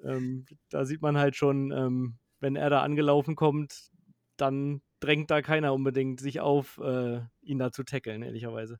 ähm, 0.03 0.45
da 0.69 0.85
sieht 0.85 1.01
man 1.01 1.17
halt 1.17 1.35
schon, 1.35 1.71
ähm, 1.71 2.17
wenn 2.39 2.55
er 2.55 2.69
da 2.69 2.81
angelaufen 2.81 3.35
kommt, 3.35 3.89
dann 4.37 4.81
drängt 4.99 5.31
da 5.31 5.41
keiner 5.41 5.73
unbedingt 5.73 6.19
sich 6.19 6.39
auf, 6.39 6.79
äh, 6.83 7.21
ihn 7.41 7.59
da 7.59 7.71
zu 7.71 7.83
tackeln, 7.83 8.21
ehrlicherweise. 8.21 8.79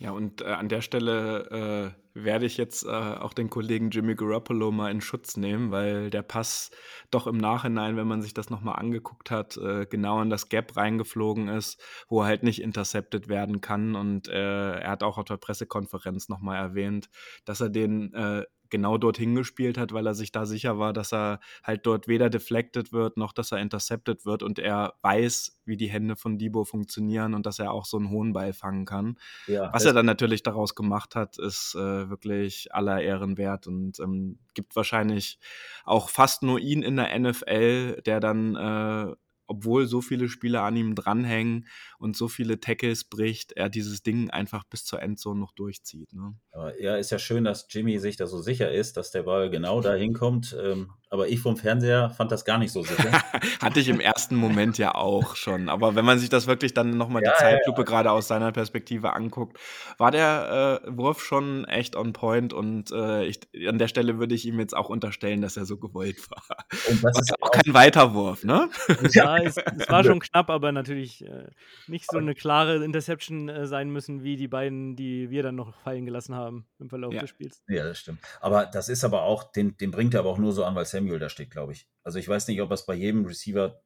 Ja, 0.00 0.12
und 0.12 0.40
äh, 0.40 0.46
an 0.46 0.70
der 0.70 0.80
Stelle 0.80 1.94
äh, 2.14 2.24
werde 2.24 2.46
ich 2.46 2.56
jetzt 2.56 2.86
äh, 2.86 2.88
auch 2.88 3.34
den 3.34 3.50
Kollegen 3.50 3.90
Jimmy 3.90 4.14
Garoppolo 4.14 4.72
mal 4.72 4.90
in 4.90 5.02
Schutz 5.02 5.36
nehmen, 5.36 5.72
weil 5.72 6.08
der 6.08 6.22
Pass 6.22 6.70
doch 7.10 7.26
im 7.26 7.36
Nachhinein, 7.36 7.98
wenn 7.98 8.08
man 8.08 8.22
sich 8.22 8.32
das 8.32 8.48
nochmal 8.48 8.76
angeguckt 8.76 9.30
hat, 9.30 9.58
äh, 9.58 9.84
genau 9.84 10.22
in 10.22 10.30
das 10.30 10.48
Gap 10.48 10.74
reingeflogen 10.74 11.48
ist, 11.48 11.78
wo 12.08 12.22
er 12.22 12.28
halt 12.28 12.44
nicht 12.44 12.62
intercepted 12.62 13.28
werden 13.28 13.60
kann. 13.60 13.94
Und 13.94 14.26
äh, 14.28 14.78
er 14.78 14.90
hat 14.90 15.02
auch 15.02 15.18
auf 15.18 15.26
der 15.26 15.36
Pressekonferenz 15.36 16.30
nochmal 16.30 16.56
erwähnt, 16.56 17.10
dass 17.44 17.60
er 17.60 17.68
den 17.68 18.14
äh, 18.14 18.46
genau 18.70 18.98
dorthin 18.98 19.34
gespielt 19.34 19.78
hat, 19.78 19.92
weil 19.92 20.06
er 20.06 20.14
sich 20.14 20.32
da 20.32 20.46
sicher 20.46 20.78
war, 20.78 20.92
dass 20.92 21.12
er 21.12 21.40
halt 21.62 21.86
dort 21.86 22.08
weder 22.08 22.30
deflected 22.30 22.92
wird, 22.92 23.16
noch 23.16 23.32
dass 23.32 23.52
er 23.52 23.58
intercepted 23.58 24.24
wird 24.24 24.42
und 24.42 24.58
er 24.58 24.94
weiß, 25.02 25.60
wie 25.64 25.76
die 25.76 25.88
Hände 25.88 26.16
von 26.16 26.38
Debo 26.38 26.64
funktionieren 26.64 27.34
und 27.34 27.46
dass 27.46 27.58
er 27.58 27.72
auch 27.72 27.84
so 27.84 27.96
einen 27.96 28.10
hohen 28.10 28.32
Ball 28.32 28.52
fangen 28.52 28.84
kann. 28.84 29.18
Ja, 29.46 29.72
Was 29.72 29.84
er 29.84 29.92
dann 29.92 30.06
natürlich 30.06 30.42
daraus 30.42 30.74
gemacht 30.74 31.14
hat, 31.14 31.38
ist 31.38 31.74
äh, 31.74 32.08
wirklich 32.10 32.74
aller 32.74 33.00
Ehren 33.00 33.36
wert 33.38 33.66
und 33.66 33.98
ähm, 34.00 34.38
gibt 34.54 34.76
wahrscheinlich 34.76 35.38
auch 35.84 36.08
fast 36.08 36.42
nur 36.42 36.58
ihn 36.58 36.82
in 36.82 36.96
der 36.96 37.18
NFL, 37.18 38.02
der 38.02 38.20
dann 38.20 38.56
äh, 38.56 39.14
obwohl 39.50 39.86
so 39.86 40.00
viele 40.00 40.28
Spieler 40.28 40.62
an 40.62 40.76
ihm 40.76 40.94
dranhängen 40.94 41.66
und 42.00 42.16
so 42.16 42.28
viele 42.28 42.60
Tackles 42.60 43.04
bricht, 43.04 43.52
er 43.52 43.68
dieses 43.68 44.02
Ding 44.02 44.30
einfach 44.30 44.64
bis 44.64 44.84
zur 44.84 45.02
Endzone 45.02 45.38
noch 45.38 45.52
durchzieht. 45.52 46.12
Ne? 46.14 46.34
Ja, 46.80 46.96
ist 46.96 47.10
ja 47.10 47.18
schön, 47.18 47.44
dass 47.44 47.66
Jimmy 47.68 47.98
sich 47.98 48.16
da 48.16 48.26
so 48.26 48.40
sicher 48.40 48.72
ist, 48.72 48.96
dass 48.96 49.10
der 49.10 49.22
Ball 49.24 49.50
genau 49.50 49.80
da 49.82 49.94
hinkommt. 49.94 50.56
Ähm, 50.60 50.90
aber 51.12 51.28
ich 51.28 51.40
vom 51.40 51.56
Fernseher 51.56 52.08
fand 52.10 52.30
das 52.30 52.44
gar 52.44 52.56
nicht 52.56 52.70
so 52.70 52.84
sicher. 52.84 53.10
Hatte 53.60 53.80
ich 53.80 53.88
im 53.88 53.98
ersten 53.98 54.36
Moment 54.36 54.78
ja 54.78 54.94
auch 54.94 55.34
schon. 55.34 55.68
Aber 55.68 55.96
wenn 55.96 56.04
man 56.04 56.20
sich 56.20 56.28
das 56.28 56.46
wirklich 56.46 56.72
dann 56.72 56.96
nochmal 56.96 57.22
ja, 57.24 57.32
die 57.32 57.38
Zeitlupe 57.38 57.80
ja, 57.80 57.84
ja. 57.84 57.90
gerade 57.90 58.12
aus 58.12 58.28
seiner 58.28 58.52
Perspektive 58.52 59.12
anguckt, 59.12 59.58
war 59.98 60.12
der 60.12 60.82
äh, 60.86 60.96
Wurf 60.96 61.20
schon 61.20 61.64
echt 61.64 61.96
on 61.96 62.12
point 62.12 62.52
und 62.52 62.92
äh, 62.92 63.24
ich, 63.24 63.40
an 63.68 63.78
der 63.78 63.88
Stelle 63.88 64.20
würde 64.20 64.36
ich 64.36 64.46
ihm 64.46 64.60
jetzt 64.60 64.76
auch 64.76 64.88
unterstellen, 64.88 65.42
dass 65.42 65.56
er 65.56 65.64
so 65.64 65.78
gewollt 65.78 66.30
war. 66.30 66.44
Und 66.88 67.02
das 67.02 67.14
war 67.14 67.22
ist 67.22 67.42
auch 67.42 67.50
kein 67.50 67.74
Weiterwurf, 67.74 68.44
ne? 68.44 68.70
Ja, 69.10 69.36
es, 69.38 69.56
es, 69.56 69.88
war 69.88 70.04
schon 70.04 70.20
knapp, 70.20 70.48
aber 70.48 70.70
natürlich 70.70 71.24
äh, 71.24 71.48
nicht 71.90 72.10
so 72.10 72.18
eine 72.18 72.34
klare 72.34 72.82
Interception 72.84 73.48
äh, 73.48 73.66
sein 73.66 73.90
müssen, 73.90 74.22
wie 74.22 74.36
die 74.36 74.48
beiden, 74.48 74.96
die 74.96 75.30
wir 75.30 75.42
dann 75.42 75.56
noch 75.56 75.74
fallen 75.74 76.06
gelassen 76.06 76.34
haben 76.34 76.66
im 76.78 76.88
Verlauf 76.88 77.14
des 77.14 77.28
Spiels. 77.28 77.62
Ja, 77.68 77.84
das 77.84 77.98
stimmt. 77.98 78.20
Aber 78.40 78.66
das 78.66 78.88
ist 78.88 79.04
aber 79.04 79.22
auch, 79.22 79.44
den, 79.52 79.76
den 79.76 79.90
bringt 79.90 80.14
er 80.14 80.20
aber 80.20 80.30
auch 80.30 80.38
nur 80.38 80.52
so 80.52 80.64
an, 80.64 80.74
weil 80.74 80.84
Sam 80.84 81.00
Samuel 81.00 81.18
da 81.18 81.28
steht, 81.28 81.50
glaube 81.50 81.72
ich. 81.72 81.88
Also 82.04 82.18
ich 82.18 82.28
weiß 82.28 82.48
nicht, 82.48 82.60
ob 82.60 82.70
er 82.70 82.74
es 82.74 82.86
bei 82.86 82.94
jedem 82.94 83.24
Receiver 83.24 83.80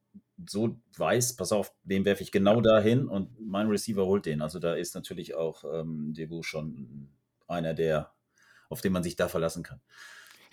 so 0.48 0.80
weiß, 0.96 1.36
pass 1.36 1.52
auf, 1.52 1.72
den 1.82 2.04
werfe 2.04 2.22
ich 2.22 2.32
genau 2.32 2.60
dahin 2.60 3.08
und 3.08 3.38
mein 3.40 3.68
Receiver 3.68 4.04
holt 4.04 4.26
den. 4.26 4.42
Also 4.42 4.58
da 4.58 4.74
ist 4.74 4.94
natürlich 4.94 5.34
auch 5.34 5.64
ähm, 5.64 6.12
Debu 6.12 6.42
schon 6.42 7.08
einer, 7.46 7.74
der, 7.74 8.12
auf 8.68 8.80
den 8.80 8.92
man 8.92 9.02
sich 9.02 9.16
da 9.16 9.28
verlassen 9.28 9.62
kann. 9.62 9.80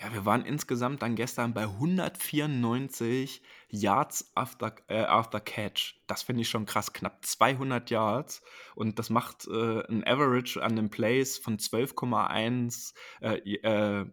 Ja, 0.01 0.11
wir 0.13 0.25
waren 0.25 0.45
insgesamt 0.45 1.03
dann 1.03 1.15
gestern 1.15 1.53
bei 1.53 1.63
194 1.63 3.43
Yards 3.69 4.31
after, 4.33 4.73
äh, 4.87 5.03
after 5.03 5.39
Catch. 5.39 6.01
Das 6.07 6.23
finde 6.23 6.41
ich 6.41 6.49
schon 6.49 6.65
krass, 6.65 6.91
knapp 6.91 7.23
200 7.23 7.91
Yards. 7.91 8.41
Und 8.73 8.97
das 8.97 9.11
macht 9.11 9.47
äh, 9.47 9.85
ein 9.87 10.03
Average 10.03 10.63
an 10.63 10.75
den 10.75 10.89
Plays 10.89 11.37
von 11.37 11.57
12,1 11.57 12.93
äh, 13.21 13.37
äh 13.57 14.05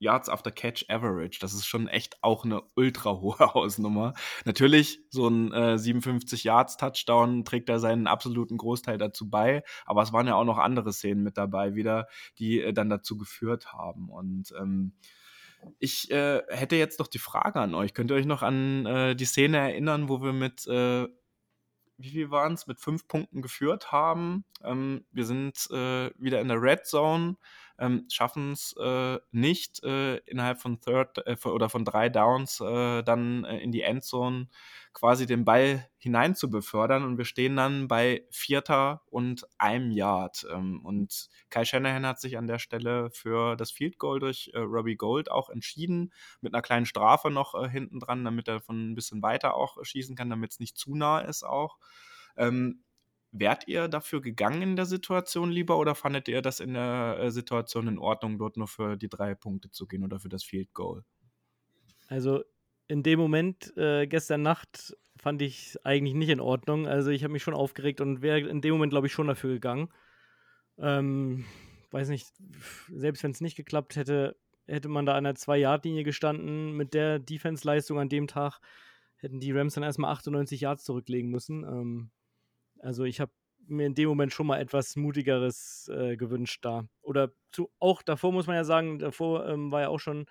Yards 0.00 0.28
after 0.28 0.50
Catch 0.50 0.86
Average. 0.88 1.38
Das 1.40 1.52
ist 1.52 1.66
schon 1.66 1.88
echt 1.88 2.22
auch 2.22 2.44
eine 2.44 2.62
ultra 2.74 3.20
hohe 3.20 3.38
Hausnummer. 3.54 4.14
Natürlich, 4.44 5.00
so 5.10 5.28
ein 5.28 5.52
äh, 5.52 5.78
57 5.78 6.44
Yards 6.44 6.76
Touchdown 6.76 7.44
trägt 7.44 7.68
er 7.68 7.78
seinen 7.78 8.06
absoluten 8.06 8.56
Großteil 8.56 8.98
dazu 8.98 9.28
bei, 9.28 9.62
aber 9.86 10.02
es 10.02 10.12
waren 10.12 10.26
ja 10.26 10.34
auch 10.34 10.44
noch 10.44 10.58
andere 10.58 10.92
Szenen 10.92 11.22
mit 11.22 11.36
dabei 11.36 11.74
wieder, 11.74 12.08
die 12.38 12.60
äh, 12.60 12.72
dann 12.72 12.90
dazu 12.90 13.16
geführt 13.16 13.72
haben. 13.72 14.08
Und 14.08 14.52
ähm, 14.58 14.94
ich 15.78 16.10
äh, 16.10 16.42
hätte 16.48 16.76
jetzt 16.76 16.98
noch 16.98 17.08
die 17.08 17.18
Frage 17.18 17.60
an 17.60 17.74
euch. 17.74 17.94
Könnt 17.94 18.10
ihr 18.10 18.16
euch 18.16 18.26
noch 18.26 18.42
an 18.42 18.86
äh, 18.86 19.16
die 19.16 19.24
Szene 19.24 19.58
erinnern, 19.58 20.08
wo 20.08 20.22
wir 20.22 20.32
mit 20.32 20.66
äh, 20.66 21.06
wie 21.98 22.10
viel 22.10 22.30
waren 22.30 22.54
es, 22.54 22.66
mit 22.66 22.80
fünf 22.80 23.08
Punkten 23.08 23.42
geführt 23.42 23.92
haben. 23.92 24.44
Ähm, 24.62 25.04
wir 25.10 25.24
sind 25.24 25.68
äh, 25.70 26.10
wieder 26.16 26.40
in 26.40 26.48
der 26.48 26.62
Red 26.62 26.86
Zone, 26.86 27.36
ähm, 27.78 28.06
schaffen 28.10 28.52
es 28.52 28.74
äh, 28.76 29.18
nicht 29.30 29.82
äh, 29.84 30.16
innerhalb 30.18 30.60
von 30.60 30.80
Third 30.80 31.18
äh, 31.26 31.36
oder 31.48 31.68
von 31.68 31.84
drei 31.84 32.08
Downs 32.08 32.60
äh, 32.60 33.02
dann 33.02 33.44
äh, 33.44 33.58
in 33.58 33.72
die 33.72 33.82
Endzone 33.82 34.48
quasi 34.92 35.26
den 35.26 35.44
Ball 35.44 35.88
hinein 35.98 36.34
zu 36.34 36.50
befördern 36.50 37.04
und 37.04 37.18
wir 37.18 37.24
stehen 37.24 37.54
dann 37.56 37.86
bei 37.86 38.26
Vierter 38.30 39.02
und 39.06 39.46
einem 39.58 39.92
Yard. 39.92 40.46
Ähm, 40.52 40.84
und 40.84 41.28
Kai 41.50 41.64
Shanahan 41.64 42.06
hat 42.06 42.20
sich 42.20 42.36
an 42.36 42.48
der 42.48 42.58
Stelle 42.58 43.10
für 43.12 43.54
das 43.56 43.70
Field 43.70 43.98
Goal 43.98 44.18
durch 44.18 44.50
Robbie 44.54 44.96
Gold 44.96 45.30
auch 45.30 45.50
entschieden, 45.50 46.12
mit 46.40 46.54
einer 46.54 46.62
kleinen 46.62 46.86
Strafe 46.86 47.30
noch 47.30 47.68
hinten 47.68 48.00
dran, 48.00 48.24
damit 48.24 48.48
er 48.48 48.60
von 48.60 48.90
ein 48.90 48.94
bisschen 48.94 49.22
weiter 49.22 49.54
auch 49.54 49.76
schießen 49.82 50.16
kann, 50.16 50.30
damit 50.30 50.52
es 50.52 50.60
nicht 50.60 50.76
zu 50.76 50.96
nah 50.96 51.20
ist 51.20 51.44
auch. 51.44 51.78
Ähm, 52.36 52.82
Wärt 53.30 53.68
ihr 53.68 53.88
dafür 53.88 54.22
gegangen 54.22 54.62
in 54.62 54.76
der 54.76 54.86
Situation 54.86 55.50
lieber 55.50 55.78
oder 55.78 55.94
fandet 55.94 56.28
ihr 56.28 56.40
das 56.40 56.60
in 56.60 56.74
der 56.74 57.18
äh, 57.20 57.30
Situation 57.30 57.86
in 57.86 57.98
Ordnung, 57.98 58.38
dort 58.38 58.56
nur 58.56 58.68
für 58.68 58.96
die 58.96 59.08
drei 59.08 59.34
Punkte 59.34 59.70
zu 59.70 59.86
gehen 59.86 60.02
oder 60.02 60.18
für 60.18 60.30
das 60.30 60.44
Field 60.44 60.72
Goal? 60.72 61.04
Also 62.08 62.42
in 62.86 63.02
dem 63.02 63.18
Moment, 63.18 63.76
äh, 63.76 64.06
gestern 64.06 64.42
Nacht, 64.42 64.96
fand 65.18 65.42
ich 65.42 65.76
eigentlich 65.84 66.14
nicht 66.14 66.30
in 66.30 66.40
Ordnung. 66.40 66.86
Also 66.86 67.10
ich 67.10 67.22
habe 67.22 67.32
mich 67.32 67.42
schon 67.42 67.54
aufgeregt 67.54 68.00
und 68.00 68.22
wäre 68.22 68.40
in 68.40 68.60
dem 68.60 68.72
Moment, 68.72 68.90
glaube 68.90 69.08
ich, 69.08 69.12
schon 69.12 69.26
dafür 69.26 69.52
gegangen. 69.52 69.88
Ähm, 70.78 71.44
weiß 71.90 72.08
nicht, 72.08 72.28
selbst 72.88 73.22
wenn 73.22 73.32
es 73.32 73.40
nicht 73.40 73.56
geklappt 73.56 73.96
hätte, 73.96 74.36
hätte 74.66 74.88
man 74.88 75.06
da 75.06 75.14
an 75.14 75.24
der 75.24 75.34
Zwei-Yard-Linie 75.34 76.04
gestanden 76.04 76.72
mit 76.72 76.94
der 76.94 77.18
Defense-Leistung 77.18 77.98
an 77.98 78.08
dem 78.08 78.26
Tag, 78.26 78.60
hätten 79.16 79.40
die 79.40 79.52
Rams 79.52 79.74
dann 79.74 79.82
erstmal 79.82 80.12
98 80.12 80.60
Yards 80.60 80.84
zurücklegen 80.84 81.30
müssen. 81.30 81.64
Ähm, 81.64 82.10
also 82.80 83.04
ich 83.04 83.20
habe 83.20 83.32
mir 83.66 83.86
in 83.86 83.94
dem 83.94 84.08
Moment 84.08 84.32
schon 84.32 84.46
mal 84.46 84.60
etwas 84.60 84.96
mutigeres 84.96 85.90
äh, 85.92 86.16
gewünscht 86.16 86.64
da. 86.64 86.88
Oder 87.02 87.32
zu, 87.52 87.70
auch 87.78 88.02
davor 88.02 88.32
muss 88.32 88.46
man 88.46 88.56
ja 88.56 88.64
sagen, 88.64 88.98
davor 88.98 89.46
ähm, 89.46 89.70
war 89.70 89.82
ja 89.82 89.88
auch 89.88 90.00
schon 90.00 90.26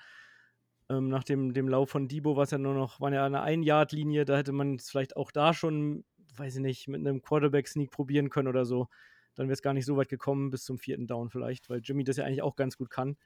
ähm, 0.90 1.10
nach 1.10 1.24
dem, 1.24 1.54
dem 1.54 1.68
Lauf 1.68 1.90
von 1.90 2.08
Debo, 2.08 2.36
was 2.36 2.52
ja 2.52 2.58
nur 2.58 2.74
noch, 2.74 3.00
war 3.00 3.12
ja 3.14 3.26
eine 3.26 3.42
Ein-Yard-Linie, 3.42 4.26
da 4.26 4.38
hätte 4.38 4.54
man 4.54 4.76
es 4.76 4.90
vielleicht 4.90 5.18
auch 5.18 5.32
da 5.32 5.54
schon, 5.54 6.06
weiß 6.36 6.56
ich 6.56 6.62
nicht, 6.62 6.88
mit 6.88 7.02
einem 7.02 7.22
Quarterback-Sneak 7.22 7.92
probieren 7.92 8.30
können 8.30 8.48
oder 8.48 8.66
so. 8.66 8.88
Dann 9.36 9.48
wäre 9.48 9.54
es 9.54 9.62
gar 9.62 9.74
nicht 9.74 9.86
so 9.86 9.98
weit 9.98 10.10
gekommen 10.10 10.50
bis 10.50 10.64
zum 10.64 10.80
vierten 10.80 11.06
Down 11.06 11.30
vielleicht, 11.30 11.70
weil 11.70 11.82
Jimmy 11.84 12.04
das 12.04 12.18
ja 12.18 12.26
eigentlich 12.26 12.42
auch 12.42 12.56
ganz 12.56 12.78
gut 12.78 12.90
kann. 12.90 13.18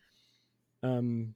Ähm, 0.81 1.35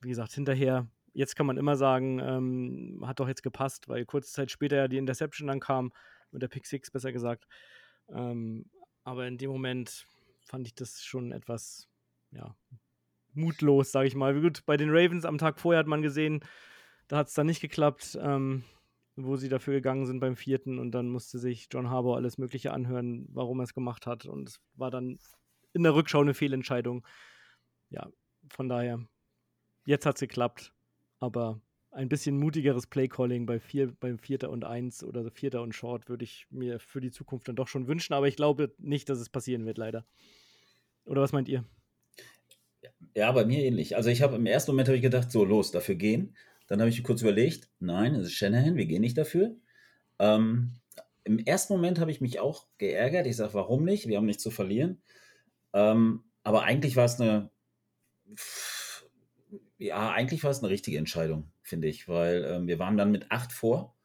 wie 0.00 0.08
gesagt, 0.08 0.32
hinterher 0.32 0.88
jetzt 1.16 1.34
kann 1.34 1.46
man 1.46 1.56
immer 1.56 1.76
sagen, 1.76 2.20
ähm, 2.20 3.02
hat 3.06 3.20
doch 3.20 3.28
jetzt 3.28 3.42
gepasst, 3.42 3.88
weil 3.88 4.04
kurze 4.04 4.30
Zeit 4.30 4.50
später 4.50 4.76
ja 4.76 4.88
die 4.88 4.98
Interception 4.98 5.48
dann 5.48 5.60
kam, 5.60 5.92
mit 6.30 6.42
der 6.42 6.48
Pick 6.48 6.66
Six 6.66 6.90
besser 6.90 7.12
gesagt. 7.12 7.46
Ähm, 8.08 8.70
aber 9.04 9.26
in 9.26 9.38
dem 9.38 9.50
Moment 9.50 10.06
fand 10.44 10.66
ich 10.66 10.74
das 10.74 11.02
schon 11.04 11.32
etwas, 11.32 11.88
ja, 12.30 12.56
mutlos, 13.34 13.92
sage 13.92 14.08
ich 14.08 14.14
mal. 14.14 14.40
Gut, 14.40 14.64
bei 14.66 14.76
den 14.76 14.90
Ravens 14.90 15.24
am 15.24 15.38
Tag 15.38 15.60
vorher 15.60 15.80
hat 15.80 15.86
man 15.86 16.02
gesehen, 16.02 16.40
da 17.08 17.18
hat 17.18 17.28
es 17.28 17.34
dann 17.34 17.46
nicht 17.46 17.60
geklappt, 17.60 18.18
ähm, 18.20 18.64
wo 19.16 19.36
sie 19.36 19.48
dafür 19.48 19.74
gegangen 19.74 20.06
sind 20.06 20.20
beim 20.20 20.36
vierten 20.36 20.78
und 20.78 20.92
dann 20.92 21.08
musste 21.08 21.38
sich 21.38 21.68
John 21.70 21.90
Harbour 21.90 22.16
alles 22.16 22.38
Mögliche 22.38 22.72
anhören, 22.72 23.26
warum 23.30 23.60
er 23.60 23.64
es 23.64 23.74
gemacht 23.74 24.06
hat 24.06 24.26
und 24.26 24.48
es 24.48 24.60
war 24.74 24.90
dann 24.90 25.18
in 25.72 25.82
der 25.82 25.94
Rückschau 25.94 26.20
eine 26.20 26.34
Fehlentscheidung. 26.34 27.06
Ja, 27.90 28.08
von 28.48 28.68
daher, 28.68 29.06
jetzt 29.84 30.06
hat 30.06 30.16
es 30.16 30.20
geklappt, 30.20 30.72
aber 31.18 31.60
ein 31.96 32.10
bisschen 32.10 32.38
mutigeres 32.38 32.86
Playcalling 32.86 33.46
bei 33.46 33.58
vier, 33.58 33.90
beim 33.98 34.18
Vierter 34.18 34.50
und 34.50 34.64
Eins 34.64 35.02
oder 35.02 35.30
Vierter 35.30 35.62
und 35.62 35.74
Short 35.74 36.10
würde 36.10 36.24
ich 36.24 36.46
mir 36.50 36.78
für 36.78 37.00
die 37.00 37.10
Zukunft 37.10 37.48
dann 37.48 37.56
doch 37.56 37.68
schon 37.68 37.88
wünschen, 37.88 38.12
aber 38.12 38.28
ich 38.28 38.36
glaube 38.36 38.74
nicht, 38.78 39.08
dass 39.08 39.18
es 39.18 39.30
passieren 39.30 39.64
wird, 39.64 39.78
leider. 39.78 40.04
Oder 41.06 41.22
was 41.22 41.32
meint 41.32 41.48
ihr? 41.48 41.64
Ja, 43.14 43.32
bei 43.32 43.46
mir 43.46 43.64
ähnlich. 43.64 43.96
Also 43.96 44.10
ich 44.10 44.20
habe 44.20 44.36
im 44.36 44.44
ersten 44.44 44.72
Moment 44.72 44.88
habe 44.88 44.96
ich 44.96 45.02
gedacht, 45.02 45.32
so 45.32 45.44
los, 45.44 45.70
dafür 45.70 45.94
gehen. 45.94 46.36
Dann 46.66 46.80
habe 46.80 46.90
ich 46.90 47.02
kurz 47.02 47.22
überlegt, 47.22 47.70
nein, 47.80 48.14
es 48.14 48.26
ist 48.26 48.34
Shanahan, 48.34 48.76
wir 48.76 48.86
gehen 48.86 49.00
nicht 49.00 49.16
dafür. 49.16 49.56
Ähm, 50.18 50.72
Im 51.24 51.38
ersten 51.38 51.72
Moment 51.72 51.98
habe 51.98 52.10
ich 52.10 52.20
mich 52.20 52.40
auch 52.40 52.66
geärgert. 52.76 53.26
Ich 53.26 53.36
sage, 53.36 53.54
warum 53.54 53.84
nicht? 53.84 54.06
Wir 54.06 54.18
haben 54.18 54.26
nichts 54.26 54.42
zu 54.42 54.50
verlieren. 54.50 55.00
Ähm, 55.72 56.24
aber 56.42 56.64
eigentlich 56.64 56.96
war 56.96 57.06
es 57.06 57.18
eine, 57.18 57.50
ja, 59.78 60.10
eigentlich 60.10 60.42
war 60.44 60.50
es 60.50 60.60
eine 60.60 60.70
richtige 60.70 60.98
Entscheidung, 60.98 61.50
finde 61.62 61.88
ich, 61.88 62.08
weil 62.08 62.44
ähm, 62.44 62.66
wir 62.66 62.78
waren 62.78 62.96
dann 62.96 63.10
mit 63.12 63.30
acht 63.30 63.52
vor. 63.52 63.96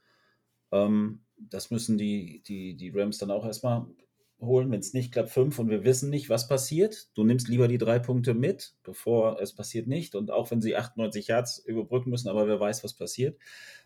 Ähm, 0.71 1.21
das 1.37 1.71
müssen 1.71 1.97
die, 1.97 2.43
die, 2.43 2.75
die 2.75 2.89
Rams 2.89 3.17
dann 3.17 3.31
auch 3.31 3.45
erstmal 3.45 3.87
holen. 4.39 4.71
Wenn 4.71 4.79
es 4.79 4.93
nicht 4.93 5.11
klappt, 5.11 5.29
fünf 5.29 5.59
und 5.59 5.69
wir 5.69 5.83
wissen 5.83 6.09
nicht, 6.09 6.29
was 6.29 6.47
passiert. 6.47 7.09
Du 7.15 7.23
nimmst 7.23 7.47
lieber 7.47 7.67
die 7.67 7.77
drei 7.77 7.99
Punkte 7.99 8.33
mit, 8.33 8.75
bevor 8.83 9.39
es 9.39 9.53
passiert 9.53 9.87
nicht. 9.87 10.15
Und 10.15 10.31
auch 10.31 10.51
wenn 10.51 10.61
sie 10.61 10.75
98 10.75 11.27
Yards 11.27 11.59
überbrücken 11.59 12.09
müssen, 12.09 12.27
aber 12.29 12.47
wer 12.47 12.59
weiß, 12.59 12.83
was 12.83 12.93
passiert. 12.93 13.39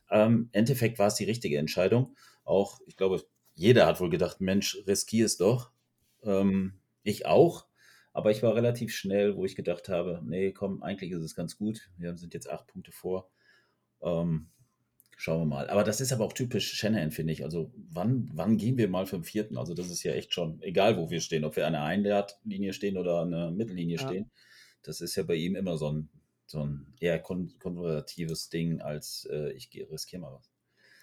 Ähm, 0.09 0.49
Endeffekt 0.51 0.99
war 0.99 1.07
es 1.07 1.15
die 1.15 1.25
richtige 1.25 1.57
Entscheidung. 1.57 2.15
Auch, 2.43 2.79
ich 2.85 2.97
glaube, 2.97 3.23
jeder 3.53 3.85
hat 3.85 3.99
wohl 3.99 4.09
gedacht, 4.09 4.41
Mensch, 4.41 4.77
riskier 4.87 5.25
es 5.25 5.37
doch. 5.37 5.71
Ähm, 6.23 6.73
ich 7.03 7.25
auch. 7.25 7.67
Aber 8.15 8.31
ich 8.31 8.41
war 8.41 8.55
relativ 8.55 8.95
schnell, 8.95 9.35
wo 9.35 9.43
ich 9.43 9.57
gedacht 9.57 9.89
habe, 9.89 10.21
nee, 10.23 10.53
komm, 10.53 10.81
eigentlich 10.81 11.11
ist 11.11 11.21
es 11.21 11.35
ganz 11.35 11.57
gut. 11.57 11.91
Wir 11.97 12.15
sind 12.15 12.33
jetzt 12.33 12.49
acht 12.49 12.65
Punkte 12.65 12.93
vor. 12.93 13.29
Ähm, 14.01 14.51
schauen 15.17 15.41
wir 15.41 15.45
mal. 15.45 15.69
Aber 15.69 15.83
das 15.83 15.99
ist 15.99 16.13
aber 16.13 16.23
auch 16.23 16.31
typisch 16.31 16.71
Shanahan, 16.75 17.11
finde 17.11 17.33
ich. 17.33 17.43
Also 17.43 17.73
wann, 17.75 18.29
wann 18.31 18.55
gehen 18.55 18.77
wir 18.77 18.87
mal 18.87 19.05
für 19.05 19.17
den 19.17 19.25
vierten? 19.25 19.57
Also 19.57 19.73
das 19.73 19.89
ist 19.89 20.01
ja 20.03 20.13
echt 20.13 20.33
schon, 20.33 20.61
egal 20.61 20.95
wo 20.95 21.09
wir 21.09 21.19
stehen, 21.19 21.43
ob 21.43 21.57
wir 21.57 21.67
an 21.67 21.73
der 21.73 21.83
Einlinie 21.83 22.71
stehen 22.71 22.97
oder 22.97 23.19
an 23.19 23.31
der 23.31 23.51
Mittellinie 23.51 23.97
ja. 23.97 24.07
stehen. 24.07 24.31
Das 24.81 25.01
ist 25.01 25.17
ja 25.17 25.23
bei 25.23 25.35
ihm 25.35 25.57
immer 25.57 25.77
so 25.77 25.91
ein, 25.91 26.09
so 26.45 26.65
ein 26.65 26.93
eher 27.01 27.19
kon 27.19 27.53
konservatives 27.59 28.47
Ding, 28.47 28.79
als 28.79 29.27
äh, 29.29 29.51
ich 29.51 29.69
riskiere 29.91 30.21
mal 30.21 30.31
was. 30.31 30.54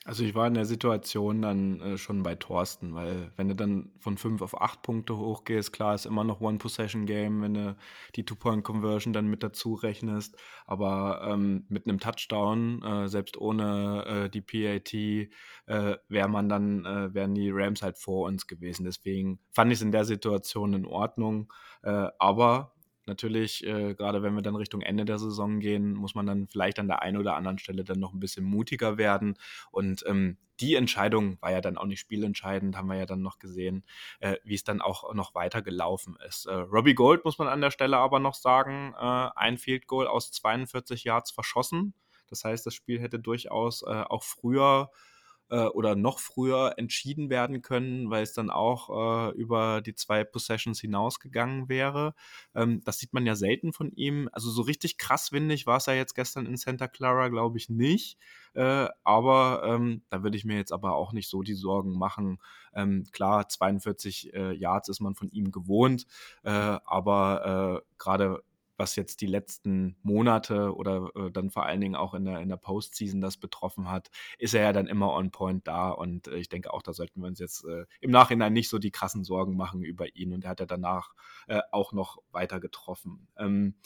Also 0.04 0.24
ich 0.24 0.34
war 0.34 0.48
in 0.48 0.54
der 0.54 0.64
Situation 0.64 1.42
dann 1.42 1.80
äh, 1.80 1.96
schon 1.96 2.24
bei 2.24 2.34
Thorsten, 2.34 2.92
weil 2.92 3.30
wenn 3.36 3.48
du 3.48 3.54
dann 3.54 3.92
von 4.00 4.16
5 4.16 4.42
auf 4.42 4.60
8 4.60 4.82
Punkte 4.82 5.16
hochgehst, 5.16 5.72
klar 5.72 5.94
ist 5.94 6.06
immer 6.06 6.24
noch 6.24 6.40
One-Possession-Game, 6.40 7.40
wenn 7.40 7.54
du 7.54 7.76
die 8.16 8.24
Two-Point-Conversion 8.24 9.12
dann 9.12 9.28
mit 9.28 9.44
dazu 9.44 9.74
rechnest, 9.74 10.36
aber 10.66 11.22
ähm, 11.24 11.66
mit 11.68 11.86
einem 11.86 12.00
Touchdown, 12.00 12.82
äh, 12.82 13.08
selbst 13.08 13.36
ohne 13.36 14.24
äh, 14.24 14.28
die 14.28 14.40
PAT, 14.40 14.92
äh, 14.92 15.96
wäre 16.08 16.28
man 16.28 16.48
dann, 16.48 16.84
äh, 16.84 17.14
wären 17.14 17.34
die 17.36 17.50
Rams 17.52 17.82
halt 17.82 17.96
vor 17.96 18.26
uns 18.26 18.48
gewesen. 18.48 18.84
Deswegen 18.84 19.38
fand 19.52 19.70
ich 19.70 19.78
es 19.78 19.82
in 19.82 19.92
der 19.92 20.04
Situation 20.04 20.74
in 20.74 20.84
Ordnung, 20.84 21.52
äh, 21.84 22.08
aber 22.18 22.71
natürlich, 23.06 23.66
äh, 23.66 23.94
gerade 23.94 24.22
wenn 24.22 24.34
wir 24.34 24.42
dann 24.42 24.56
Richtung 24.56 24.80
Ende 24.80 25.04
der 25.04 25.18
Saison 25.18 25.60
gehen, 25.60 25.94
muss 25.94 26.14
man 26.14 26.26
dann 26.26 26.48
vielleicht 26.48 26.78
an 26.78 26.88
der 26.88 27.02
einen 27.02 27.16
oder 27.16 27.36
anderen 27.36 27.58
Stelle 27.58 27.84
dann 27.84 27.98
noch 27.98 28.12
ein 28.12 28.20
bisschen 28.20 28.44
mutiger 28.44 28.98
werden. 28.98 29.34
Und 29.70 30.04
ähm, 30.06 30.38
die 30.60 30.74
Entscheidung 30.74 31.40
war 31.40 31.50
ja 31.50 31.60
dann 31.60 31.76
auch 31.78 31.86
nicht 31.86 32.00
spielentscheidend, 32.00 32.76
haben 32.76 32.88
wir 32.88 32.96
ja 32.96 33.06
dann 33.06 33.22
noch 33.22 33.38
gesehen, 33.38 33.84
äh, 34.20 34.36
wie 34.44 34.54
es 34.54 34.64
dann 34.64 34.80
auch 34.80 35.12
noch 35.14 35.34
weiter 35.34 35.62
gelaufen 35.62 36.16
ist. 36.26 36.46
Äh, 36.46 36.54
Robbie 36.54 36.94
Gold 36.94 37.24
muss 37.24 37.38
man 37.38 37.48
an 37.48 37.60
der 37.60 37.70
Stelle 37.70 37.96
aber 37.98 38.20
noch 38.20 38.34
sagen, 38.34 38.94
äh, 38.96 39.30
ein 39.34 39.58
Field 39.58 39.86
Goal 39.86 40.06
aus 40.06 40.30
42 40.32 41.04
Yards 41.04 41.30
verschossen. 41.30 41.94
Das 42.28 42.44
heißt, 42.44 42.64
das 42.64 42.74
Spiel 42.74 43.00
hätte 43.00 43.18
durchaus 43.18 43.82
äh, 43.82 43.86
auch 43.90 44.22
früher 44.22 44.90
äh, 44.92 45.11
oder 45.56 45.94
noch 45.96 46.18
früher 46.18 46.74
entschieden 46.76 47.30
werden 47.30 47.62
können, 47.62 48.10
weil 48.10 48.22
es 48.22 48.32
dann 48.32 48.50
auch 48.50 49.30
äh, 49.30 49.36
über 49.36 49.80
die 49.82 49.94
zwei 49.94 50.24
Possessions 50.24 50.80
hinausgegangen 50.80 51.68
wäre. 51.68 52.14
Ähm, 52.54 52.82
das 52.84 52.98
sieht 52.98 53.12
man 53.12 53.26
ja 53.26 53.34
selten 53.34 53.72
von 53.72 53.92
ihm. 53.92 54.28
Also 54.32 54.50
so 54.50 54.62
richtig 54.62 54.98
krass 54.98 55.32
windig 55.32 55.66
war 55.66 55.76
es 55.76 55.86
ja 55.86 55.94
jetzt 55.94 56.14
gestern 56.14 56.46
in 56.46 56.56
Santa 56.56 56.88
Clara, 56.88 57.28
glaube 57.28 57.58
ich, 57.58 57.68
nicht. 57.68 58.18
Äh, 58.54 58.88
aber 59.04 59.62
ähm, 59.64 60.02
da 60.10 60.22
würde 60.22 60.36
ich 60.36 60.44
mir 60.44 60.56
jetzt 60.56 60.72
aber 60.72 60.94
auch 60.94 61.12
nicht 61.12 61.28
so 61.28 61.42
die 61.42 61.54
Sorgen 61.54 61.98
machen. 61.98 62.38
Ähm, 62.74 63.04
klar, 63.12 63.48
42 63.48 64.34
äh, 64.34 64.52
Yards 64.52 64.88
ist 64.88 65.00
man 65.00 65.14
von 65.14 65.30
ihm 65.30 65.50
gewohnt, 65.50 66.06
äh, 66.42 66.50
aber 66.50 67.82
äh, 67.82 67.86
gerade 67.98 68.42
was 68.82 68.96
jetzt 68.96 69.20
die 69.20 69.26
letzten 69.26 69.96
Monate 70.02 70.74
oder 70.74 71.08
äh, 71.14 71.30
dann 71.30 71.50
vor 71.50 71.64
allen 71.64 71.80
Dingen 71.80 71.94
auch 71.94 72.14
in 72.14 72.24
der, 72.24 72.40
in 72.40 72.48
der 72.48 72.56
Postseason 72.56 73.20
das 73.20 73.36
betroffen 73.36 73.88
hat, 73.88 74.10
ist 74.38 74.54
er 74.54 74.62
ja 74.62 74.72
dann 74.72 74.88
immer 74.88 75.12
on 75.12 75.30
point 75.30 75.68
da. 75.68 75.90
Und 75.90 76.26
äh, 76.26 76.36
ich 76.36 76.48
denke 76.48 76.74
auch, 76.74 76.82
da 76.82 76.92
sollten 76.92 77.20
wir 77.20 77.28
uns 77.28 77.38
jetzt 77.38 77.64
äh, 77.64 77.86
im 78.00 78.10
Nachhinein 78.10 78.52
nicht 78.52 78.68
so 78.68 78.80
die 78.80 78.90
krassen 78.90 79.22
Sorgen 79.22 79.56
machen 79.56 79.84
über 79.84 80.16
ihn. 80.16 80.32
Und 80.32 80.42
er 80.42 80.50
hat 80.50 80.58
ja 80.58 80.66
danach 80.66 81.14
äh, 81.46 81.60
auch 81.70 81.92
noch 81.92 82.18
weiter 82.32 82.58
getroffen. 82.58 83.28
Ähm, 83.38 83.76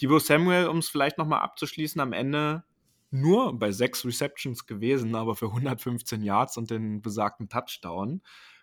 Divo 0.00 0.18
Samuel, 0.18 0.66
um 0.66 0.78
es 0.78 0.88
vielleicht 0.88 1.16
nochmal 1.16 1.42
abzuschließen, 1.42 2.00
am 2.00 2.12
Ende 2.12 2.64
nur 3.12 3.56
bei 3.56 3.70
sechs 3.70 4.04
Receptions 4.04 4.66
gewesen, 4.66 5.14
aber 5.14 5.36
für 5.36 5.46
115 5.46 6.22
Yards 6.22 6.56
und 6.56 6.70
den 6.70 7.02
besagten 7.02 7.48
Touchdown. 7.48 8.20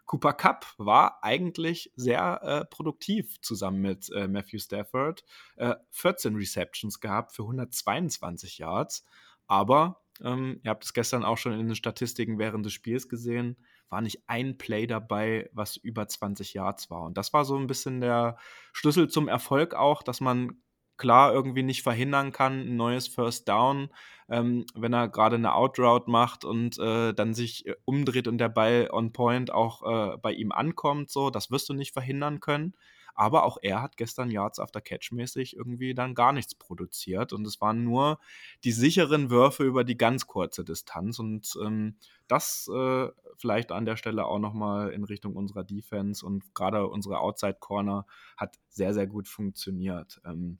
Cooper 0.07 0.33
Cup 0.33 0.65
war 0.77 1.23
eigentlich 1.23 1.91
sehr 1.95 2.41
äh, 2.41 2.65
produktiv 2.65 3.39
zusammen 3.41 3.81
mit 3.81 4.09
äh, 4.11 4.27
Matthew 4.27 4.59
Stafford. 4.59 5.23
Äh, 5.57 5.75
14 5.91 6.35
Receptions 6.35 6.99
gehabt 6.99 7.33
für 7.33 7.43
122 7.43 8.57
Yards. 8.57 9.05
Aber 9.47 10.01
ähm, 10.21 10.59
ihr 10.63 10.71
habt 10.71 10.83
es 10.83 10.93
gestern 10.93 11.23
auch 11.23 11.37
schon 11.37 11.53
in 11.53 11.67
den 11.67 11.75
Statistiken 11.75 12.39
während 12.39 12.65
des 12.65 12.73
Spiels 12.73 13.07
gesehen, 13.07 13.57
war 13.89 14.01
nicht 14.01 14.23
ein 14.27 14.57
Play 14.57 14.87
dabei, 14.87 15.49
was 15.53 15.77
über 15.77 16.07
20 16.07 16.53
Yards 16.53 16.89
war. 16.89 17.03
Und 17.03 17.17
das 17.17 17.33
war 17.33 17.45
so 17.45 17.55
ein 17.57 17.67
bisschen 17.67 18.01
der 18.01 18.37
Schlüssel 18.73 19.09
zum 19.09 19.27
Erfolg 19.27 19.75
auch, 19.75 20.03
dass 20.03 20.19
man 20.19 20.61
klar 20.97 21.33
irgendwie 21.33 21.63
nicht 21.63 21.83
verhindern 21.83 22.31
kann, 22.31 22.61
ein 22.61 22.75
neues 22.75 23.07
First 23.07 23.47
Down, 23.47 23.89
ähm, 24.29 24.65
wenn 24.75 24.93
er 24.93 25.07
gerade 25.07 25.35
eine 25.35 25.53
Outroute 25.53 26.09
macht 26.09 26.43
und 26.43 26.77
äh, 26.79 27.13
dann 27.13 27.33
sich 27.33 27.65
äh, 27.65 27.75
umdreht 27.85 28.27
und 28.27 28.37
der 28.39 28.49
Ball 28.49 28.89
on 28.91 29.13
point 29.13 29.51
auch 29.51 30.13
äh, 30.13 30.17
bei 30.17 30.33
ihm 30.33 30.51
ankommt, 30.51 31.09
so, 31.09 31.29
das 31.29 31.51
wirst 31.51 31.69
du 31.69 31.73
nicht 31.73 31.93
verhindern 31.93 32.39
können. 32.39 32.73
Aber 33.17 33.45
auch 33.45 33.57
er 33.63 33.81
hat 33.81 33.97
gestern 33.97 34.29
Yards 34.29 34.59
after 34.59 34.79
Catch 34.79 35.11
mäßig 35.11 35.55
irgendwie 35.55 35.95
dann 35.95 36.13
gar 36.13 36.33
nichts 36.33 36.53
produziert 36.53 37.33
und 37.33 37.47
es 37.47 37.59
waren 37.59 37.83
nur 37.83 38.19
die 38.63 38.71
sicheren 38.71 39.31
Würfe 39.31 39.63
über 39.63 39.83
die 39.83 39.97
ganz 39.97 40.27
kurze 40.27 40.63
Distanz 40.63 41.17
und 41.17 41.57
ähm, 41.65 41.95
das 42.27 42.69
äh, 42.71 43.07
vielleicht 43.35 43.71
an 43.71 43.85
der 43.85 43.95
Stelle 43.97 44.25
auch 44.25 44.37
nochmal 44.37 44.91
in 44.91 45.03
Richtung 45.03 45.35
unserer 45.35 45.63
Defense 45.63 46.23
und 46.23 46.53
gerade 46.53 46.85
unsere 46.87 47.19
Outside 47.19 47.57
Corner 47.59 48.05
hat 48.37 48.59
sehr, 48.69 48.93
sehr 48.93 49.07
gut 49.07 49.27
funktioniert. 49.27 50.21
Ähm, 50.23 50.59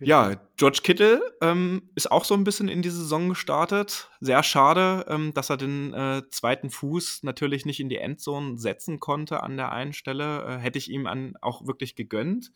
ja, 0.00 0.36
George 0.56 0.80
Kittle 0.82 1.20
ähm, 1.40 1.90
ist 1.94 2.10
auch 2.10 2.24
so 2.24 2.34
ein 2.34 2.44
bisschen 2.44 2.68
in 2.68 2.82
die 2.82 2.90
Saison 2.90 3.28
gestartet. 3.28 4.10
Sehr 4.20 4.42
schade, 4.42 5.04
ähm, 5.08 5.34
dass 5.34 5.50
er 5.50 5.56
den 5.56 5.94
äh, 5.94 6.22
zweiten 6.30 6.70
Fuß 6.70 7.22
natürlich 7.22 7.66
nicht 7.66 7.80
in 7.80 7.88
die 7.88 7.98
Endzone 7.98 8.58
setzen 8.58 9.00
konnte 9.00 9.42
an 9.42 9.56
der 9.56 9.72
einen 9.72 9.92
Stelle. 9.92 10.44
Äh, 10.44 10.58
hätte 10.58 10.78
ich 10.78 10.90
ihm 10.90 11.06
an, 11.06 11.36
auch 11.40 11.66
wirklich 11.66 11.96
gegönnt. 11.96 12.52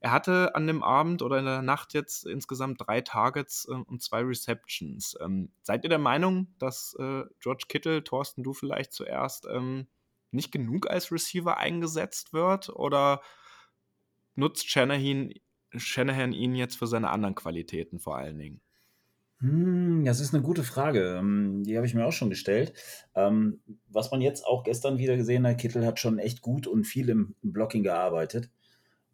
Er 0.00 0.12
hatte 0.12 0.54
an 0.54 0.66
dem 0.66 0.82
Abend 0.82 1.22
oder 1.22 1.38
in 1.38 1.44
der 1.44 1.62
Nacht 1.62 1.92
jetzt 1.92 2.24
insgesamt 2.24 2.80
drei 2.80 3.00
Targets 3.00 3.66
äh, 3.68 3.74
und 3.74 4.02
zwei 4.02 4.22
Receptions. 4.22 5.16
Ähm, 5.20 5.50
seid 5.62 5.84
ihr 5.84 5.90
der 5.90 5.98
Meinung, 5.98 6.54
dass 6.58 6.94
äh, 6.98 7.24
George 7.40 7.64
Kittle, 7.68 8.04
Thorsten, 8.04 8.42
du 8.42 8.52
vielleicht 8.52 8.92
zuerst, 8.92 9.46
ähm, 9.50 9.88
nicht 10.30 10.52
genug 10.52 10.88
als 10.88 11.10
Receiver 11.10 11.56
eingesetzt 11.56 12.32
wird? 12.32 12.68
Oder 12.70 13.22
nutzt 14.36 14.70
Shanahan 14.70 15.32
Shanahan 15.76 16.32
ihn 16.32 16.54
jetzt 16.54 16.76
für 16.76 16.86
seine 16.86 17.10
anderen 17.10 17.34
Qualitäten 17.34 17.98
vor 17.98 18.16
allen 18.16 18.38
Dingen? 18.38 18.60
Hm, 19.40 20.04
das 20.04 20.20
ist 20.20 20.34
eine 20.34 20.42
gute 20.42 20.64
Frage. 20.64 21.16
Ähm, 21.18 21.62
die 21.64 21.76
habe 21.76 21.86
ich 21.86 21.94
mir 21.94 22.04
auch 22.06 22.12
schon 22.12 22.30
gestellt. 22.30 22.72
Ähm, 23.14 23.60
was 23.88 24.10
man 24.10 24.20
jetzt 24.20 24.44
auch 24.44 24.64
gestern 24.64 24.98
wieder 24.98 25.16
gesehen 25.16 25.46
hat, 25.46 25.58
Kittel 25.58 25.86
hat 25.86 26.00
schon 26.00 26.18
echt 26.18 26.42
gut 26.42 26.66
und 26.66 26.84
viel 26.84 27.08
im, 27.08 27.34
Blocking 27.42 27.84
gearbeitet. 27.84 28.50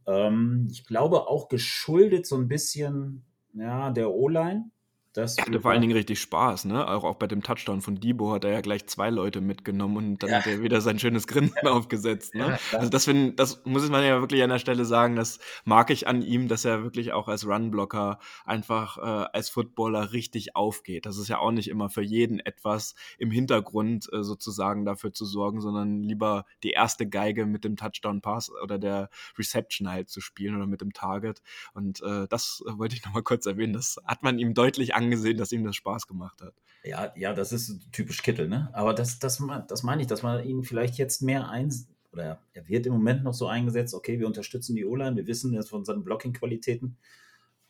Ähm, 0.06 0.66
ich 0.70 0.86
glaube 0.86 1.28
auch 1.28 1.48
geschuldet 1.48 2.26
so 2.26 2.36
ein 2.36 2.48
bisschen 2.48 3.24
ja, 3.52 3.90
der 3.90 4.10
O-Line. 4.10 4.70
Das 5.14 5.38
hatte 5.38 5.60
vor 5.60 5.70
allen 5.70 5.80
Dingen 5.80 5.96
richtig 5.96 6.20
Spaß, 6.20 6.64
ne? 6.64 6.88
Auch, 6.88 7.04
auch 7.04 7.14
bei 7.14 7.28
dem 7.28 7.40
Touchdown 7.40 7.80
von 7.80 8.00
Debo 8.00 8.32
hat 8.32 8.42
er 8.42 8.50
ja 8.50 8.60
gleich 8.60 8.88
zwei 8.88 9.10
Leute 9.10 9.40
mitgenommen 9.40 9.96
und 9.96 10.22
dann 10.24 10.30
ja. 10.30 10.36
hat 10.38 10.46
er 10.48 10.60
wieder 10.60 10.80
sein 10.80 10.98
schönes 10.98 11.28
Grinsen 11.28 11.54
ja. 11.62 11.70
aufgesetzt. 11.70 12.34
Ne? 12.34 12.58
Ja, 12.72 12.78
also 12.78 12.90
das, 12.90 13.04
find, 13.04 13.38
das 13.38 13.64
muss 13.64 13.88
man 13.88 14.02
ja 14.02 14.20
wirklich 14.20 14.42
an 14.42 14.50
der 14.50 14.58
Stelle 14.58 14.84
sagen, 14.84 15.14
das 15.14 15.38
mag 15.64 15.90
ich 15.90 16.08
an 16.08 16.20
ihm, 16.20 16.48
dass 16.48 16.64
er 16.64 16.82
wirklich 16.82 17.12
auch 17.12 17.28
als 17.28 17.46
Runblocker 17.46 18.18
einfach 18.44 18.98
äh, 18.98 19.28
als 19.32 19.50
Footballer 19.50 20.12
richtig 20.12 20.56
aufgeht. 20.56 21.06
Das 21.06 21.16
ist 21.16 21.28
ja 21.28 21.38
auch 21.38 21.52
nicht 21.52 21.68
immer 21.68 21.90
für 21.90 22.02
jeden 22.02 22.40
etwas 22.40 22.96
im 23.16 23.30
Hintergrund 23.30 24.12
äh, 24.12 24.24
sozusagen 24.24 24.84
dafür 24.84 25.12
zu 25.12 25.26
sorgen, 25.26 25.60
sondern 25.60 26.02
lieber 26.02 26.44
die 26.64 26.70
erste 26.70 27.08
Geige 27.08 27.46
mit 27.46 27.62
dem 27.62 27.76
Touchdown-Pass 27.76 28.50
oder 28.50 28.80
der 28.80 29.10
Reception 29.38 29.88
halt 29.88 30.08
zu 30.08 30.20
spielen 30.20 30.56
oder 30.56 30.66
mit 30.66 30.80
dem 30.80 30.92
Target. 30.92 31.40
Und 31.72 32.02
äh, 32.02 32.26
das 32.28 32.64
wollte 32.66 32.96
ich 32.96 33.04
nochmal 33.04 33.22
kurz 33.22 33.46
erwähnen. 33.46 33.74
Das 33.74 34.00
hat 34.04 34.24
man 34.24 34.40
ihm 34.40 34.54
deutlich 34.54 34.92
angesehen 34.96 35.03
angesehen, 35.04 35.36
dass 35.36 35.52
ihm 35.52 35.64
das 35.64 35.76
Spaß 35.76 36.06
gemacht 36.06 36.40
hat. 36.42 36.54
Ja, 36.82 37.12
ja, 37.16 37.32
das 37.32 37.52
ist 37.52 37.92
typisch 37.92 38.22
Kittel, 38.22 38.48
ne? 38.48 38.68
Aber 38.72 38.92
das, 38.92 39.18
das, 39.18 39.42
das 39.68 39.82
meine 39.82 40.02
ich, 40.02 40.08
dass 40.08 40.22
man 40.22 40.44
ihn 40.44 40.64
vielleicht 40.64 40.98
jetzt 40.98 41.22
mehr 41.22 41.48
ein 41.48 41.72
oder 42.14 42.38
er 42.52 42.68
wird 42.68 42.86
im 42.86 42.92
Moment 42.92 43.24
noch 43.24 43.34
so 43.34 43.48
eingesetzt, 43.48 43.92
okay, 43.92 44.20
wir 44.20 44.26
unterstützen 44.26 44.76
die 44.76 44.86
O-Line, 44.86 45.16
wir 45.16 45.26
wissen 45.26 45.52
jetzt 45.52 45.70
von 45.70 45.84
seinen 45.84 46.04
Blocking-Qualitäten. 46.04 46.96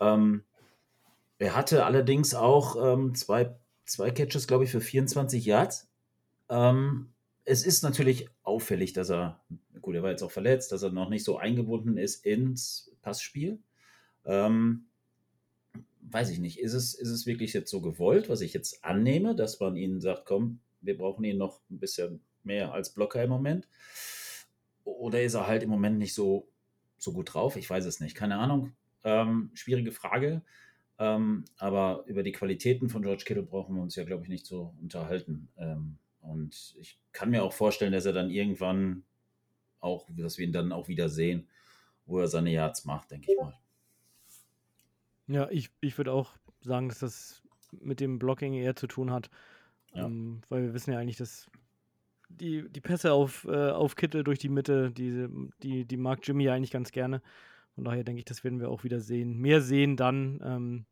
Ähm, 0.00 0.44
er 1.38 1.56
hatte 1.56 1.84
allerdings 1.84 2.34
auch 2.34 2.76
ähm, 2.76 3.14
zwei, 3.14 3.56
zwei 3.86 4.10
Catches, 4.10 4.46
glaube 4.46 4.64
ich, 4.64 4.70
für 4.70 4.80
24 4.80 5.44
Yards. 5.44 5.88
Ähm, 6.48 7.14
es 7.44 7.64
ist 7.64 7.82
natürlich 7.82 8.28
auffällig, 8.42 8.92
dass 8.92 9.10
er, 9.10 9.40
gut, 9.80 9.94
er 9.94 10.02
war 10.02 10.10
jetzt 10.10 10.22
auch 10.22 10.30
verletzt, 10.30 10.72
dass 10.72 10.82
er 10.82 10.90
noch 10.90 11.08
nicht 11.08 11.24
so 11.24 11.38
eingebunden 11.38 11.96
ist 11.96 12.24
ins 12.24 12.92
Passspiel. 13.02 13.58
Ähm, 14.24 14.86
weiß 16.10 16.30
ich 16.30 16.38
nicht, 16.38 16.58
ist 16.58 16.74
es, 16.74 16.94
ist 16.94 17.10
es 17.10 17.26
wirklich 17.26 17.52
jetzt 17.52 17.70
so 17.70 17.80
gewollt, 17.80 18.28
was 18.28 18.40
ich 18.40 18.52
jetzt 18.52 18.84
annehme, 18.84 19.34
dass 19.34 19.60
man 19.60 19.76
ihnen 19.76 20.00
sagt, 20.00 20.26
komm, 20.26 20.60
wir 20.80 20.96
brauchen 20.96 21.24
ihn 21.24 21.38
noch 21.38 21.60
ein 21.70 21.78
bisschen 21.78 22.20
mehr 22.42 22.72
als 22.72 22.92
Blocker 22.92 23.22
im 23.22 23.30
Moment? 23.30 23.68
Oder 24.84 25.22
ist 25.22 25.34
er 25.34 25.46
halt 25.46 25.62
im 25.62 25.70
Moment 25.70 25.98
nicht 25.98 26.14
so, 26.14 26.48
so 26.98 27.12
gut 27.12 27.32
drauf? 27.32 27.56
Ich 27.56 27.68
weiß 27.68 27.86
es 27.86 28.00
nicht, 28.00 28.14
keine 28.14 28.36
Ahnung. 28.36 28.72
Ähm, 29.02 29.50
schwierige 29.54 29.92
Frage. 29.92 30.42
Ähm, 30.98 31.44
aber 31.58 32.04
über 32.06 32.22
die 32.22 32.32
Qualitäten 32.32 32.88
von 32.88 33.02
George 33.02 33.24
Kittle 33.26 33.42
brauchen 33.42 33.74
wir 33.74 33.82
uns 33.82 33.96
ja, 33.96 34.04
glaube 34.04 34.22
ich, 34.24 34.28
nicht 34.28 34.46
so 34.46 34.74
unterhalten. 34.80 35.48
Ähm, 35.56 35.98
und 36.20 36.74
ich 36.78 37.00
kann 37.12 37.30
mir 37.30 37.42
auch 37.42 37.52
vorstellen, 37.52 37.92
dass 37.92 38.06
er 38.06 38.12
dann 38.12 38.30
irgendwann 38.30 39.04
auch, 39.80 40.08
dass 40.16 40.38
wir 40.38 40.46
ihn 40.46 40.52
dann 40.52 40.72
auch 40.72 40.88
wieder 40.88 41.08
sehen, 41.08 41.48
wo 42.06 42.20
er 42.20 42.28
seine 42.28 42.52
Yards 42.52 42.84
macht, 42.84 43.10
denke 43.10 43.32
ich 43.32 43.38
mal. 43.38 43.54
Ja, 45.26 45.48
ich, 45.50 45.70
ich 45.80 45.96
würde 45.98 46.12
auch 46.12 46.32
sagen, 46.60 46.88
dass 46.88 46.98
das 47.00 47.42
mit 47.80 48.00
dem 48.00 48.18
Blocking 48.18 48.54
eher 48.54 48.76
zu 48.76 48.86
tun 48.86 49.10
hat. 49.10 49.30
Ja. 49.94 50.06
Ähm, 50.06 50.42
weil 50.48 50.62
wir 50.62 50.74
wissen 50.74 50.92
ja 50.92 50.98
eigentlich, 50.98 51.16
dass 51.16 51.50
die, 52.28 52.68
die 52.68 52.80
Pässe 52.80 53.12
auf, 53.12 53.44
äh, 53.44 53.70
auf 53.70 53.96
Kittel 53.96 54.24
durch 54.24 54.38
die 54.38 54.48
Mitte, 54.48 54.90
die, 54.90 55.28
die, 55.62 55.84
die 55.84 55.96
mag 55.96 56.20
Jimmy 56.22 56.44
ja 56.44 56.54
eigentlich 56.54 56.70
ganz 56.70 56.90
gerne. 56.90 57.22
Von 57.74 57.84
daher 57.84 58.04
denke 58.04 58.20
ich, 58.20 58.24
das 58.24 58.44
werden 58.44 58.60
wir 58.60 58.70
auch 58.70 58.84
wieder 58.84 59.00
sehen. 59.00 59.38
Mehr 59.38 59.60
sehen 59.60 59.96
dann, 59.96 60.40
ähm, 60.44 60.86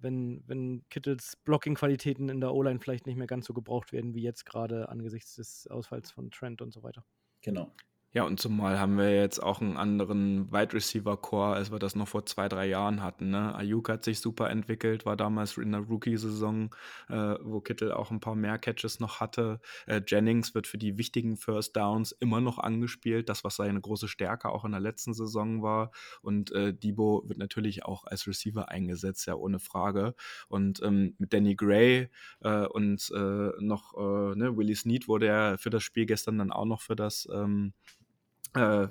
wenn, 0.00 0.42
wenn 0.46 0.84
Kittels 0.90 1.36
Blocking-Qualitäten 1.44 2.28
in 2.28 2.40
der 2.40 2.54
O-Line 2.54 2.78
vielleicht 2.78 3.06
nicht 3.06 3.16
mehr 3.16 3.26
ganz 3.26 3.46
so 3.46 3.54
gebraucht 3.54 3.92
werden, 3.92 4.14
wie 4.14 4.22
jetzt 4.22 4.46
gerade 4.46 4.88
angesichts 4.88 5.34
des 5.34 5.66
Ausfalls 5.68 6.10
von 6.10 6.30
Trent 6.30 6.62
und 6.62 6.72
so 6.72 6.82
weiter. 6.82 7.04
Genau. 7.42 7.72
Ja, 8.14 8.22
und 8.24 8.40
zumal 8.40 8.80
haben 8.80 8.96
wir 8.96 9.14
jetzt 9.14 9.38
auch 9.42 9.60
einen 9.60 9.76
anderen 9.76 10.50
Wide 10.50 10.72
Receiver 10.72 11.18
Core, 11.18 11.54
als 11.54 11.70
wir 11.70 11.78
das 11.78 11.94
noch 11.94 12.08
vor 12.08 12.24
zwei, 12.24 12.48
drei 12.48 12.66
Jahren 12.66 13.02
hatten. 13.02 13.28
Ne? 13.28 13.54
Ayuk 13.54 13.90
hat 13.90 14.02
sich 14.02 14.20
super 14.20 14.48
entwickelt, 14.48 15.04
war 15.04 15.14
damals 15.14 15.58
in 15.58 15.72
der 15.72 15.82
Rookie-Saison, 15.82 16.74
äh, 17.10 17.34
wo 17.42 17.60
Kittel 17.60 17.92
auch 17.92 18.10
ein 18.10 18.20
paar 18.20 18.34
mehr 18.34 18.56
Catches 18.58 18.98
noch 18.98 19.20
hatte. 19.20 19.60
Äh, 19.86 20.00
Jennings 20.06 20.54
wird 20.54 20.66
für 20.66 20.78
die 20.78 20.96
wichtigen 20.96 21.36
First 21.36 21.76
Downs 21.76 22.12
immer 22.12 22.40
noch 22.40 22.58
angespielt, 22.58 23.28
das, 23.28 23.44
was 23.44 23.56
seine 23.56 23.78
große 23.78 24.08
Stärke 24.08 24.48
auch 24.48 24.64
in 24.64 24.72
der 24.72 24.80
letzten 24.80 25.12
Saison 25.12 25.62
war. 25.62 25.90
Und 26.22 26.50
äh, 26.52 26.72
Debo 26.72 27.24
wird 27.26 27.38
natürlich 27.38 27.84
auch 27.84 28.04
als 28.06 28.26
Receiver 28.26 28.70
eingesetzt, 28.70 29.26
ja, 29.26 29.34
ohne 29.34 29.58
Frage. 29.58 30.14
Und 30.48 30.82
ähm, 30.82 31.14
mit 31.18 31.34
Danny 31.34 31.56
Gray 31.56 32.08
äh, 32.40 32.66
und 32.68 33.12
äh, 33.14 33.50
noch 33.60 33.92
äh, 33.98 34.34
ne, 34.34 34.56
Willie 34.56 34.76
Snead 34.76 35.08
wurde 35.08 35.26
er 35.26 35.58
für 35.58 35.68
das 35.68 35.82
Spiel 35.82 36.06
gestern 36.06 36.38
dann 36.38 36.52
auch 36.52 36.64
noch 36.64 36.80
für 36.80 36.96
das 36.96 37.28
ähm, 37.30 37.74
äh, 37.78 38.07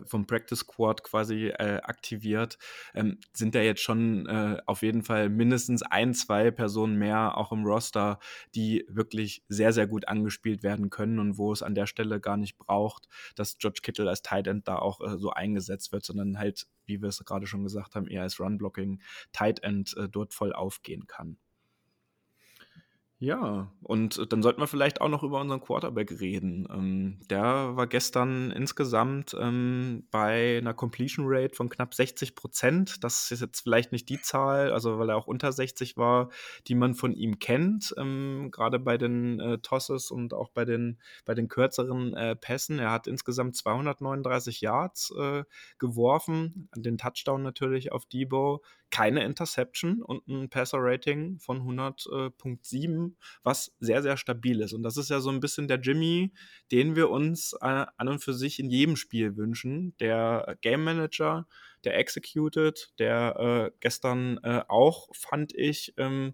vom 0.06 0.28
Practice 0.28 0.60
Squad 0.60 1.04
quasi 1.04 1.48
äh, 1.48 1.82
aktiviert, 1.84 2.58
ähm, 2.94 3.20
sind 3.34 3.56
da 3.56 3.60
jetzt 3.60 3.82
schon 3.82 4.26
äh, 4.28 4.62
auf 4.66 4.82
jeden 4.82 5.04
Fall 5.04 5.30
mindestens 5.30 5.82
ein, 5.84 6.14
zwei 6.14 6.52
Personen 6.52 6.98
mehr 6.98 7.38
auch 7.38 7.52
im 7.52 7.66
Roster, 7.66 8.20
die 8.56 8.86
wirklich 8.90 9.44
sehr, 9.48 9.74
sehr 9.74 9.88
gut 9.88 10.08
angespielt 10.08 10.64
werden 10.64 10.90
können 10.90 11.20
und 11.20 11.38
wo 11.38 11.52
es 11.52 11.64
an 11.64 11.76
der 11.76 11.88
Stelle 11.88 12.20
gar 12.20 12.38
nicht 12.38 12.58
braucht, 12.58 13.08
dass 13.36 13.58
George 13.58 13.80
Kittle 13.82 14.10
als 14.10 14.22
Tight 14.22 14.48
End 14.48 14.68
da 14.68 14.78
auch 14.78 15.02
äh, 15.02 15.18
so 15.18 15.32
eingesetzt 15.32 15.92
wird, 15.92 16.06
sondern 16.06 16.38
halt, 16.38 16.68
wie 16.86 17.02
wir 17.02 17.10
es 17.10 17.24
gerade 17.26 17.48
schon 17.48 17.64
gesagt 17.64 17.96
haben, 17.96 18.08
eher 18.08 18.24
als 18.24 18.40
Run-Blocking 18.40 19.02
Tight 19.32 19.64
End 19.64 19.96
äh, 19.98 20.08
dort 20.10 20.34
voll 20.34 20.54
aufgehen 20.54 21.08
kann. 21.08 21.38
Ja, 23.20 23.72
und 23.82 24.32
dann 24.32 24.44
sollten 24.44 24.62
wir 24.62 24.68
vielleicht 24.68 25.02
auch 25.02 25.10
noch 25.10 25.24
über 25.24 25.42
unseren 25.42 25.60
Quarterback 25.60 26.20
reden. 26.20 26.68
Ähm, 26.72 27.20
der 27.32 27.76
war 27.76 27.88
gestern 27.88 28.52
insgesamt 28.52 29.36
ähm, 29.40 30.04
bei 30.12 30.60
einer 30.60 30.76
Completion 30.76 31.26
Rate 31.28 31.56
von 31.56 31.68
knapp 31.68 31.96
60 31.96 32.36
Prozent. 32.36 33.04
Das 33.04 33.32
ist 33.32 33.42
jetzt 33.42 33.62
vielleicht 33.62 33.92
nicht 33.92 34.08
die 34.10 34.22
Zahl, 34.22 34.72
also 34.72 35.00
weil 35.00 35.10
er 35.10 35.16
auch 35.16 35.26
unter 35.26 35.52
60 35.52 35.98
war, 35.98 36.30
die 36.68 36.76
man 36.76 36.94
von 36.94 37.12
ihm 37.12 37.40
kennt, 37.40 37.92
ähm, 37.98 38.50
gerade 38.52 38.78
bei 38.78 39.00
den 39.00 39.40
äh, 39.40 39.58
Tosses 39.58 40.12
und 40.12 40.36
auch 40.36 40.52
bei 40.52 40.64
den, 40.64 41.00
bei 41.26 41.34
den 41.34 41.48
kürzeren 41.48 42.14
äh, 42.14 42.36
Pässen. 42.36 42.78
Er 42.78 42.92
hat 42.92 43.08
insgesamt 43.08 43.56
239 43.56 44.62
Yards 44.62 45.12
äh, 45.18 45.44
geworfen, 45.80 46.70
den 46.76 47.00
Touchdown 47.00 47.42
natürlich 47.42 47.92
auf 47.92 48.06
Debo, 48.06 48.62
keine 48.90 49.24
Interception 49.24 50.02
und 50.02 50.28
ein 50.28 50.50
Passer-Rating 50.50 51.40
von 51.40 51.62
100.7, 51.62 53.14
was 53.44 53.76
sehr, 53.80 54.02
sehr 54.02 54.18
stabil 54.18 54.62
ist. 54.62 54.74
Und 54.74 54.84
das 54.84 54.98
ist 54.98 55.10
ja 55.10 55.20
so 55.20 55.30
ein 55.30 55.40
bisschen 55.40 55.68
der 55.68 55.80
Jimmy, 55.80 56.32
den 56.72 56.96
wir 56.96 57.10
uns 57.10 57.54
äh, 57.62 57.86
an 57.98 58.08
und 58.08 58.24
für 58.24 58.34
sich 58.34 58.60
in 58.60 58.70
jedem 58.70 58.96
Spiel 58.96 59.36
wünschen. 59.36 59.96
Der 60.00 60.58
Game 60.62 60.84
Manager, 60.84 61.48
der 61.84 61.98
executed, 61.98 62.94
der 63.00 63.36
äh, 63.40 63.78
gestern 63.80 64.40
äh, 64.44 64.64
auch, 64.68 65.10
fand 65.14 65.54
ich, 65.54 65.94
ähm, 65.98 66.34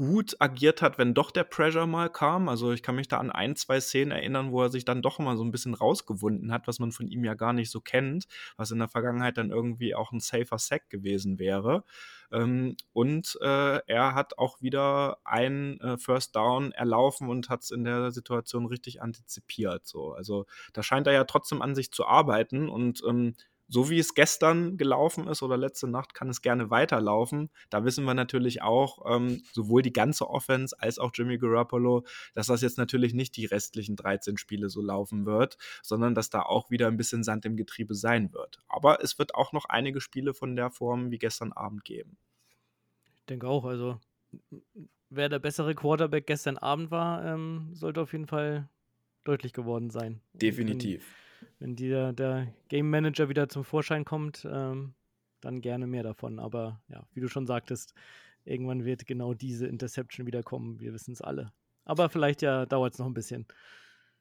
gut 0.00 0.34
agiert 0.38 0.80
hat, 0.80 0.96
wenn 0.96 1.12
doch 1.12 1.30
der 1.30 1.44
Pressure 1.44 1.86
mal 1.86 2.08
kam. 2.08 2.48
Also 2.48 2.72
ich 2.72 2.82
kann 2.82 2.94
mich 2.94 3.08
da 3.08 3.18
an 3.18 3.30
ein, 3.30 3.54
zwei 3.54 3.80
Szenen 3.80 4.12
erinnern, 4.12 4.50
wo 4.50 4.62
er 4.62 4.70
sich 4.70 4.86
dann 4.86 5.02
doch 5.02 5.18
mal 5.18 5.36
so 5.36 5.44
ein 5.44 5.50
bisschen 5.50 5.74
rausgewunden 5.74 6.52
hat, 6.52 6.66
was 6.66 6.78
man 6.78 6.90
von 6.90 7.06
ihm 7.06 7.22
ja 7.22 7.34
gar 7.34 7.52
nicht 7.52 7.70
so 7.70 7.82
kennt, 7.82 8.26
was 8.56 8.70
in 8.70 8.78
der 8.78 8.88
Vergangenheit 8.88 9.36
dann 9.36 9.50
irgendwie 9.50 9.94
auch 9.94 10.10
ein 10.10 10.20
safer 10.20 10.56
Sack 10.56 10.88
gewesen 10.88 11.38
wäre. 11.38 11.84
Ähm, 12.32 12.78
und 12.94 13.36
äh, 13.42 13.80
er 13.86 14.14
hat 14.14 14.38
auch 14.38 14.62
wieder 14.62 15.18
ein 15.22 15.78
äh, 15.82 15.98
First 15.98 16.34
Down 16.34 16.72
erlaufen 16.72 17.28
und 17.28 17.50
hat 17.50 17.62
es 17.64 17.70
in 17.70 17.84
der 17.84 18.10
Situation 18.10 18.64
richtig 18.64 19.02
antizipiert. 19.02 19.86
So. 19.86 20.14
Also 20.14 20.46
da 20.72 20.82
scheint 20.82 21.08
er 21.08 21.12
ja 21.12 21.24
trotzdem 21.24 21.60
an 21.60 21.74
sich 21.74 21.92
zu 21.92 22.06
arbeiten 22.06 22.70
und 22.70 23.02
ähm, 23.06 23.34
so 23.70 23.88
wie 23.88 24.00
es 24.00 24.14
gestern 24.14 24.76
gelaufen 24.76 25.28
ist 25.28 25.42
oder 25.42 25.56
letzte 25.56 25.86
Nacht, 25.86 26.12
kann 26.12 26.28
es 26.28 26.42
gerne 26.42 26.70
weiterlaufen. 26.70 27.50
Da 27.70 27.84
wissen 27.84 28.04
wir 28.04 28.14
natürlich 28.14 28.62
auch, 28.62 29.06
ähm, 29.08 29.42
sowohl 29.52 29.80
die 29.82 29.92
ganze 29.92 30.28
Offense 30.28 30.74
als 30.78 30.98
auch 30.98 31.12
Jimmy 31.14 31.38
Garoppolo, 31.38 32.04
dass 32.34 32.48
das 32.48 32.62
jetzt 32.62 32.78
natürlich 32.78 33.14
nicht 33.14 33.36
die 33.36 33.46
restlichen 33.46 33.94
13 33.94 34.36
Spiele 34.36 34.68
so 34.68 34.82
laufen 34.82 35.24
wird, 35.24 35.56
sondern 35.82 36.16
dass 36.16 36.30
da 36.30 36.42
auch 36.42 36.70
wieder 36.70 36.88
ein 36.88 36.96
bisschen 36.96 37.22
Sand 37.22 37.46
im 37.46 37.56
Getriebe 37.56 37.94
sein 37.94 38.32
wird. 38.32 38.58
Aber 38.68 39.02
es 39.02 39.18
wird 39.18 39.36
auch 39.36 39.52
noch 39.52 39.66
einige 39.66 40.00
Spiele 40.00 40.34
von 40.34 40.56
der 40.56 40.70
Form 40.70 41.12
wie 41.12 41.18
gestern 41.18 41.52
Abend 41.52 41.84
geben. 41.84 42.18
Ich 43.14 43.26
denke 43.26 43.46
auch, 43.46 43.64
also 43.64 44.00
wer 45.10 45.28
der 45.28 45.38
bessere 45.38 45.76
Quarterback 45.76 46.26
gestern 46.26 46.58
Abend 46.58 46.90
war, 46.90 47.24
ähm, 47.24 47.70
sollte 47.72 48.00
auf 48.00 48.12
jeden 48.12 48.26
Fall 48.26 48.68
deutlich 49.22 49.52
geworden 49.52 49.90
sein. 49.90 50.20
Definitiv. 50.32 51.02
Und 51.02 51.29
wenn 51.58 51.76
die, 51.76 51.88
der 51.88 52.52
Game 52.68 52.90
Manager 52.90 53.28
wieder 53.28 53.48
zum 53.48 53.64
Vorschein 53.64 54.04
kommt, 54.04 54.46
ähm, 54.50 54.94
dann 55.40 55.60
gerne 55.60 55.86
mehr 55.86 56.02
davon. 56.02 56.38
Aber 56.38 56.80
ja, 56.88 57.06
wie 57.12 57.20
du 57.20 57.28
schon 57.28 57.46
sagtest, 57.46 57.94
irgendwann 58.44 58.84
wird 58.84 59.06
genau 59.06 59.34
diese 59.34 59.66
Interception 59.66 60.26
wieder 60.26 60.42
kommen. 60.42 60.80
Wir 60.80 60.92
wissen 60.92 61.12
es 61.12 61.22
alle. 61.22 61.52
Aber 61.84 62.08
vielleicht 62.08 62.42
ja 62.42 62.66
dauert 62.66 62.94
es 62.94 62.98
noch 62.98 63.06
ein 63.06 63.14
bisschen. 63.14 63.46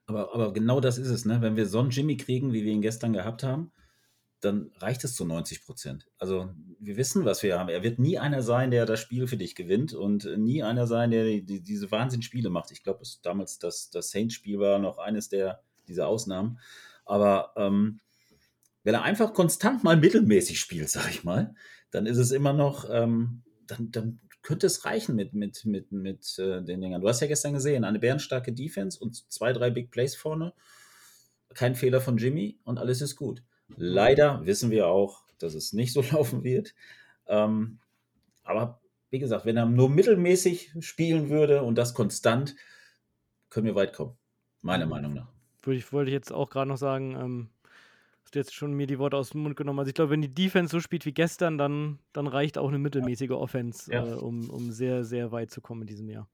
Aber, 0.06 0.34
aber 0.34 0.54
genau 0.54 0.80
das 0.80 0.98
ist 0.98 1.10
es, 1.10 1.26
ne? 1.26 1.42
Wenn 1.42 1.56
wir 1.56 1.68
so 1.68 1.80
einen 1.80 1.92
Jimmy 1.92 2.18
kriegen, 2.18 2.52
wie 2.52 2.64
wir 2.64 2.72
ihn 2.72 2.82
gestern 2.82 3.14
gehabt 3.14 3.44
haben, 3.44 3.72
dann 4.42 4.72
reicht 4.78 5.04
es 5.04 5.16
zu 5.16 5.26
90 5.26 5.66
Prozent. 5.66 6.08
Also 6.18 6.50
wir 6.80 6.98
wissen, 6.98 7.26
was 7.26 7.44
wir 7.44 7.60
haben. 7.60 7.70
Er 7.70 7.84
wird 7.84 8.00
nie 8.00 8.18
einer 8.18 8.42
sein, 8.42 8.72
der 8.72 8.86
das 8.86 9.00
Spiel 9.00 9.28
für 9.28 9.38
dich 9.38 9.54
gewinnt 9.54 9.94
und 9.94 10.26
nie 10.38 10.64
einer 10.64 10.88
sein, 10.88 11.12
der 11.12 11.26
die, 11.26 11.46
die, 11.46 11.62
diese 11.62 11.92
Wahnsinnsspiele 11.92 12.50
macht. 12.50 12.72
Ich 12.72 12.84
glaube, 12.84 13.04
damals 13.22 13.60
das, 13.60 13.90
das 13.90 14.12
Saints-Spiel 14.12 14.60
war 14.60 14.80
noch 14.80 14.98
eines 14.98 15.30
der 15.30 15.62
dieser 15.88 16.08
Ausnahmen. 16.08 16.60
Aber 17.10 17.54
ähm, 17.56 18.00
wenn 18.84 18.94
er 18.94 19.02
einfach 19.02 19.34
konstant 19.34 19.84
mal 19.84 19.98
mittelmäßig 19.98 20.60
spielt, 20.60 20.90
sag 20.90 21.10
ich 21.10 21.24
mal, 21.24 21.56
dann 21.90 22.06
ist 22.06 22.18
es 22.18 22.32
immer 22.32 22.54
noch, 22.54 22.88
ähm, 22.90 23.42
dann, 23.66 23.92
dann 23.92 24.20
könnte 24.44 24.68
es 24.68 24.86
reichen 24.86 25.16
mit, 25.16 25.34
mit, 25.34 25.66
mit, 25.66 25.92
mit 25.92 26.38
äh, 26.38 26.62
den 26.62 26.82
Dingern. 26.82 27.02
Du 27.02 27.10
hast 27.10 27.20
ja 27.20 27.28
gestern 27.28 27.54
gesehen, 27.54 27.84
eine 27.84 27.98
bärenstarke 27.98 28.54
Defense 28.54 29.00
und 29.00 29.32
zwei, 29.32 29.54
drei 29.54 29.72
Big 29.72 29.90
Plays 29.90 30.16
vorne. 30.16 30.54
Kein 31.56 31.76
Fehler 31.76 32.00
von 32.00 32.18
Jimmy 32.18 32.60
und 32.64 32.78
alles 32.78 33.02
ist 33.02 33.16
gut. 33.16 33.42
Leider 33.76 34.46
wissen 34.46 34.70
wir 34.70 34.88
auch, 34.88 35.24
dass 35.40 35.56
es 35.56 35.74
nicht 35.74 35.94
so 35.94 36.02
laufen 36.12 36.44
wird. 36.44 36.76
Ähm, 37.26 37.80
aber 38.44 38.82
wie 39.10 39.20
gesagt, 39.20 39.46
wenn 39.46 39.58
er 39.58 39.66
nur 39.66 39.90
mittelmäßig 39.90 40.74
spielen 40.80 41.30
würde 41.30 41.64
und 41.64 41.76
das 41.76 41.96
konstant, 41.96 42.56
können 43.50 43.66
wir 43.66 43.74
weit 43.74 43.94
kommen. 43.94 44.16
Meiner 44.62 44.86
Meinung 44.86 45.16
nach. 45.16 45.39
Würde 45.64 45.78
ich, 45.78 45.92
wollte 45.92 46.10
ich 46.10 46.14
jetzt 46.14 46.32
auch 46.32 46.50
gerade 46.50 46.70
noch 46.70 46.78
sagen, 46.78 47.16
ähm, 47.16 47.50
hast 48.24 48.36
du 48.36 48.40
jetzt 48.40 48.54
schon 48.54 48.74
mir 48.74 48.88
die 48.88 49.00
Worte 49.00 49.18
aus 49.18 49.32
dem 49.32 49.42
Mund 49.42 49.56
genommen. 49.56 49.80
Also 49.80 49.90
ich 49.90 49.96
glaube, 49.96 50.12
wenn 50.12 50.22
die 50.22 50.34
Defense 50.34 50.72
so 50.72 50.80
spielt 50.80 51.06
wie 51.06 51.14
gestern, 51.14 51.58
dann, 51.58 52.00
dann 52.14 52.28
reicht 52.28 52.58
auch 52.58 52.70
eine 52.70 52.80
mittelmäßige 52.80 53.32
Offense, 53.32 53.92
Ja. 53.92 54.06
äh, 54.06 54.14
um, 54.14 54.50
um 54.50 54.72
sehr, 54.72 55.04
sehr 55.04 55.32
weit 55.32 55.52
zu 55.52 55.62
kommen 55.62 55.82
in 55.82 55.88
diesem 55.88 56.10
Jahr. 56.10 56.28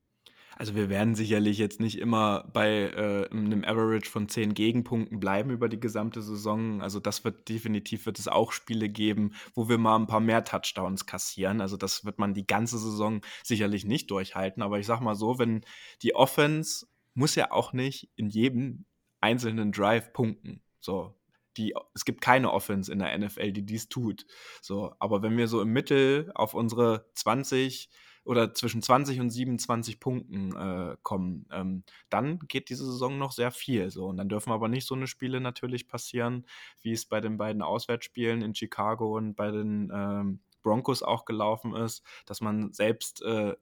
Also 0.58 0.74
wir 0.74 0.90
werden 0.90 1.16
sicherlich 1.16 1.58
jetzt 1.58 1.82
nicht 1.82 2.00
immer 2.00 2.50
bei 2.54 2.90
äh, 2.90 3.30
einem 3.30 3.66
Average 3.66 4.10
von 4.10 4.30
10 4.30 4.54
Gegenpunkten 4.54 5.20
bleiben 5.20 5.50
über 5.50 5.68
die 5.68 5.80
gesamte 5.80 6.22
Saison. 6.22 6.82
Also 6.82 7.02
das 7.02 7.26
wird 7.26 7.50
definitiv, 7.50 8.06
wird 8.06 8.20
es 8.20 8.30
auch 8.30 8.54
Spiele 8.54 8.88
geben, 8.88 9.34
wo 9.54 9.68
wir 9.68 9.78
mal 9.78 9.98
ein 9.98 10.08
paar 10.08 10.22
mehr 10.22 10.46
Touchdowns 10.46 11.06
kassieren. 11.06 11.60
Also 11.60 11.76
das 11.76 12.06
wird 12.06 12.20
man 12.20 12.34
die 12.34 12.48
ganze 12.48 12.78
Saison 12.78 13.20
sicherlich 13.44 13.84
nicht 13.84 14.10
durchhalten. 14.12 14.64
Aber 14.64 14.80
ich 14.80 14.86
sag 14.86 15.02
mal 15.02 15.16
so, 15.16 15.40
wenn 15.40 15.66
die 16.02 16.16
Offense 16.16 16.88
muss 17.14 17.36
ja 17.36 17.52
auch 17.52 17.74
nicht 17.74 18.10
in 18.16 18.30
jedem 18.30 18.86
einzelnen 19.26 19.72
Drive 19.72 20.14
punkten. 20.14 20.62
So, 20.80 21.16
die, 21.58 21.74
es 21.96 22.06
gibt 22.06 22.22
keine 22.22 22.52
Offense 22.52 22.92
in 22.92 23.00
der 23.00 23.18
NFL, 23.18 23.52
die 23.52 23.66
dies 23.66 23.90
tut. 23.90 24.28
So, 24.62 24.96
aber 25.00 25.24
wenn 25.24 25.36
wir 25.38 25.48
so 25.48 25.62
im 25.62 25.74
Mittel 25.74 26.32
auf 26.36 26.54
unsere 26.54 27.10
20 27.16 27.90
oder 28.24 28.54
zwischen 28.54 28.82
20 28.82 29.20
und 29.20 29.30
27 29.30 30.00
Punkten 30.00 30.56
äh, 30.56 30.96
kommen, 31.02 31.48
ähm, 31.52 31.84
dann 32.10 32.40
geht 32.40 32.70
diese 32.70 32.86
Saison 32.86 33.18
noch 33.18 33.32
sehr 33.32 33.52
viel. 33.52 33.90
So. 33.90 34.06
Und 34.06 34.18
dann 34.18 34.30
dürfen 34.30 34.52
aber 34.52 34.68
nicht 34.68 34.86
so 34.86 34.96
eine 34.96 35.08
Spiele 35.08 35.42
natürlich 35.42 35.88
passieren, 35.88 36.46
wie 36.82 36.92
es 36.92 37.06
bei 37.06 37.20
den 37.20 37.38
beiden 37.38 37.62
Auswärtsspielen 37.62 38.42
in 38.42 38.56
Chicago 38.56 39.16
und 39.18 39.36
bei 39.36 39.52
den 39.52 39.92
ähm, 39.94 40.40
Broncos 40.64 41.04
auch 41.04 41.26
gelaufen 41.26 41.76
ist, 41.76 42.04
dass 42.26 42.42
man 42.42 42.74
selbst 42.74 43.22
äh, 43.22 43.56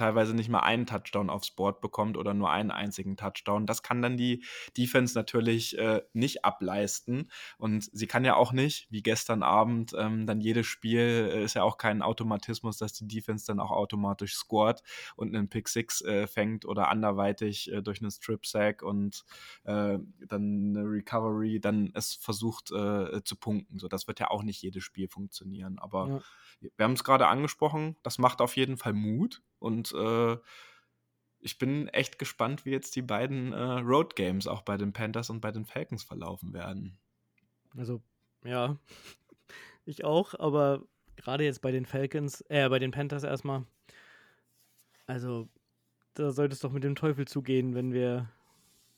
teilweise 0.00 0.34
nicht 0.34 0.48
mal 0.48 0.60
einen 0.60 0.86
Touchdown 0.86 1.30
aufs 1.30 1.50
Board 1.50 1.80
bekommt 1.80 2.16
oder 2.16 2.32
nur 2.34 2.50
einen 2.50 2.70
einzigen 2.70 3.16
Touchdown. 3.16 3.66
Das 3.66 3.82
kann 3.82 4.00
dann 4.00 4.16
die 4.16 4.42
Defense 4.76 5.16
natürlich 5.16 5.78
äh, 5.78 6.02
nicht 6.14 6.44
ableisten. 6.44 7.30
Und 7.58 7.88
sie 7.92 8.06
kann 8.06 8.24
ja 8.24 8.34
auch 8.34 8.52
nicht, 8.52 8.86
wie 8.90 9.02
gestern 9.02 9.42
Abend, 9.42 9.92
ähm, 9.96 10.26
dann 10.26 10.40
jedes 10.40 10.66
Spiel 10.66 11.30
äh, 11.32 11.44
ist 11.44 11.54
ja 11.54 11.62
auch 11.62 11.76
kein 11.76 12.00
Automatismus, 12.02 12.78
dass 12.78 12.94
die 12.94 13.06
Defense 13.06 13.46
dann 13.46 13.60
auch 13.60 13.70
automatisch 13.70 14.34
scored 14.34 14.82
und 15.16 15.36
einen 15.36 15.48
Pick 15.48 15.68
Six 15.68 16.00
äh, 16.02 16.26
fängt 16.26 16.64
oder 16.64 16.88
anderweitig 16.88 17.70
äh, 17.70 17.82
durch 17.82 18.00
einen 18.00 18.10
Strip 18.10 18.46
Sack 18.46 18.82
und 18.82 19.24
äh, 19.64 19.98
dann 20.26 20.74
eine 20.76 20.84
Recovery 20.84 21.60
dann 21.60 21.90
es 21.94 22.14
versucht 22.14 22.70
äh, 22.72 23.22
zu 23.22 23.36
punkten. 23.36 23.78
So, 23.78 23.88
das 23.88 24.08
wird 24.08 24.18
ja 24.18 24.30
auch 24.30 24.42
nicht 24.42 24.62
jedes 24.62 24.82
Spiel 24.82 25.08
funktionieren. 25.08 25.78
Aber 25.78 26.08
Ja. 26.60 26.70
wir 26.76 26.84
haben 26.84 26.94
es 26.94 27.04
gerade 27.04 27.26
angesprochen, 27.26 27.96
das 28.02 28.18
macht 28.18 28.40
auf 28.40 28.56
jeden 28.56 28.78
Fall 28.78 28.94
Mut 28.94 29.42
und 29.60 29.92
äh, 29.92 30.36
ich 31.42 31.58
bin 31.58 31.88
echt 31.88 32.18
gespannt, 32.18 32.64
wie 32.64 32.70
jetzt 32.70 32.96
die 32.96 33.02
beiden 33.02 33.52
äh, 33.52 33.62
Road 33.80 34.16
Games 34.16 34.46
auch 34.46 34.62
bei 34.62 34.76
den 34.76 34.92
Panthers 34.92 35.30
und 35.30 35.40
bei 35.40 35.52
den 35.52 35.64
Falcons 35.64 36.02
verlaufen 36.02 36.52
werden. 36.52 36.98
Also, 37.76 38.02
ja, 38.44 38.76
ich 39.84 40.04
auch, 40.04 40.34
aber 40.38 40.82
gerade 41.16 41.44
jetzt 41.44 41.62
bei 41.62 41.70
den 41.70 41.86
Falcons, 41.86 42.42
äh, 42.48 42.68
bei 42.68 42.78
den 42.78 42.90
Panthers 42.90 43.24
erstmal, 43.24 43.64
also, 45.06 45.48
da 46.14 46.30
sollte 46.30 46.54
es 46.54 46.60
doch 46.60 46.72
mit 46.72 46.84
dem 46.84 46.94
Teufel 46.94 47.26
zugehen, 47.26 47.74
wenn 47.74 47.92
wir, 47.92 48.30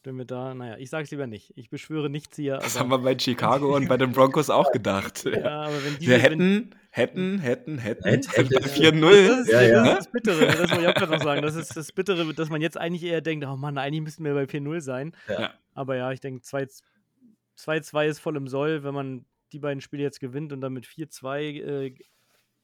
wenn 0.05 0.17
wir 0.17 0.25
da, 0.25 0.55
naja, 0.55 0.77
ich 0.79 0.91
sag's 0.91 1.11
lieber 1.11 1.27
nicht. 1.27 1.53
Ich 1.57 1.71
beschwöre 1.71 2.11
nichts 2.11 2.37
hier, 2.37 2.57
Das 2.59 2.77
aber, 2.77 2.85
haben 2.85 2.91
wir 2.91 2.99
bei 2.99 3.19
Chicago 3.19 3.77
und 3.77 3.89
bei 3.89 3.97
den 3.97 4.13
Broncos 4.13 4.51
auch 4.51 4.71
gedacht. 4.73 5.25
ja, 5.25 5.63
aber 5.63 5.85
wenn 5.85 5.99
diese, 5.99 6.11
Wir 6.11 6.23
wenn, 6.23 6.23
hätten, 6.23 6.71
hätten, 6.91 7.39
hätten, 7.39 7.79
hätten, 7.79 8.03
Hätte, 8.05 8.31
hätte. 8.31 8.55
bei 8.55 8.61
das 8.61 8.77
4-0. 8.77 9.11
ist, 9.41 9.49
Ja, 9.51 9.61
das, 9.61 9.69
ja. 9.71 9.85
ist 9.85 9.99
das 9.99 10.11
Bittere, 10.13 10.47
das 10.47 10.59
wollte 10.71 10.81
ich 10.83 10.89
auch 10.89 10.95
gerade 10.95 11.13
noch 11.13 11.23
sagen. 11.23 11.43
Das 11.43 11.55
ist 11.55 11.77
das 11.77 11.93
Bittere, 11.93 12.35
dass 12.35 12.51
man 12.51 12.61
jetzt 12.61 12.77
eigentlich 12.79 13.05
eher 13.05 13.21
denkt, 13.21 13.47
oh 13.47 13.57
Mann, 13.57 13.79
eigentlich 13.79 14.03
müssten 14.03 14.25
wir 14.25 14.35
bei 14.35 14.45
4-0 14.45 14.81
sein. 14.81 15.17
Ja. 15.29 15.55
Aber 15.75 15.97
ja, 15.97 16.13
ich 16.13 16.21
denke, 16.21 16.43
2-2 16.45 18.07
ist 18.07 18.19
voll 18.19 18.37
im 18.37 18.49
Soll, 18.49 18.83
wenn 18.85 18.95
man 18.95 19.25
die 19.53 19.59
beiden 19.59 19.81
Spiele 19.81 20.03
jetzt 20.03 20.21
gewinnt 20.21 20.53
und 20.53 20.61
dann 20.61 20.73
mit 20.73 20.87
4-2 20.87 21.41
äh, 21.63 21.95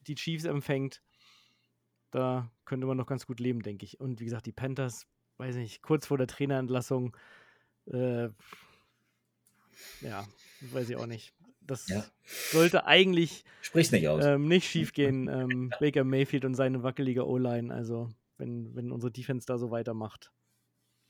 die 0.07 0.15
Chiefs 0.15 0.45
empfängt. 0.45 1.01
Da 2.11 2.49
könnte 2.65 2.87
man 2.87 2.97
noch 2.97 3.05
ganz 3.05 3.25
gut 3.27 3.39
leben, 3.39 3.61
denke 3.61 3.85
ich. 3.85 3.99
Und 3.99 4.19
wie 4.19 4.25
gesagt, 4.25 4.45
die 4.47 4.51
Panthers, 4.51 5.05
weiß 5.39 5.55
nicht, 5.55 5.81
kurz 5.81 6.05
vor 6.05 6.17
der 6.17 6.27
Trainerentlassung, 6.27 7.15
äh, 7.87 8.29
ja, 10.01 10.27
weiß 10.61 10.89
ich 10.89 10.95
auch 10.95 11.05
nicht. 11.05 11.33
Das 11.61 11.87
Ja. 11.87 12.03
sollte 12.51 12.85
eigentlich 12.85 13.43
Sprich's 13.61 13.91
nicht 13.91 14.07
aus. 14.07 14.23
ähm, 14.25 14.47
nicht 14.47 14.69
schief 14.69 14.93
gehen. 14.93 15.27
Ähm, 15.39 15.71
Baker 15.79 16.03
Mayfield 16.03 16.45
und 16.45 16.55
seine 16.55 16.83
wackelige 16.83 17.27
O-Line. 17.27 17.73
Also, 17.73 18.09
wenn, 18.37 18.75
wenn 18.75 18.91
unsere 18.91 19.11
Defense 19.11 19.45
da 19.45 19.57
so 19.57 19.71
weitermacht. 19.71 20.31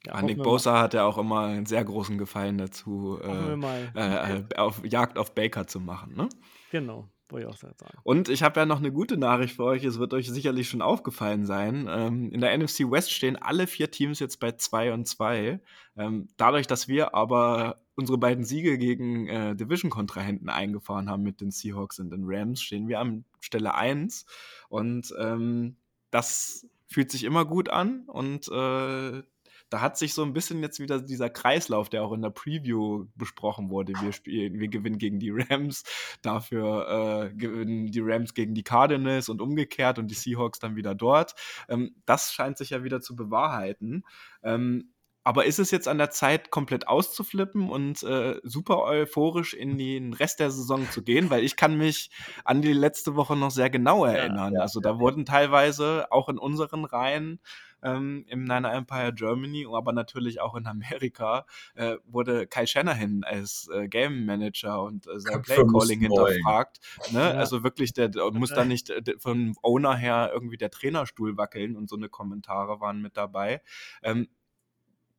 Ja, 0.05 0.21
Nick 0.21 0.37
Bosa 0.37 0.79
hat 0.79 0.93
ja 0.93 1.05
auch 1.05 1.17
immer 1.17 1.41
einen 1.45 1.65
sehr 1.65 1.83
großen 1.83 2.17
Gefallen 2.17 2.57
dazu, 2.57 3.19
äh, 3.21 3.53
äh, 3.95 4.43
auf 4.55 4.81
Jagd 4.85 5.17
auf 5.17 5.35
Baker 5.35 5.67
zu 5.67 5.79
machen. 5.81 6.15
Ne? 6.15 6.29
Genau, 6.71 7.09
wollte 7.31 7.47
ich 7.47 7.53
auch 7.53 7.57
sagen. 7.57 7.75
Und 8.03 8.29
ich 8.29 8.43
habe 8.43 8.59
ja 8.59 8.65
noch 8.65 8.79
eine 8.79 8.91
gute 8.91 9.17
Nachricht 9.17 9.55
für 9.55 9.63
euch. 9.63 9.83
Es 9.83 9.99
wird 9.99 10.13
euch 10.13 10.29
sicherlich 10.29 10.69
schon 10.69 10.81
aufgefallen 10.81 11.45
sein. 11.45 11.87
Ähm, 11.89 12.31
in 12.31 12.41
der 12.41 12.57
NFC 12.57 12.89
West 12.89 13.11
stehen 13.11 13.35
alle 13.35 13.67
vier 13.67 13.91
Teams 13.91 14.19
jetzt 14.19 14.39
bei 14.39 14.51
2 14.51 14.93
und 14.93 15.07
2. 15.07 15.59
Ähm, 15.97 16.27
dadurch, 16.37 16.67
dass 16.67 16.87
wir 16.87 17.13
aber 17.13 17.77
unsere 17.95 18.17
beiden 18.17 18.45
Siege 18.45 18.77
gegen 18.77 19.27
äh, 19.27 19.55
Division-Kontrahenten 19.55 20.49
eingefahren 20.49 21.09
haben 21.09 21.23
mit 21.23 21.41
den 21.41 21.51
Seahawks 21.51 21.99
und 21.99 22.11
den 22.11 22.23
Rams, 22.25 22.61
stehen 22.61 22.87
wir 22.87 22.99
an 22.99 23.25
Stelle 23.39 23.75
1. 23.75 24.25
Und 24.69 25.13
ähm, 25.19 25.77
das 26.11 26.67
fühlt 26.87 27.11
sich 27.11 27.23
immer 27.23 27.45
gut 27.45 27.69
an. 27.69 28.03
Und 28.07 28.47
äh, 28.47 29.23
da 29.69 29.81
hat 29.81 29.97
sich 29.97 30.13
so 30.13 30.23
ein 30.23 30.33
bisschen 30.33 30.61
jetzt 30.61 30.79
wieder 30.79 31.01
dieser 31.01 31.29
Kreislauf, 31.29 31.89
der 31.89 32.03
auch 32.03 32.13
in 32.13 32.21
der 32.21 32.29
Preview 32.29 33.05
besprochen 33.15 33.69
wurde. 33.69 33.93
Wir 34.01 34.11
spielen, 34.11 34.59
wir 34.59 34.67
gewinnen 34.67 34.97
gegen 34.97 35.19
die 35.19 35.31
Rams, 35.31 35.83
dafür 36.21 37.29
äh, 37.29 37.35
gewinnen 37.35 37.87
die 37.87 38.01
Rams 38.01 38.33
gegen 38.33 38.53
die 38.53 38.63
Cardinals 38.63 39.29
und 39.29 39.41
umgekehrt 39.41 39.99
und 39.99 40.07
die 40.07 40.15
Seahawks 40.15 40.59
dann 40.59 40.75
wieder 40.75 40.95
dort. 40.95 41.35
Ähm, 41.67 41.95
das 42.05 42.33
scheint 42.33 42.57
sich 42.57 42.71
ja 42.71 42.83
wieder 42.83 43.01
zu 43.01 43.15
bewahrheiten. 43.15 44.03
Ähm, 44.43 44.91
aber 45.29 45.45
ist 45.45 45.59
es 45.59 45.69
jetzt 45.69 45.87
an 45.87 45.97
der 45.97 46.09
Zeit, 46.09 46.49
komplett 46.49 46.87
auszuflippen 46.87 47.69
und 47.69 48.01
äh, 48.03 48.39
super 48.43 48.83
euphorisch 48.83 49.53
in 49.53 49.77
den 49.77 50.13
Rest 50.13 50.39
der 50.39 50.49
Saison 50.49 50.89
zu 50.89 51.03
gehen? 51.03 51.29
Weil 51.29 51.43
ich 51.43 51.55
kann 51.55 51.77
mich 51.77 52.09
an 52.45 52.61
die 52.63 52.73
letzte 52.73 53.15
Woche 53.15 53.35
noch 53.35 53.51
sehr 53.51 53.69
genau 53.69 54.05
erinnern. 54.05 54.53
ja, 54.53 54.61
also 54.61 54.79
da 54.79 54.97
wurden 54.97 55.25
teilweise 55.25 56.07
auch 56.09 56.29
in 56.29 56.39
unseren 56.39 56.85
Reihen 56.85 57.41
ähm, 57.83 58.25
im 58.27 58.43
Niner 58.43 58.73
Empire 58.73 59.13
Germany, 59.13 59.65
aber 59.71 59.93
natürlich 59.93 60.41
auch 60.41 60.55
in 60.55 60.67
Amerika, 60.67 61.45
äh, 61.75 61.97
wurde 62.05 62.47
Kai 62.47 62.65
Shanahan 62.65 63.23
als 63.23 63.69
äh, 63.73 63.87
Game 63.87 64.25
Manager 64.25 64.83
und 64.83 65.07
äh, 65.07 65.19
sein 65.19 65.41
Playcalling 65.41 65.99
hinterfragt. 66.01 66.79
Ne? 67.11 67.19
Ja. 67.19 67.31
Also 67.31 67.63
wirklich, 67.63 67.93
der, 67.93 68.09
der 68.09 68.31
muss 68.31 68.49
da 68.53 68.65
nicht 68.65 68.89
äh, 68.89 69.01
der- 69.01 69.19
vom 69.19 69.55
Owner 69.61 69.95
her 69.95 70.31
irgendwie 70.33 70.57
der 70.57 70.71
Trainerstuhl 70.71 71.37
wackeln 71.37 71.75
und 71.75 71.89
so 71.89 71.95
eine 71.95 72.09
Kommentare 72.09 72.79
waren 72.79 73.01
mit 73.01 73.17
dabei. 73.17 73.61
Ähm, 74.03 74.27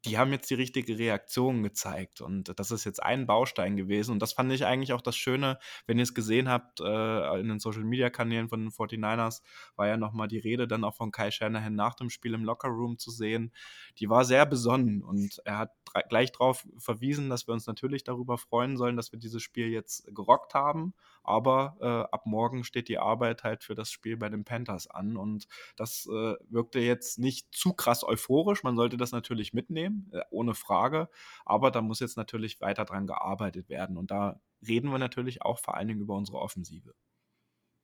die 0.07 0.17
haben 0.17 0.33
jetzt 0.33 0.49
die 0.49 0.55
richtige 0.55 0.99
Reaktion 0.99 1.63
gezeigt. 1.63 2.21
Und 2.23 2.59
das 2.59 2.71
ist 2.71 2.85
jetzt 2.85 3.03
ein 3.03 3.27
Baustein 3.27 3.77
gewesen. 3.77 4.13
Und 4.13 4.23
das 4.23 4.33
fand 4.33 4.51
ich 4.53 4.65
eigentlich 4.65 4.95
auch 4.95 5.03
das 5.03 5.17
Schöne, 5.17 5.59
wenn 5.87 5.99
ihr 5.99 6.05
es 6.05 6.15
gesehen 6.15 6.49
habt, 6.49 6.81
äh, 6.81 7.41
in 7.41 7.49
den 7.49 7.61
Social 7.61 7.85
Media 7.85 8.09
Kanälen 8.09 8.49
von 8.49 8.61
den 8.61 8.71
49ers, 8.71 9.43
war 9.77 9.89
ja 9.89 9.99
nochmal 9.99 10.29
die 10.29 10.39
Rede 10.39 10.67
dann 10.67 10.85
auch 10.85 10.95
von 10.95 11.11
Kai 11.13 11.31
Shanahan 11.31 11.75
nach 11.75 11.95
dem 11.95 12.09
Spiel 12.09 12.33
im 12.33 12.45
Lockerroom 12.45 12.99
zu 12.99 13.11
sehen. 13.11 13.53
Die 13.99 14.09
war 14.09 14.25
sehr 14.25 14.47
besonnen 14.47 15.03
und 15.03 15.43
er 15.45 15.59
hat 15.59 15.73
gleich 16.09 16.33
darauf 16.33 16.67
verwiesen, 16.79 17.29
dass 17.29 17.47
wir 17.47 17.53
uns 17.53 17.67
natürlich 17.67 18.05
darüber 18.05 18.39
freuen 18.39 18.77
sollen, 18.77 18.97
dass 18.97 19.13
wir 19.13 19.19
dieses 19.19 19.43
Spiel 19.43 19.69
jetzt 19.69 20.07
gerockt 20.15 20.55
haben. 20.55 20.95
Aber 21.23 21.77
äh, 21.81 22.15
ab 22.15 22.27
morgen 22.27 22.65
steht 22.65 22.89
die 22.89 22.99
Arbeit 22.99 23.45
halt 23.45 23.65
für 23.65 23.75
das 23.75 23.91
Spiel 23.91 24.17
bei 24.17 24.29
den 24.29 24.45
Panthers 24.45 24.89
an. 24.89 25.17
Und 25.17 25.47
das 25.77 26.07
äh, 26.07 26.35
wirkte 26.49 26.81
jetzt 26.81 27.19
nicht 27.19 27.55
zu 27.55 27.73
krass 27.73 28.05
euphorisch. 28.05 28.63
Man 28.63 28.77
sollte 28.77 28.97
das 28.97 29.13
natürlich 29.13 29.53
mitnehmen, 29.53 30.11
äh, 30.13 30.23
ohne 30.31 30.55
Frage. 30.55 31.09
Aber 31.45 31.71
da 31.71 31.83
muss 31.83 32.01
jetzt 32.01 32.17
natürlich 32.17 32.61
weiter 32.61 32.85
dran 32.85 33.07
gearbeitet 33.07 33.69
werden. 33.69 33.97
Und 33.97 34.11
da 34.11 34.41
reden 34.67 34.91
wir 34.91 34.99
natürlich 34.99 35.43
auch 35.43 35.59
vor 35.59 35.77
allen 35.77 35.89
Dingen 35.89 36.01
über 36.01 36.17
unsere 36.17 36.39
Offensive. 36.39 36.95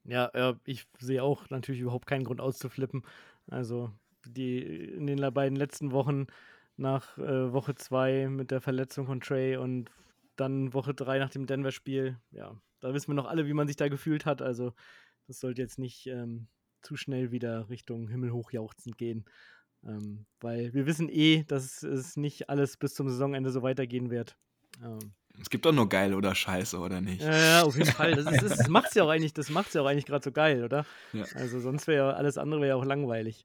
Ja, 0.04 0.30
ja, 0.34 0.58
ich 0.64 0.86
sehe 0.98 1.22
auch 1.22 1.50
natürlich 1.50 1.80
überhaupt 1.80 2.06
keinen 2.06 2.24
Grund 2.24 2.40
auszuflippen. 2.40 3.02
Also 3.48 3.92
die 4.24 4.60
in 4.60 5.06
den 5.06 5.20
beiden 5.34 5.56
letzten 5.56 5.92
Wochen 5.92 6.26
nach 6.76 7.16
äh, 7.18 7.52
Woche 7.52 7.74
2 7.74 8.28
mit 8.28 8.50
der 8.50 8.60
Verletzung 8.60 9.06
von 9.06 9.20
Trey 9.20 9.56
und 9.56 9.90
dann 10.36 10.72
Woche 10.74 10.94
3 10.94 11.18
nach 11.18 11.30
dem 11.30 11.46
Denver-Spiel, 11.46 12.18
ja, 12.30 12.60
da 12.80 12.94
wissen 12.94 13.08
wir 13.08 13.14
noch 13.14 13.26
alle, 13.26 13.46
wie 13.46 13.54
man 13.54 13.66
sich 13.66 13.76
da 13.76 13.88
gefühlt 13.88 14.26
hat. 14.26 14.42
Also 14.42 14.72
das 15.26 15.40
sollte 15.40 15.62
jetzt 15.62 15.78
nicht 15.78 16.06
ähm, 16.06 16.48
zu 16.82 16.96
schnell 16.96 17.32
wieder 17.32 17.68
Richtung 17.68 18.08
Himmel 18.08 18.32
hochjauchzend 18.32 18.98
gehen. 18.98 19.24
Ähm, 19.84 20.26
weil 20.40 20.72
wir 20.74 20.86
wissen 20.86 21.08
eh, 21.08 21.44
dass 21.44 21.82
es 21.82 22.16
nicht 22.16 22.48
alles 22.48 22.76
bis 22.76 22.94
zum 22.94 23.08
Saisonende 23.08 23.50
so 23.50 23.62
weitergehen 23.62 24.10
wird. 24.10 24.36
Ähm, 24.82 25.12
es 25.40 25.50
gibt 25.50 25.66
doch 25.66 25.72
nur 25.72 25.88
geil 25.88 26.14
oder 26.14 26.34
scheiße, 26.34 26.78
oder 26.78 27.00
nicht? 27.00 27.22
Ja, 27.22 27.62
auf 27.62 27.76
jeden 27.76 27.90
Fall. 27.90 28.14
Das, 28.14 28.24
das 28.24 28.68
macht 28.68 28.88
es 28.88 28.94
ja 28.94 29.04
auch 29.04 29.08
eigentlich, 29.08 29.34
ja 29.36 29.84
eigentlich 29.84 30.06
gerade 30.06 30.24
so 30.24 30.32
geil, 30.32 30.64
oder? 30.64 30.86
Ja. 31.12 31.24
Also 31.34 31.60
sonst 31.60 31.86
wäre 31.86 32.08
ja 32.08 32.16
alles 32.16 32.38
andere 32.38 32.60
wäre 32.60 32.70
ja 32.70 32.76
auch 32.76 32.84
langweilig. 32.84 33.44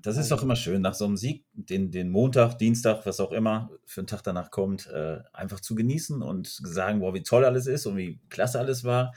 Das 0.00 0.16
ist 0.16 0.30
doch 0.30 0.42
immer 0.42 0.54
schön, 0.54 0.80
nach 0.80 0.94
so 0.94 1.04
einem 1.04 1.16
Sieg, 1.16 1.44
den, 1.52 1.90
den 1.90 2.08
Montag, 2.10 2.56
Dienstag, 2.58 3.04
was 3.04 3.18
auch 3.18 3.32
immer 3.32 3.70
für 3.84 4.00
einen 4.00 4.06
Tag 4.06 4.22
danach 4.22 4.50
kommt, 4.52 4.86
äh, 4.86 5.18
einfach 5.32 5.60
zu 5.60 5.74
genießen 5.74 6.22
und 6.22 6.46
sagen, 6.46 7.00
boah, 7.00 7.14
wie 7.14 7.22
toll 7.22 7.44
alles 7.44 7.66
ist 7.66 7.86
und 7.86 7.96
wie 7.96 8.20
klasse 8.28 8.60
alles 8.60 8.84
war 8.84 9.12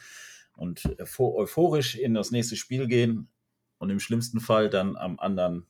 und 0.55 0.83
euphorisch 1.19 1.95
in 1.95 2.13
das 2.13 2.31
nächste 2.31 2.55
Spiel 2.55 2.87
gehen 2.87 3.29
und 3.77 3.89
im 3.89 3.99
schlimmsten 3.99 4.39
Fall 4.39 4.69
dann 4.69 4.95
am 4.95 5.19
anderen 5.19 5.65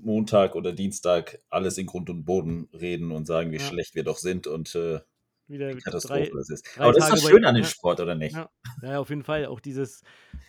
Montag 0.00 0.54
oder 0.54 0.72
Dienstag 0.72 1.40
alles 1.50 1.78
in 1.78 1.86
Grund 1.86 2.10
und 2.10 2.24
Boden 2.24 2.68
reden 2.72 3.12
und 3.12 3.26
sagen, 3.26 3.52
wie 3.52 3.56
ja. 3.56 3.62
schlecht 3.62 3.94
wir 3.94 4.04
doch 4.04 4.18
sind 4.18 4.46
und 4.46 4.74
äh, 4.74 5.00
wieder 5.48 5.74
Katastrophe 5.76 6.24
drei, 6.24 6.30
das 6.36 6.50
ist. 6.50 6.78
Aber 6.78 6.92
das 6.92 7.04
Tage 7.04 7.14
ist 7.14 7.24
doch 7.24 7.30
schön 7.30 7.42
bei, 7.42 7.48
an 7.48 7.54
dem 7.54 7.64
Sport, 7.64 8.00
oder 8.00 8.14
nicht? 8.14 8.34
Ja, 8.34 8.50
ja, 8.82 8.98
auf 8.98 9.08
jeden 9.08 9.24
Fall. 9.24 9.46
Auch 9.46 9.60
dieses 9.60 10.02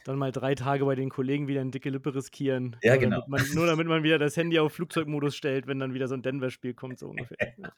dann 0.03 0.17
mal 0.17 0.31
drei 0.31 0.55
Tage 0.55 0.85
bei 0.85 0.95
den 0.95 1.09
Kollegen 1.09 1.47
wieder 1.47 1.61
eine 1.61 1.71
dicke 1.71 1.89
Lippe 1.89 2.15
riskieren. 2.15 2.77
Ja, 2.81 2.93
nur 2.93 3.01
genau. 3.01 3.21
Damit 3.21 3.29
man, 3.29 3.55
nur 3.55 3.65
damit 3.65 3.87
man 3.87 4.03
wieder 4.03 4.17
das 4.17 4.37
Handy 4.37 4.59
auf 4.59 4.73
Flugzeugmodus 4.73 5.35
stellt, 5.35 5.67
wenn 5.67 5.79
dann 5.79 5.93
wieder 5.93 6.07
so 6.07 6.13
ein 6.13 6.21
Denver-Spiel 6.21 6.73
kommt, 6.73 6.99
so 6.99 7.07
ungefähr. 7.09 7.53
Ja. 7.57 7.71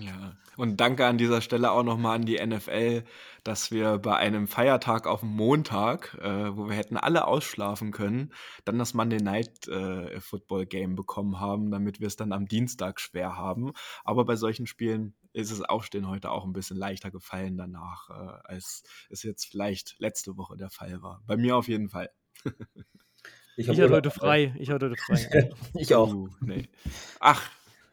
ja. 0.00 0.36
Und 0.56 0.78
danke 0.80 1.06
an 1.06 1.18
dieser 1.18 1.40
Stelle 1.40 1.70
auch 1.70 1.82
nochmal 1.82 2.16
an 2.16 2.26
die 2.26 2.44
NFL, 2.44 3.04
dass 3.44 3.70
wir 3.70 3.98
bei 3.98 4.16
einem 4.16 4.46
Feiertag 4.46 5.06
auf 5.06 5.20
dem 5.20 5.30
Montag, 5.30 6.18
äh, 6.20 6.56
wo 6.56 6.68
wir 6.68 6.76
hätten 6.76 6.96
alle 6.96 7.26
ausschlafen 7.26 7.92
können, 7.92 8.32
dann 8.64 8.78
das 8.78 8.94
Monday 8.94 9.20
Night 9.22 9.66
äh, 9.68 10.20
Football 10.20 10.66
Game 10.66 10.96
bekommen 10.96 11.40
haben, 11.40 11.70
damit 11.70 12.00
wir 12.00 12.06
es 12.06 12.16
dann 12.16 12.32
am 12.32 12.46
Dienstag 12.46 13.00
schwer 13.00 13.36
haben. 13.36 13.72
Aber 14.04 14.24
bei 14.24 14.36
solchen 14.36 14.66
Spielen 14.66 15.14
ist 15.32 15.50
das 15.50 15.62
Aufstehen 15.62 16.08
heute 16.08 16.30
auch 16.30 16.44
ein 16.44 16.52
bisschen 16.52 16.76
leichter 16.76 17.10
gefallen 17.10 17.56
danach, 17.56 18.10
äh, 18.10 18.38
als 18.44 18.82
es 19.08 19.22
jetzt 19.22 19.46
vielleicht 19.46 19.96
letzte 19.98 20.36
Woche 20.36 20.56
der 20.56 20.70
Fall 20.70 21.02
war. 21.02 21.22
Bei 21.26 21.36
mir 21.36 21.56
auf 21.56 21.68
jeden 21.68 21.88
Fall. 21.88 22.10
ich, 23.56 23.68
ich 23.68 23.68
hatte 23.68 23.90
heute 23.90 24.10
frei. 24.10 24.54
Ich 24.58 24.70
hatte 24.70 24.90
heute 24.90 25.00
frei. 25.00 25.50
ich 25.74 25.94
auch. 25.94 26.12
Uh, 26.12 26.28
nee. 26.40 26.68
Ach, 27.20 27.50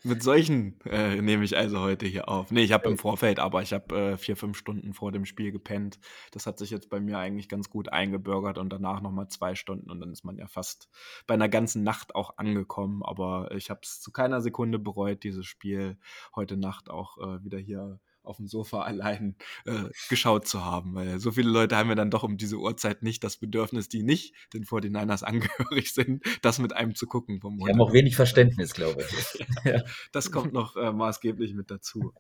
mit 0.08 0.24
solchen 0.24 0.80
äh, 0.86 1.22
nehme 1.22 1.44
ich 1.44 1.58
also 1.58 1.80
heute 1.80 2.06
hier 2.06 2.30
auf. 2.30 2.52
Nee, 2.52 2.64
ich 2.64 2.72
habe 2.72 2.90
im 2.90 2.98
Vorfeld, 2.98 3.40
aber 3.40 3.62
ich 3.62 3.74
habe 3.74 3.96
äh, 3.96 4.18
vier, 4.18 4.36
fünf 4.36 4.58
Stunden 4.58 4.94
vor 4.94 5.12
dem 5.12 5.26
Spiel 5.26 5.52
gepennt. 5.52 6.00
Das 6.32 6.48
hat 6.48 6.58
sich 6.58 6.70
jetzt 6.70 6.90
bei 6.90 7.00
mir 7.00 7.18
eigentlich 7.20 7.50
ganz 7.50 7.70
gut 7.70 7.90
eingebürgert 7.90 8.58
und 8.58 8.72
danach 8.72 9.02
nochmal 9.02 9.28
zwei 9.28 9.56
Stunden 9.56 9.92
und 9.92 10.00
dann 10.00 10.12
ist 10.12 10.24
man 10.24 10.38
ja 10.38 10.48
fast 10.48 10.90
bei 11.28 11.34
einer 11.34 11.50
ganzen 11.50 11.84
Nacht 11.84 12.16
auch 12.16 12.38
angekommen. 12.38 13.04
Aber 13.04 13.52
ich 13.52 13.70
habe 13.70 13.82
es 13.84 14.02
zu 14.02 14.12
keiner 14.12 14.42
Sekunde 14.42 14.80
bereut, 14.80 15.24
dieses 15.24 15.46
Spiel 15.46 15.98
heute 16.36 16.58
Nacht 16.58 16.90
auch 16.90 17.18
äh, 17.18 17.44
wieder 17.44 17.58
hier 17.58 18.00
auf 18.28 18.38
dem 18.38 18.48
Sofa 18.48 18.82
allein 18.84 19.36
äh, 19.66 19.86
geschaut 20.10 20.48
zu 20.48 20.64
haben, 20.64 20.96
weil 20.96 21.20
so 21.20 21.32
viele 21.32 21.50
Leute 21.50 21.76
haben 21.78 21.90
ja 21.90 21.96
dann 21.96 22.12
doch 22.12 22.24
um 22.24 22.38
diese 22.38 22.58
Uhrzeit 22.58 23.04
nicht 23.04 23.24
das 23.24 23.38
Bedürfnis, 23.38 23.90
die 23.90 24.04
nicht 24.04 24.34
den 24.54 24.66
49ers 24.66 25.24
angehörig 25.24 25.94
sind, 25.94 26.24
das 26.42 26.60
mit 26.60 26.74
einem 26.74 26.96
zu 26.96 27.08
gucken. 27.08 27.42
Vom 27.42 27.58
Die 27.58 27.66
haben 27.66 27.82
auch 27.82 27.94
wenig 27.94 28.16
Verständnis, 28.16 28.74
glaube 28.74 29.04
ich. 29.04 29.46
ja, 29.66 29.84
das 30.12 30.32
kommt 30.32 30.54
noch 30.54 30.76
äh, 30.76 30.92
maßgeblich 30.92 31.54
mit 31.54 31.72
dazu. 31.72 32.14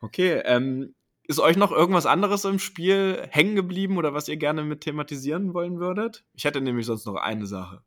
Okay, 0.00 0.42
ähm, 0.44 0.94
ist 1.30 1.40
euch 1.40 1.56
noch 1.56 1.72
irgendwas 1.72 2.06
anderes 2.06 2.44
im 2.46 2.58
Spiel 2.58 3.26
hängen 3.30 3.54
geblieben 3.54 3.98
oder 3.98 4.14
was 4.14 4.28
ihr 4.28 4.38
gerne 4.38 4.64
mit 4.64 4.80
thematisieren 4.80 5.52
wollen 5.52 5.78
würdet? 5.78 6.24
Ich 6.34 6.44
hätte 6.44 6.62
nämlich 6.62 6.86
sonst 6.86 7.04
noch 7.04 7.16
eine 7.16 7.46
Sache. 7.46 7.82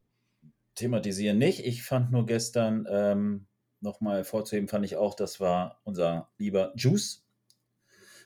Thematisieren 0.75 1.39
nicht. 1.39 1.65
Ich 1.65 1.83
fand 1.83 2.11
nur 2.11 2.27
gestern 2.27 2.85
ähm, 2.89 3.47
nochmal 3.79 4.17
hervorzuheben, 4.17 4.67
fand 4.67 4.85
ich 4.85 4.95
auch, 4.95 5.15
das 5.15 5.39
war 5.39 5.81
unser 5.83 6.29
lieber 6.37 6.71
Juice, 6.75 7.25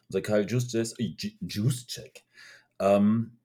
unser 0.09 0.21
Kyle 0.21 0.45
Juice, 0.45 0.95
äh, 0.99 1.15
Check. 1.87 2.23
Ähm, 2.79 3.37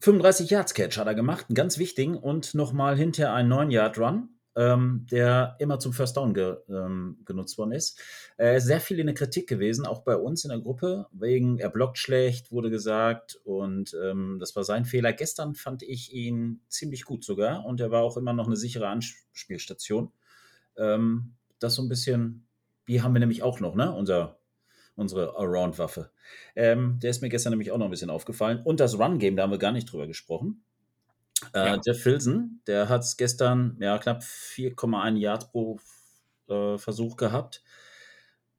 35 0.00 0.50
Yards 0.50 0.74
Catch 0.74 0.96
hat 0.96 1.06
er 1.06 1.14
gemacht, 1.14 1.46
einen 1.48 1.54
ganz 1.54 1.78
wichtigen 1.78 2.16
und 2.16 2.54
nochmal 2.54 2.96
hinterher 2.96 3.34
einen 3.34 3.50
9 3.50 3.70
Yard 3.70 3.98
Run, 3.98 4.30
ähm, 4.56 5.06
der 5.10 5.56
immer 5.58 5.78
zum 5.78 5.92
First 5.92 6.16
Down 6.16 6.32
ge, 6.32 6.56
ähm, 6.70 7.18
genutzt 7.26 7.58
worden 7.58 7.72
ist. 7.72 8.00
Äh, 8.38 8.60
sehr 8.60 8.80
viel 8.80 8.98
in 8.98 9.06
der 9.06 9.14
Kritik 9.14 9.46
gewesen, 9.46 9.86
auch 9.86 10.02
bei 10.02 10.16
uns 10.16 10.44
in 10.44 10.50
der 10.50 10.60
Gruppe, 10.60 11.06
wegen 11.12 11.58
er 11.58 11.68
blockt 11.68 11.98
schlecht, 11.98 12.50
wurde 12.50 12.70
gesagt 12.70 13.38
und 13.44 13.94
ähm, 14.02 14.38
das 14.40 14.56
war 14.56 14.64
sein 14.64 14.86
Fehler. 14.86 15.12
Gestern 15.12 15.54
fand 15.54 15.82
ich 15.82 16.14
ihn 16.14 16.62
ziemlich 16.68 17.04
gut 17.04 17.22
sogar 17.22 17.66
und 17.66 17.80
er 17.80 17.90
war 17.90 18.02
auch 18.02 18.16
immer 18.16 18.32
noch 18.32 18.46
eine 18.46 18.56
sichere 18.56 18.88
Anspielstation. 18.88 20.12
Ähm, 20.78 21.34
das 21.58 21.74
so 21.74 21.82
ein 21.82 21.90
bisschen, 21.90 22.46
die 22.88 23.02
haben 23.02 23.14
wir 23.14 23.20
nämlich 23.20 23.42
auch 23.42 23.60
noch, 23.60 23.74
ne? 23.74 23.94
Unser 23.94 24.39
unsere 25.00 25.36
Around-Waffe. 25.36 26.10
Ähm, 26.54 26.98
der 27.02 27.10
ist 27.10 27.22
mir 27.22 27.28
gestern 27.28 27.50
nämlich 27.50 27.72
auch 27.72 27.78
noch 27.78 27.86
ein 27.86 27.90
bisschen 27.90 28.10
aufgefallen. 28.10 28.60
Und 28.62 28.80
das 28.80 28.98
Run-Game, 28.98 29.36
da 29.36 29.42
haben 29.42 29.50
wir 29.50 29.58
gar 29.58 29.72
nicht 29.72 29.90
drüber 29.90 30.06
gesprochen. 30.06 30.62
Äh, 31.54 31.66
ja. 31.66 31.80
Jeff 31.84 32.02
Filson, 32.02 32.60
der 32.66 32.88
hat 32.88 33.02
es 33.02 33.16
gestern 33.16 33.76
ja, 33.80 33.98
knapp 33.98 34.22
4,1 34.22 35.16
Yards 35.16 35.50
pro 35.50 35.80
äh, 36.48 36.76
Versuch 36.78 37.16
gehabt. 37.16 37.62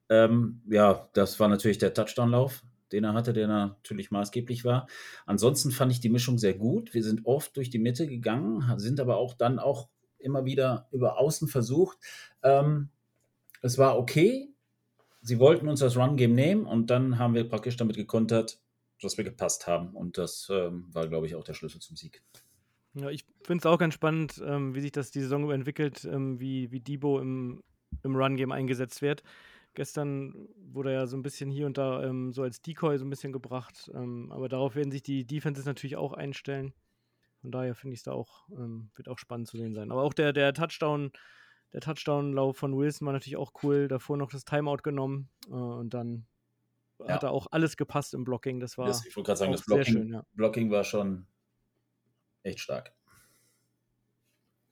Ähm, 0.10 0.62
ja, 0.68 1.08
das 1.14 1.40
war 1.40 1.48
natürlich 1.48 1.78
der 1.78 1.94
Touchdown-Lauf, 1.94 2.64
den 2.92 3.04
er 3.04 3.14
hatte, 3.14 3.34
der 3.34 3.48
natürlich 3.48 4.12
maßgeblich 4.12 4.66
war. 4.66 4.88
Ansonsten 5.26 5.72
fand 5.72 5.92
ich 5.92 6.00
die 6.00 6.10
Mischung 6.10 6.38
sehr 6.38 6.56
gut. 6.56 6.94
Wir 6.94 7.04
sind 7.04 7.26
oft 7.26 7.56
durch 7.56 7.70
die 7.70 7.80
Mitte 7.80 8.08
gegangen, 8.08 8.78
sind 8.78 9.00
aber 9.00 9.18
auch 9.18 9.36
dann 9.36 9.60
auch 9.60 9.88
immer 10.18 10.44
wieder 10.46 10.88
über 10.92 11.20
Außen 11.20 11.48
versucht. 11.48 11.98
Ähm, 12.44 12.90
es 13.62 13.78
war 13.78 13.98
okay, 13.98 14.52
sie 15.22 15.40
wollten 15.40 15.68
uns 15.68 15.80
das 15.80 15.98
Run-Game 15.98 16.34
nehmen 16.34 16.66
und 16.66 16.90
dann 16.90 17.20
haben 17.20 17.34
wir 17.34 17.48
praktisch 17.48 17.78
damit 17.78 17.96
gekontert, 17.96 18.60
dass 19.02 19.18
wir 19.18 19.24
gepasst 19.24 19.68
haben. 19.68 19.96
Und 19.96 20.18
das 20.18 20.48
ähm, 20.52 20.88
war, 20.92 21.08
glaube 21.08 21.28
ich, 21.28 21.36
auch 21.36 21.44
der 21.44 21.54
Schlüssel 21.54 21.82
zum 21.82 21.96
Sieg. 21.96 22.22
Ja, 22.94 23.10
ich 23.10 23.26
finde 23.44 23.62
es 23.62 23.66
auch 23.66 23.78
ganz 23.78 23.94
spannend, 23.94 24.42
ähm, 24.46 24.76
wie 24.76 24.82
sich 24.82 24.92
das 24.92 25.12
die 25.12 25.22
Saison 25.22 25.50
entwickelt, 25.52 26.06
ähm, 26.06 26.40
wie, 26.40 26.72
wie 26.72 26.82
Debo 26.82 27.20
im, 27.20 27.64
im 28.04 28.16
Run-Game 28.16 28.52
eingesetzt 28.52 29.02
wird. 29.02 29.24
Gestern 29.74 30.50
wurde 30.58 30.90
er 30.90 31.00
ja 31.02 31.08
so 31.08 31.16
ein 31.16 31.24
bisschen 31.24 31.50
hier 31.50 31.66
und 31.66 31.78
da 31.78 32.04
ähm, 32.04 32.34
so 32.34 32.44
als 32.44 32.62
Decoy 32.62 32.98
so 32.98 33.06
ein 33.06 33.10
bisschen 33.10 33.32
gebracht. 33.32 33.90
Ähm, 33.94 34.30
aber 34.32 34.50
darauf 34.50 34.76
werden 34.76 34.92
sich 34.92 35.04
die 35.04 35.26
Defenses 35.26 35.66
natürlich 35.66 35.96
auch 35.96 36.12
einstellen. 36.14 36.74
Von 37.40 37.52
daher 37.52 37.74
finde 37.74 37.94
ich 37.94 38.02
es 38.02 38.04
da 38.04 38.12
auch, 38.12 38.50
ähm, 38.52 38.92
wird 38.96 39.08
auch 39.08 39.18
spannend 39.18 39.48
zu 39.48 39.58
sehen 39.58 39.74
sein. 39.74 39.92
Aber 39.92 40.04
auch 40.04 40.14
der, 40.14 40.34
der 40.34 40.54
Touchdown, 40.54 41.12
der 41.74 41.82
Touchdown-Lauf 41.82 42.58
von 42.58 42.76
Wilson 42.78 43.06
war 43.06 43.14
natürlich 43.14 43.38
auch 43.38 43.54
cool. 43.64 43.88
Davor 43.88 44.18
noch 44.18 44.32
das 44.32 44.46
Timeout 44.46 44.84
genommen 44.84 45.30
äh, 45.48 45.54
und 45.54 45.94
dann 45.94 46.26
ja. 47.00 47.16
hat 47.16 47.24
da 47.24 47.30
auch 47.30 47.48
alles 47.52 47.78
gepasst 47.78 48.14
im 48.14 48.24
Blocking. 48.24 48.60
Das 48.60 48.78
war 48.78 48.88
das, 48.88 49.06
ich 49.06 49.16
wollte 49.16 49.28
gerade 49.28 49.40
sagen, 49.40 49.52
das 49.52 49.66
Blocking, 49.66 49.86
schön, 49.86 50.14
ja. 50.14 50.26
Blocking 50.34 50.72
war 50.72 50.84
schon 50.84 51.28
echt 52.44 52.60
stark. 52.60 52.94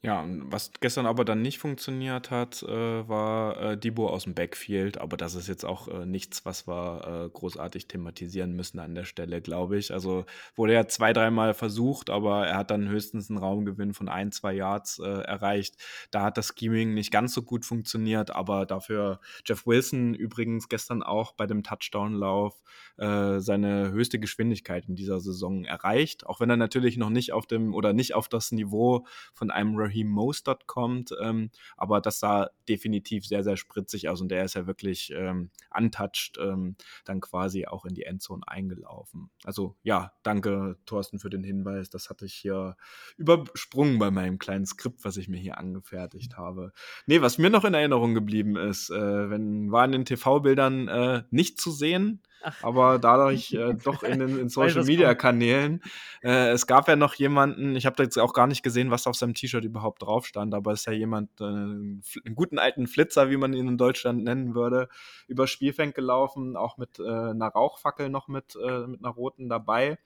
Ja, 0.01 0.25
was 0.43 0.71
gestern 0.79 1.05
aber 1.05 1.25
dann 1.25 1.41
nicht 1.41 1.59
funktioniert 1.59 2.31
hat, 2.31 2.63
äh, 2.63 3.09
war 3.09 3.61
äh, 3.61 3.77
Debo 3.77 4.07
aus 4.07 4.23
dem 4.23 4.33
Backfield. 4.33 4.97
Aber 4.97 5.17
das 5.17 5.35
ist 5.35 5.49
jetzt 5.49 5.65
auch 5.65 5.89
äh, 5.89 6.05
nichts, 6.05 6.45
was 6.45 6.69
wir 6.69 7.25
äh, 7.25 7.29
großartig 7.29 7.89
thematisieren 7.89 8.53
müssen 8.53 8.79
an 8.79 8.95
der 8.95 9.03
Stelle, 9.03 9.41
glaube 9.41 9.77
ich. 9.77 9.91
Also 9.91 10.25
wurde 10.55 10.71
ja 10.71 10.87
zwei, 10.87 11.11
dreimal 11.11 11.53
versucht, 11.53 12.09
aber 12.09 12.47
er 12.47 12.55
hat 12.55 12.71
dann 12.71 12.87
höchstens 12.87 13.29
einen 13.29 13.39
Raumgewinn 13.39 13.93
von 13.93 14.07
ein, 14.07 14.31
zwei 14.31 14.53
Yards 14.53 14.99
äh, 14.99 15.03
erreicht. 15.03 15.75
Da 16.11 16.21
hat 16.23 16.37
das 16.37 16.53
Scheming 16.57 16.93
nicht 16.93 17.11
ganz 17.11 17.33
so 17.33 17.41
gut 17.41 17.65
funktioniert, 17.65 18.33
aber 18.33 18.65
dafür 18.65 19.19
Jeff 19.45 19.67
Wilson 19.67 20.13
übrigens 20.13 20.69
gestern 20.69 21.03
auch 21.03 21.33
bei 21.33 21.45
dem 21.45 21.61
Touchdown-Lauf 21.61 22.61
äh, 22.95 23.39
seine 23.41 23.91
höchste 23.91 24.17
Geschwindigkeit 24.17 24.87
in 24.87 24.95
dieser 24.95 25.19
Saison 25.19 25.65
erreicht. 25.65 26.25
Auch 26.25 26.39
wenn 26.39 26.49
er 26.49 26.55
natürlich 26.55 26.95
noch 26.95 27.09
nicht 27.09 27.33
auf 27.33 27.47
dem 27.47 27.73
oder 27.73 27.91
nicht 27.91 28.15
auf 28.15 28.29
das 28.29 28.53
Niveau 28.53 29.05
von 29.33 29.51
einem 29.51 29.75
Raheem 29.89 30.09
Mostert 30.09 30.67
kommt. 30.67 31.11
Ähm, 31.21 31.49
aber 31.77 32.01
das 32.01 32.19
sah 32.19 32.49
definitiv 32.67 33.25
sehr, 33.25 33.43
sehr 33.43 33.57
spritzig 33.57 34.09
aus 34.09 34.21
und 34.21 34.29
der 34.29 34.45
ist 34.45 34.53
ja 34.53 34.67
wirklich 34.67 35.11
ähm, 35.15 35.49
untouched 35.75 36.37
ähm, 36.39 36.75
dann 37.05 37.19
quasi 37.21 37.65
auch 37.65 37.85
in 37.85 37.95
die 37.95 38.03
Endzone 38.03 38.47
eingelaufen. 38.47 39.29
Also 39.43 39.75
ja, 39.83 40.13
danke 40.23 40.77
Thorsten 40.85 41.19
für 41.19 41.29
den 41.29 41.43
Hinweis. 41.43 41.89
Das 41.89 42.09
hatte 42.09 42.25
ich 42.25 42.33
hier 42.33 42.77
übersprungen 43.17 43.99
bei 43.99 44.11
meinem 44.11 44.39
kleinen 44.39 44.65
Skript, 44.65 45.03
was 45.03 45.17
ich 45.17 45.27
mir 45.27 45.39
hier 45.39 45.57
angefertigt 45.57 46.37
habe. 46.37 46.71
Nee, 47.05 47.21
was 47.21 47.37
mir 47.37 47.49
noch 47.49 47.65
in 47.65 47.73
Erinnerung 47.73 48.13
geblieben 48.13 48.55
ist, 48.55 48.89
äh, 48.89 49.29
wenn 49.29 49.71
war 49.71 49.85
in 49.85 49.91
den 49.91 50.05
TV-Bildern 50.05 50.87
äh, 50.87 51.23
nicht 51.31 51.59
zu 51.59 51.71
sehen, 51.71 52.21
Ach. 52.41 52.63
aber 52.63 52.99
dadurch 52.99 53.53
äh, 53.53 53.73
doch 53.73 54.03
in 54.03 54.19
den 54.19 54.39
in 54.39 54.49
Social 54.49 54.83
Media 54.83 55.13
Kanälen. 55.15 55.81
Äh, 56.21 56.49
es 56.49 56.67
gab 56.67 56.87
ja 56.87 56.95
noch 56.95 57.13
jemanden, 57.15 57.75
ich 57.75 57.85
habe 57.85 58.01
jetzt 58.03 58.17
auch 58.17 58.33
gar 58.33 58.47
nicht 58.47 58.63
gesehen, 58.63 58.91
was 58.91 59.07
auf 59.07 59.15
seinem 59.15 59.33
T-Shirt 59.33 59.63
überhaupt 59.63 60.01
drauf 60.01 60.25
stand, 60.25 60.53
aber 60.53 60.71
es 60.71 60.81
ist 60.81 60.85
ja 60.85 60.93
jemand, 60.93 61.29
äh, 61.41 61.43
einen 61.43 62.03
guten 62.35 62.59
alten 62.59 62.87
Flitzer, 62.87 63.29
wie 63.29 63.37
man 63.37 63.53
ihn 63.53 63.67
in 63.67 63.77
Deutschland 63.77 64.23
nennen 64.23 64.55
würde, 64.55 64.89
über 65.27 65.47
Spielfeld 65.47 65.95
gelaufen, 65.95 66.55
auch 66.55 66.77
mit 66.77 66.99
äh, 66.99 67.03
einer 67.03 67.49
Rauchfackel 67.49 68.09
noch 68.09 68.27
mit, 68.27 68.55
äh, 68.55 68.87
mit 68.87 69.03
einer 69.03 69.13
roten 69.13 69.49
dabei 69.49 69.97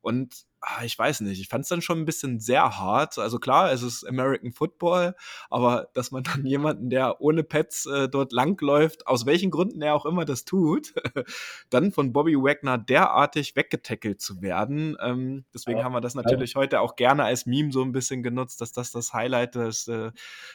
und 0.00 0.44
ah, 0.64 0.84
ich 0.84 0.98
weiß 0.98 1.20
nicht, 1.20 1.40
ich 1.40 1.48
fand 1.48 1.62
es 1.62 1.68
dann 1.68 1.82
schon 1.82 1.98
ein 1.98 2.04
bisschen 2.04 2.40
sehr 2.40 2.78
hart. 2.78 3.18
Also 3.18 3.38
klar, 3.38 3.70
es 3.72 3.82
ist 3.82 4.04
American 4.04 4.52
Football, 4.52 5.14
aber 5.50 5.88
dass 5.94 6.10
man 6.10 6.22
dann 6.22 6.46
jemanden, 6.46 6.90
der 6.90 7.20
ohne 7.20 7.42
Pets 7.42 7.86
äh, 7.86 8.08
dort 8.08 8.32
langläuft, 8.32 9.06
aus 9.06 9.26
welchen 9.26 9.50
Gründen 9.50 9.82
er 9.82 9.94
auch 9.94 10.06
immer 10.06 10.24
das 10.24 10.44
tut, 10.44 10.94
dann 11.70 11.92
von 11.92 12.12
Bobby 12.12 12.36
Wagner 12.36 12.78
derartig 12.78 13.56
weggetackelt 13.56 14.20
zu 14.20 14.42
werden. 14.42 14.96
Ähm, 15.00 15.44
deswegen 15.52 15.78
ja, 15.78 15.84
haben 15.84 15.92
wir 15.92 16.00
das 16.00 16.14
natürlich 16.14 16.54
ja. 16.54 16.60
heute 16.60 16.80
auch 16.80 16.96
gerne 16.96 17.24
als 17.24 17.46
Meme 17.46 17.72
so 17.72 17.82
ein 17.82 17.92
bisschen 17.92 18.22
genutzt, 18.22 18.60
dass 18.60 18.72
das 18.72 18.90
das 18.90 19.12
Highlight 19.12 19.54
des, 19.54 19.88
äh, 19.88 20.10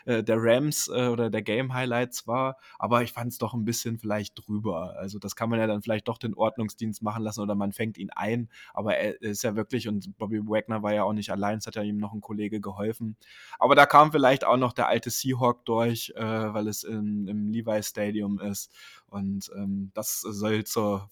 äh 0.05 0.24
der 0.24 0.38
Rams 0.39 0.88
äh, 0.88 1.07
oder 1.07 1.30
der 1.30 1.41
Game 1.41 1.74
Highlights 1.74 2.28
war. 2.28 2.57
Aber 2.78 3.03
ich 3.03 3.14
fand 3.14 3.32
es 3.32 3.38
doch 3.38 3.53
ein 3.53 3.66
bisschen 3.66 3.99
vielleicht 3.99 4.34
drüber. 4.36 4.95
Also 4.97 5.20
das 5.20 5.36
kann 5.36 5.49
man 5.49 5.60
ja 5.60 5.68
dann 5.68 5.82
vielleicht 5.82 6.07
doch 6.07 6.18
den 6.18 6.34
Ordnungsdienst 6.34 7.01
machen 7.03 7.24
lassen 7.24 7.41
oder 7.41 7.55
man 7.55 7.72
fängt 7.72 7.97
ihn 7.97 8.10
ein. 8.16 8.49
Aber 8.74 8.97
er 8.97 9.22
ist 9.22 9.43
ja 9.43 9.55
wirklich, 9.55 9.88
und 9.88 9.98
Bobby 10.17 10.41
Wagner 10.47 10.83
war 10.83 10.93
ja 10.93 11.03
auch 11.03 11.13
nicht 11.13 11.31
allein, 11.31 11.57
es 11.57 11.67
hat 11.67 11.75
ja 11.75 11.83
ihm 11.83 11.97
noch 11.97 12.13
ein 12.13 12.21
Kollege 12.21 12.59
geholfen. 12.61 13.17
Aber 13.57 13.75
da 13.75 13.85
kam 13.85 14.11
vielleicht 14.11 14.45
auch 14.45 14.57
noch 14.57 14.73
der 14.73 14.87
alte 14.87 15.09
Seahawk 15.09 15.65
durch, 15.65 16.13
äh, 16.15 16.23
weil 16.23 16.67
es 16.67 16.83
in, 16.83 17.27
im 17.27 17.51
Levi 17.51 17.81
Stadium 17.83 18.39
ist. 18.39 18.71
Und 19.10 19.51
ähm, 19.55 19.91
das 19.93 20.22
soll 20.22 20.64
zur 20.64 21.10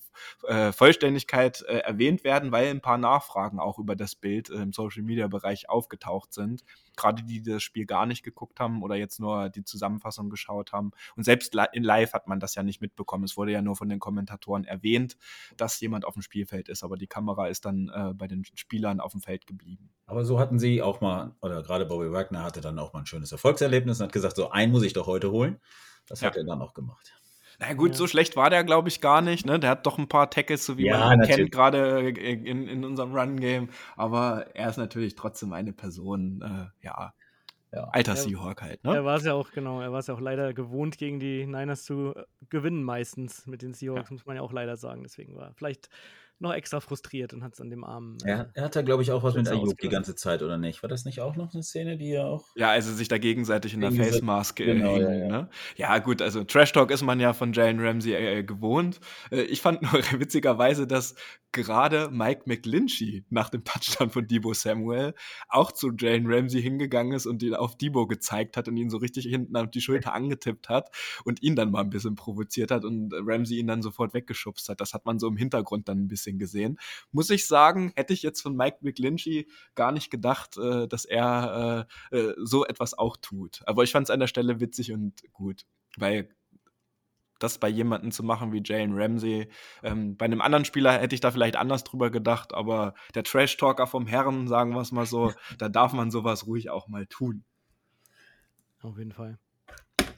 äh, 0.48 0.72
Vollständigkeit 0.72 1.64
äh, 1.64 1.80
erwähnt 1.80 2.24
werden, 2.24 2.52
weil 2.52 2.70
ein 2.70 2.82
paar 2.82 2.98
Nachfragen 2.98 3.60
auch 3.60 3.80
über 3.80 3.96
das 3.96 4.16
Bild 4.16 4.50
im 4.50 4.74
Social 4.74 5.04
Media 5.04 5.28
Bereich 5.28 5.70
aufgetaucht 5.70 6.34
sind. 6.34 6.64
Gerade 6.96 7.24
die, 7.24 7.42
die 7.42 7.52
das 7.52 7.64
Spiel 7.64 7.86
gar 7.86 8.06
nicht 8.06 8.24
geguckt 8.24 8.60
haben 8.60 8.82
oder 8.82 8.96
jetzt 8.96 9.20
nur 9.20 9.50
die 9.50 9.64
Zusammenfassung 9.64 10.30
geschaut 10.30 10.72
haben. 10.74 10.92
Und 11.16 11.24
selbst 11.24 11.56
in 11.74 11.84
Live 11.84 12.14
hat 12.14 12.28
man 12.28 12.40
das 12.40 12.56
ja 12.56 12.64
nicht 12.64 12.82
mitbekommen. 12.82 13.24
Es 13.24 13.38
wurde 13.38 13.52
ja 13.52 13.62
nur 13.62 13.76
von 13.76 13.90
den 13.90 14.00
Kommentatoren 14.00 14.64
erwähnt, 14.64 15.18
dass 15.58 15.80
jemand 15.80 16.06
auf 16.06 16.14
dem 16.14 16.22
Spielfeld 16.22 16.70
ist, 16.70 16.84
aber 16.84 16.98
die 16.98 17.08
Kamera 17.08 17.48
ist 17.48 17.66
dann 17.66 17.90
äh, 17.94 18.14
bei 18.14 18.28
den 18.28 18.46
Spielern 18.46 19.00
auf 19.00 19.12
dem 19.12 19.22
Feld 19.22 19.46
geblieben. 19.48 19.90
Aber 20.06 20.26
so 20.26 20.40
hatten 20.40 20.60
sie 20.60 20.82
auch 20.82 21.02
mal, 21.02 21.36
oder 21.42 21.62
gerade 21.64 21.86
Bobby 21.86 22.12
Wagner 22.12 22.44
hatte 22.44 22.62
dann 22.62 22.80
auch 22.80 22.94
mal 22.94 23.00
ein 23.00 23.06
schönes 23.06 23.32
Erfolgserlebnis 23.32 24.00
und 24.00 24.06
hat 24.06 24.14
gesagt, 24.14 24.36
so 24.36 24.50
einen 24.50 24.72
muss 24.72 24.84
ich 24.84 24.94
doch 24.94 25.08
heute 25.08 25.32
holen. 25.32 25.60
Das 26.08 26.22
ja. 26.22 26.28
hat 26.28 26.38
er 26.38 26.46
dann 26.46 26.62
auch 26.62 26.74
gemacht. 26.74 27.14
Na 27.60 27.74
gut, 27.74 27.92
ja. 27.92 27.96
so 27.96 28.08
schlecht 28.08 28.36
war 28.36 28.50
der, 28.50 28.64
glaube 28.64 28.88
ich, 28.88 29.02
gar 29.02 29.22
nicht. 29.22 29.46
Ne? 29.46 29.60
Der 29.60 29.72
hat 29.72 29.86
doch 29.86 29.98
ein 29.98 30.08
paar 30.08 30.30
Tackles, 30.30 30.66
so 30.66 30.78
wie 30.78 30.86
ja, 30.86 31.00
man 31.00 31.22
ihn 31.22 31.28
kennt, 31.28 31.52
gerade 31.52 32.10
in, 32.10 32.68
in 32.68 32.86
unserem 32.86 33.16
Run-Game. 33.16 33.70
Aber 33.96 34.46
er 34.56 34.70
ist 34.70 34.78
natürlich 34.78 35.16
trotzdem 35.16 35.54
eine 35.54 35.74
Person, 35.74 36.42
äh, 36.42 36.86
ja, 36.86 37.14
ja. 37.74 37.84
Alter 37.92 38.16
Seahawk 38.16 38.62
halt. 38.62 38.84
Ne? 38.84 38.96
Er 38.96 39.06
war 39.06 39.18
es 39.18 39.26
ja 39.26 39.34
auch, 39.34 39.52
genau, 39.52 39.82
er 39.82 39.92
war 39.92 40.00
es 40.00 40.08
ja 40.08 40.14
auch 40.14 40.20
leider 40.20 40.54
gewohnt, 40.54 40.98
gegen 40.98 41.20
die 41.20 41.46
Niners 41.46 41.84
zu 41.84 42.14
äh, 42.16 42.24
gewinnen 42.50 42.84
meistens 42.84 43.46
mit 43.48 43.62
den 43.62 43.74
Seahawks, 43.74 44.10
ja. 44.10 44.14
muss 44.14 44.26
man 44.26 44.36
ja 44.36 44.42
auch 44.42 44.54
leider 44.54 44.78
sagen. 44.78 45.04
Deswegen 45.04 45.36
war 45.36 45.52
vielleicht 45.56 45.90
noch 46.40 46.54
extra 46.54 46.80
frustriert 46.80 47.34
und 47.34 47.44
hat 47.44 47.54
es 47.54 47.62
an 47.62 47.70
dem 47.70 47.84
Arm. 47.84 48.18
Äh, 48.24 48.30
ja, 48.30 48.50
er 48.54 48.64
hat 48.64 48.76
da, 48.76 48.82
glaube 48.82 49.04
ich, 49.04 49.12
auch 49.12 49.24
was 49.24 49.36
mit 49.36 49.48
Ayuk 49.48 49.78
die 49.78 49.90
ganze 49.90 50.16
Zeit, 50.16 50.42
oder 50.42 50.58
nicht? 50.58 50.84
War 50.84 50.90
das 50.90 51.06
nicht 51.06 51.22
auch 51.22 51.36
noch 51.36 51.54
eine 51.54 51.64
Szene, 51.64 51.98
die 51.98 52.12
er 52.12 52.26
auch. 52.26 52.48
Ja, 52.56 52.70
also 52.70 52.94
sich 52.94 53.08
da 53.08 53.18
gegenseitig 53.18 53.74
in 53.74 53.82
der 53.82 53.92
Face 53.92 54.22
Mask 54.22 54.60
äh, 54.60 54.66
genau, 54.66 54.96
hingen, 54.96 55.02
ja, 55.02 55.16
ja. 55.16 55.28
Ne? 55.28 55.50
ja, 55.76 55.98
gut, 56.00 56.22
also 56.22 56.44
Trash 56.44 56.72
Talk 56.74 56.92
ist 56.92 57.04
man 57.04 57.20
ja 57.20 57.34
von 57.34 57.54
Jalen 57.54 57.80
Ramsey 57.80 58.14
äh, 58.14 58.44
gewohnt. 58.44 59.00
Äh, 59.32 59.42
ich 59.44 59.62
fand 59.62 59.82
nur 59.82 59.92
witzigerweise, 60.20 60.88
dass 60.88 61.16
gerade 61.52 62.10
Mike 62.12 62.44
McGlinchey 62.46 63.26
nach 63.30 63.50
dem 63.50 63.64
Touchdown 63.64 64.10
von 64.10 64.28
Debo 64.28 64.54
Samuel 64.54 65.14
auch 65.50 65.72
zu 65.72 65.92
Jalen 65.98 66.26
Ramsey 66.28 66.62
hingegangen 66.62 67.14
ist 67.14 67.26
und 67.26 67.42
ihn 67.42 67.56
auf 67.56 67.78
Debo 67.78 68.06
gezeigt 68.06 68.58
hat 68.58 68.68
und 68.68 68.78
ihn 68.78 68.90
so 68.90 68.98
richtig 68.98 69.26
hinten 69.26 69.56
auf 69.56 69.72
die 69.72 69.82
Schulter 69.82 70.14
angetippt 70.14 70.70
hat 70.70 70.92
und 71.24 71.42
ihn 71.42 71.56
dann 71.56 71.72
mal 71.72 71.82
ein 71.82 71.90
bisschen 71.90 72.16
provoziert 72.16 72.70
hat 72.70 72.86
und 72.86 73.14
Ramsey 73.14 73.58
ihn 73.58 73.68
dann 73.68 73.82
sofort 73.82 74.14
weggeschubst 74.14 74.70
hat. 74.70 74.82
Das 74.82 74.94
hat 74.94 75.06
man 75.06 75.20
so 75.20 75.28
im 75.28 75.38
Hintergrund 75.38 75.88
dann 75.90 76.00
ein 76.00 76.08
bisschen 76.08 76.27
bisschen 76.28 76.40
gesehen. 76.40 76.80
Muss 77.12 77.30
ich 77.30 77.48
sagen, 77.48 77.94
hätte 77.96 78.14
ich 78.14 78.22
jetzt 78.22 78.42
von 78.42 78.56
Mike 78.56 78.80
McGlinchey 78.82 79.48
gar 79.76 79.92
nicht 79.92 80.10
gedacht, 80.10 80.58
äh, 80.58 80.88
dass 80.88 81.06
er 81.06 81.88
äh, 82.12 82.18
äh, 82.18 82.34
so 82.38 82.66
etwas 82.66 82.98
auch 82.98 83.18
tut. 83.18 83.62
Aber 83.66 83.84
ich 83.84 83.92
fand 83.92 84.08
es 84.08 84.12
an 84.12 84.20
der 84.20 84.28
Stelle 84.28 84.60
witzig 84.60 84.92
und 84.92 85.14
gut, 85.32 85.66
weil 85.98 86.30
das 87.40 87.60
bei 87.60 87.70
jemandem 87.70 88.12
zu 88.12 88.24
machen 88.24 88.52
wie 88.52 88.64
Jalen 88.66 88.94
Ramsey. 88.94 89.50
Ähm, 89.84 90.18
bei 90.18 90.26
einem 90.26 90.42
anderen 90.42 90.66
Spieler 90.66 90.94
hätte 90.94 91.14
ich 91.14 91.22
da 91.22 91.30
vielleicht 91.30 91.56
anders 91.56 91.84
drüber 91.84 92.10
gedacht, 92.10 92.54
aber 92.54 92.96
der 93.14 93.24
Trash-Talker 93.24 93.86
vom 93.86 94.08
Herren, 94.08 94.48
sagen 94.48 94.74
wir 94.74 94.82
es 94.82 94.92
mal 94.92 95.06
so, 95.06 95.32
da 95.60 95.70
darf 95.70 95.94
man 95.94 96.10
sowas 96.10 96.48
ruhig 96.48 96.72
auch 96.72 96.88
mal 96.88 97.06
tun. 97.06 97.44
Auf 98.82 98.98
jeden 98.98 99.12
Fall. 99.12 99.38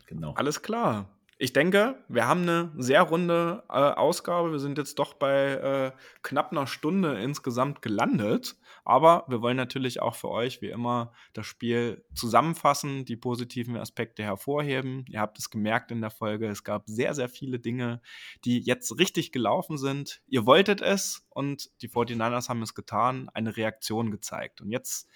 Genau. 0.05 0.33
Alles 0.33 0.61
klar 0.61 1.18
ich 1.41 1.53
denke, 1.53 1.95
wir 2.09 2.27
haben 2.27 2.41
eine 2.41 2.73
sehr 2.77 3.01
runde 3.01 3.63
äh, 3.69 3.71
Ausgabe. 3.71 4.51
Wir 4.51 4.59
sind 4.59 4.77
jetzt 4.77 4.99
doch 4.99 5.13
bei 5.13 5.53
äh, 5.53 5.91
knapp 6.21 6.51
einer 6.51 6.67
Stunde 6.67 7.17
insgesamt 7.17 7.81
gelandet. 7.81 8.57
Aber 8.83 9.23
wir 9.29 9.41
wollen 9.41 9.55
natürlich 9.55 10.01
auch 10.01 10.15
für 10.15 10.29
euch, 10.29 10.61
wie 10.61 10.67
immer, 10.67 11.13
das 11.31 11.45
Spiel 11.45 12.03
zusammenfassen, 12.13 13.05
die 13.05 13.15
positiven 13.15 13.77
Aspekte 13.77 14.21
hervorheben. 14.21 15.05
Ihr 15.07 15.21
habt 15.21 15.39
es 15.39 15.49
gemerkt 15.49 15.91
in 15.91 16.01
der 16.01 16.09
Folge, 16.09 16.47
es 16.49 16.65
gab 16.65 16.89
sehr, 16.89 17.13
sehr 17.13 17.29
viele 17.29 17.57
Dinge, 17.59 18.01
die 18.43 18.59
jetzt 18.59 18.99
richtig 18.99 19.31
gelaufen 19.31 19.77
sind. 19.77 20.21
Ihr 20.27 20.45
wolltet 20.45 20.81
es 20.81 21.25
und 21.29 21.69
die 21.81 21.89
49ers 21.89 22.49
haben 22.49 22.63
es 22.63 22.75
getan, 22.75 23.29
eine 23.33 23.55
Reaktion 23.55 24.11
gezeigt. 24.11 24.59
Und 24.59 24.71
jetzt 24.71 25.07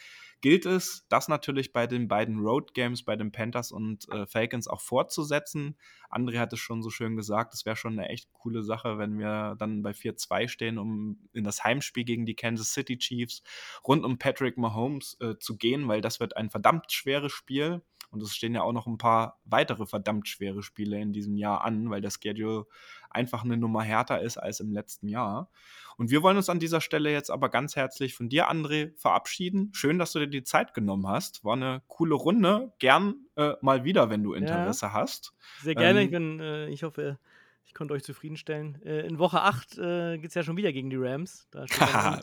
gilt 0.43 0.65
es, 0.65 1.05
das 1.07 1.29
natürlich 1.29 1.71
bei 1.71 1.87
den 1.87 2.09
beiden 2.09 2.37
Road 2.37 2.73
Games, 2.73 3.03
bei 3.03 3.15
den 3.15 3.31
Panthers 3.31 3.71
und 3.71 4.09
äh, 4.09 4.27
Falcons 4.27 4.67
auch 4.67 4.81
fortzusetzen. 4.81 5.77
André 6.11 6.37
hat 6.37 6.51
es 6.51 6.59
schon 6.59 6.83
so 6.83 6.89
schön 6.89 7.15
gesagt, 7.15 7.53
es 7.53 7.65
wäre 7.65 7.77
schon 7.77 7.97
eine 7.97 8.09
echt 8.09 8.31
coole 8.33 8.61
Sache, 8.61 8.97
wenn 8.97 9.17
wir 9.17 9.55
dann 9.57 9.81
bei 9.81 9.91
4-2 9.91 10.49
stehen, 10.49 10.77
um 10.77 11.29
in 11.31 11.45
das 11.45 11.63
Heimspiel 11.63 12.03
gegen 12.03 12.25
die 12.25 12.35
Kansas 12.35 12.73
City 12.73 12.97
Chiefs 12.97 13.41
rund 13.87 14.03
um 14.03 14.19
Patrick 14.19 14.57
Mahomes 14.57 15.15
äh, 15.21 15.37
zu 15.39 15.55
gehen, 15.55 15.87
weil 15.87 16.01
das 16.01 16.19
wird 16.19 16.35
ein 16.35 16.49
verdammt 16.49 16.91
schweres 16.91 17.31
Spiel. 17.31 17.81
Und 18.14 18.22
es 18.22 18.36
stehen 18.36 18.53
ja 18.53 18.61
auch 18.61 18.74
noch 18.74 18.88
ein 18.88 18.97
paar 18.97 19.39
weitere 19.43 19.86
verdammt 19.86 20.28
schwere 20.28 20.64
Spiele 20.64 20.99
in 21.01 21.14
diesem 21.14 21.36
Jahr 21.36 21.64
an, 21.64 21.89
weil 21.89 22.01
der 22.01 22.11
Schedule 22.11 22.66
einfach 23.09 23.43
eine 23.43 23.57
Nummer 23.57 23.84
härter 23.84 24.22
ist 24.22 24.38
als 24.38 24.59
im 24.59 24.72
letzten 24.72 25.07
Jahr. 25.07 25.49
Und 25.97 26.09
wir 26.09 26.24
wollen 26.24 26.38
uns 26.38 26.49
an 26.49 26.59
dieser 26.59 26.82
Stelle 26.82 27.11
jetzt 27.11 27.30
aber 27.30 27.49
ganz 27.49 27.76
herzlich 27.76 28.16
von 28.16 28.30
dir, 28.30 28.49
André, 28.49 28.95
verabschieden. 28.97 29.70
Schön, 29.74 29.99
dass 29.99 30.11
du 30.11 30.20
dir 30.20 30.28
die 30.28 30.43
Zeit 30.43 30.74
genommen 30.74 31.07
hast. 31.07 31.43
War 31.43 31.53
eine 31.53 31.82
coole 31.88 32.16
Runde. 32.16 32.74
Gern 32.80 33.16
äh, 33.36 33.53
mal 33.61 33.84
wieder, 33.84 34.09
wenn 34.09 34.24
du 34.24 34.34
Interesse 34.34 34.88
ja, 34.88 34.93
hast. 34.93 35.34
Sehr 35.61 35.76
gerne. 35.76 36.01
Ähm, 36.01 36.05
ich, 36.05 36.11
bin, 36.11 36.39
äh, 36.39 36.68
ich 36.70 36.84
hoffe, 36.84 37.20
ich 37.66 37.74
konnte 37.74 37.93
euch 37.93 38.03
zufriedenstellen. 38.03 38.82
Äh, 38.84 39.01
in 39.07 39.20
Woche 39.20 39.41
8 39.41 39.78
äh, 39.78 40.18
geht 40.18 40.30
es 40.30 40.36
ja 40.36 40.43
schon 40.43 40.57
wieder 40.57 40.72
gegen 40.72 40.89
die 40.89 40.95
Rams. 40.95 41.47
Da, 41.51 41.66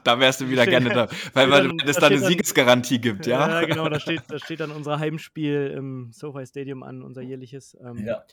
da 0.02 0.20
wärst 0.20 0.40
du 0.40 0.48
wieder 0.48 0.62
steht, 0.62 0.70
gerne 0.84 0.90
da, 0.90 1.08
weil 1.34 1.50
dann, 1.50 1.78
es 1.84 1.96
da, 1.96 2.02
da 2.02 2.06
eine 2.08 2.18
Siegesgarantie 2.18 3.00
gibt, 3.00 3.26
ja? 3.26 3.60
Ja, 3.60 3.66
genau, 3.66 3.88
da 3.88 3.98
steht, 3.98 4.22
da 4.28 4.38
steht 4.38 4.60
dann 4.60 4.70
unser 4.70 4.98
Heimspiel 4.98 5.72
im 5.76 6.12
SoFi 6.12 6.46
Stadium 6.46 6.82
an, 6.82 7.02
unser 7.02 7.22
jährliches. 7.22 7.76
Ähm, 7.84 8.06
ja. 8.06 8.24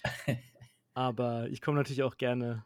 aber 0.94 1.48
ich 1.50 1.62
komme 1.62 1.78
natürlich 1.78 2.04
auch 2.04 2.18
gerne, 2.18 2.64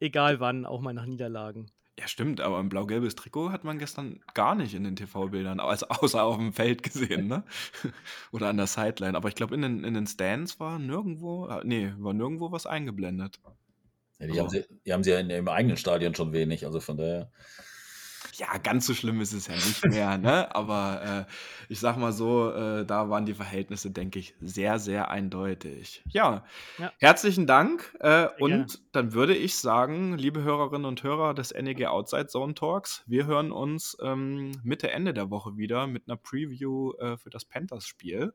egal 0.00 0.40
wann, 0.40 0.66
auch 0.66 0.80
mal 0.80 0.94
nach 0.94 1.06
Niederlagen. 1.06 1.66
Ja, 1.98 2.08
stimmt, 2.08 2.40
aber 2.40 2.58
ein 2.58 2.68
blau-gelbes 2.68 3.14
Trikot 3.14 3.50
hat 3.50 3.62
man 3.62 3.78
gestern 3.78 4.20
gar 4.34 4.56
nicht 4.56 4.74
in 4.74 4.82
den 4.82 4.96
TV-Bildern, 4.96 5.60
also 5.60 5.86
außer 5.88 6.22
auf 6.24 6.36
dem 6.36 6.52
Feld 6.52 6.82
gesehen, 6.82 7.28
ne? 7.28 7.44
Oder 8.32 8.48
an 8.48 8.56
der 8.56 8.66
Sideline. 8.66 9.16
Aber 9.16 9.28
ich 9.28 9.36
glaube, 9.36 9.54
in 9.54 9.62
den, 9.62 9.84
in 9.84 9.94
den 9.94 10.06
Stands 10.06 10.58
war 10.58 10.80
nirgendwo, 10.80 11.46
äh, 11.46 11.60
nee, 11.64 11.92
war 11.98 12.12
nirgendwo 12.12 12.50
was 12.50 12.66
eingeblendet. 12.66 13.38
Ja, 14.18 14.26
die, 14.26 14.32
also. 14.32 14.42
haben 14.42 14.50
sie, 14.50 14.64
die 14.84 14.92
haben 14.92 15.04
sie 15.04 15.10
ja 15.10 15.20
in, 15.20 15.30
im 15.30 15.48
eigenen 15.48 15.76
Stadion 15.76 16.14
schon 16.16 16.32
wenig, 16.32 16.66
also 16.66 16.80
von 16.80 16.96
daher 16.96 17.30
ja, 18.38 18.58
ganz 18.58 18.86
so 18.86 18.94
schlimm 18.94 19.20
ist 19.20 19.32
es 19.32 19.46
ja 19.46 19.54
nicht 19.54 19.84
mehr, 19.86 20.18
ne? 20.18 20.54
Aber 20.54 21.26
äh, 21.28 21.32
ich 21.68 21.80
sag 21.80 21.96
mal 21.96 22.12
so, 22.12 22.50
äh, 22.52 22.84
da 22.84 23.08
waren 23.08 23.26
die 23.26 23.34
Verhältnisse, 23.34 23.90
denke 23.90 24.18
ich, 24.18 24.34
sehr, 24.40 24.78
sehr 24.78 25.10
eindeutig. 25.10 26.02
Ja, 26.08 26.44
ja. 26.78 26.92
herzlichen 26.98 27.46
Dank. 27.46 27.94
Äh, 28.00 28.28
und 28.40 28.50
gerne. 28.50 28.66
dann 28.92 29.12
würde 29.12 29.36
ich 29.36 29.56
sagen, 29.56 30.18
liebe 30.18 30.42
Hörerinnen 30.42 30.84
und 30.84 31.02
Hörer 31.02 31.34
des 31.34 31.52
NEG 31.52 31.86
Outside 31.86 32.26
Zone 32.26 32.54
Talks, 32.54 33.02
wir 33.06 33.26
hören 33.26 33.52
uns 33.52 33.96
ähm, 34.02 34.52
Mitte, 34.62 34.90
Ende 34.90 35.14
der 35.14 35.30
Woche 35.30 35.56
wieder 35.56 35.86
mit 35.86 36.08
einer 36.08 36.16
Preview 36.16 36.92
äh, 36.98 37.16
für 37.16 37.30
das 37.30 37.44
Panthers-Spiel. 37.44 38.34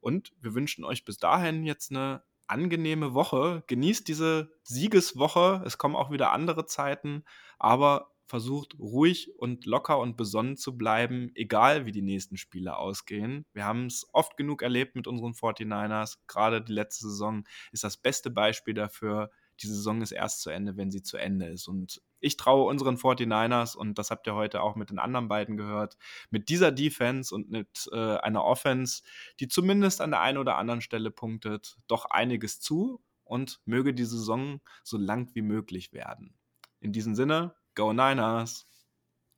Und 0.00 0.32
wir 0.40 0.54
wünschen 0.54 0.84
euch 0.84 1.04
bis 1.04 1.18
dahin 1.18 1.64
jetzt 1.64 1.90
eine 1.90 2.22
angenehme 2.46 3.14
Woche. 3.14 3.64
Genießt 3.66 4.06
diese 4.06 4.50
Siegeswoche. 4.62 5.62
Es 5.64 5.78
kommen 5.78 5.96
auch 5.96 6.10
wieder 6.10 6.32
andere 6.32 6.66
Zeiten, 6.66 7.24
aber 7.58 8.12
versucht 8.26 8.78
ruhig 8.78 9.30
und 9.38 9.66
locker 9.66 9.98
und 9.98 10.16
besonnen 10.16 10.56
zu 10.56 10.76
bleiben, 10.76 11.30
egal 11.34 11.86
wie 11.86 11.92
die 11.92 12.02
nächsten 12.02 12.36
Spiele 12.36 12.76
ausgehen. 12.76 13.46
Wir 13.52 13.64
haben 13.64 13.86
es 13.86 14.06
oft 14.12 14.36
genug 14.36 14.62
erlebt 14.62 14.96
mit 14.96 15.06
unseren 15.06 15.32
49ers. 15.32 16.18
Gerade 16.26 16.62
die 16.62 16.72
letzte 16.72 17.08
Saison 17.08 17.44
ist 17.72 17.84
das 17.84 17.96
beste 17.96 18.30
Beispiel 18.30 18.74
dafür. 18.74 19.30
Die 19.60 19.68
Saison 19.68 20.02
ist 20.02 20.12
erst 20.12 20.42
zu 20.42 20.50
Ende, 20.50 20.76
wenn 20.76 20.90
sie 20.90 21.02
zu 21.02 21.16
Ende 21.16 21.46
ist. 21.46 21.68
Und 21.68 22.02
ich 22.20 22.36
traue 22.36 22.68
unseren 22.68 22.96
49ers, 22.96 23.76
und 23.76 23.98
das 23.98 24.10
habt 24.10 24.26
ihr 24.26 24.34
heute 24.34 24.62
auch 24.62 24.74
mit 24.74 24.90
den 24.90 24.98
anderen 24.98 25.28
beiden 25.28 25.56
gehört, 25.56 25.96
mit 26.30 26.48
dieser 26.48 26.72
Defense 26.72 27.34
und 27.34 27.50
mit 27.50 27.88
äh, 27.92 28.16
einer 28.18 28.44
Offense, 28.44 29.02
die 29.40 29.48
zumindest 29.48 30.00
an 30.00 30.10
der 30.10 30.20
einen 30.20 30.38
oder 30.38 30.56
anderen 30.56 30.80
Stelle 30.80 31.10
punktet, 31.10 31.78
doch 31.86 32.06
einiges 32.06 32.60
zu 32.60 33.02
und 33.24 33.60
möge 33.64 33.94
die 33.94 34.04
Saison 34.04 34.60
so 34.82 34.98
lang 34.98 35.34
wie 35.34 35.42
möglich 35.42 35.92
werden. 35.92 36.34
In 36.80 36.92
diesem 36.92 37.14
Sinne, 37.14 37.54
Go 37.76 37.92
Niners! 37.92 38.64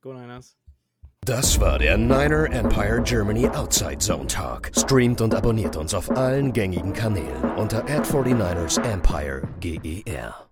Go 0.01 0.12
Niners! 0.12 0.55
Das 1.26 1.61
war 1.61 1.80
der 1.80 1.99
Niner 1.99 2.49
Empire 2.53 3.03
Germany 3.03 3.49
Outside 3.49 3.99
Zone 3.99 4.28
Talk. 4.28 4.70
Streamt 4.76 5.20
und 5.20 5.34
abonniert 5.34 5.74
uns 5.74 5.93
auf 5.93 6.09
allen 6.16 6.53
gängigen 6.53 6.93
Kanälen 6.93 7.43
unter 7.57 7.80
ad 7.89 8.09
49 8.09 8.78
ersempire 8.78 9.43
GER. 9.59 10.47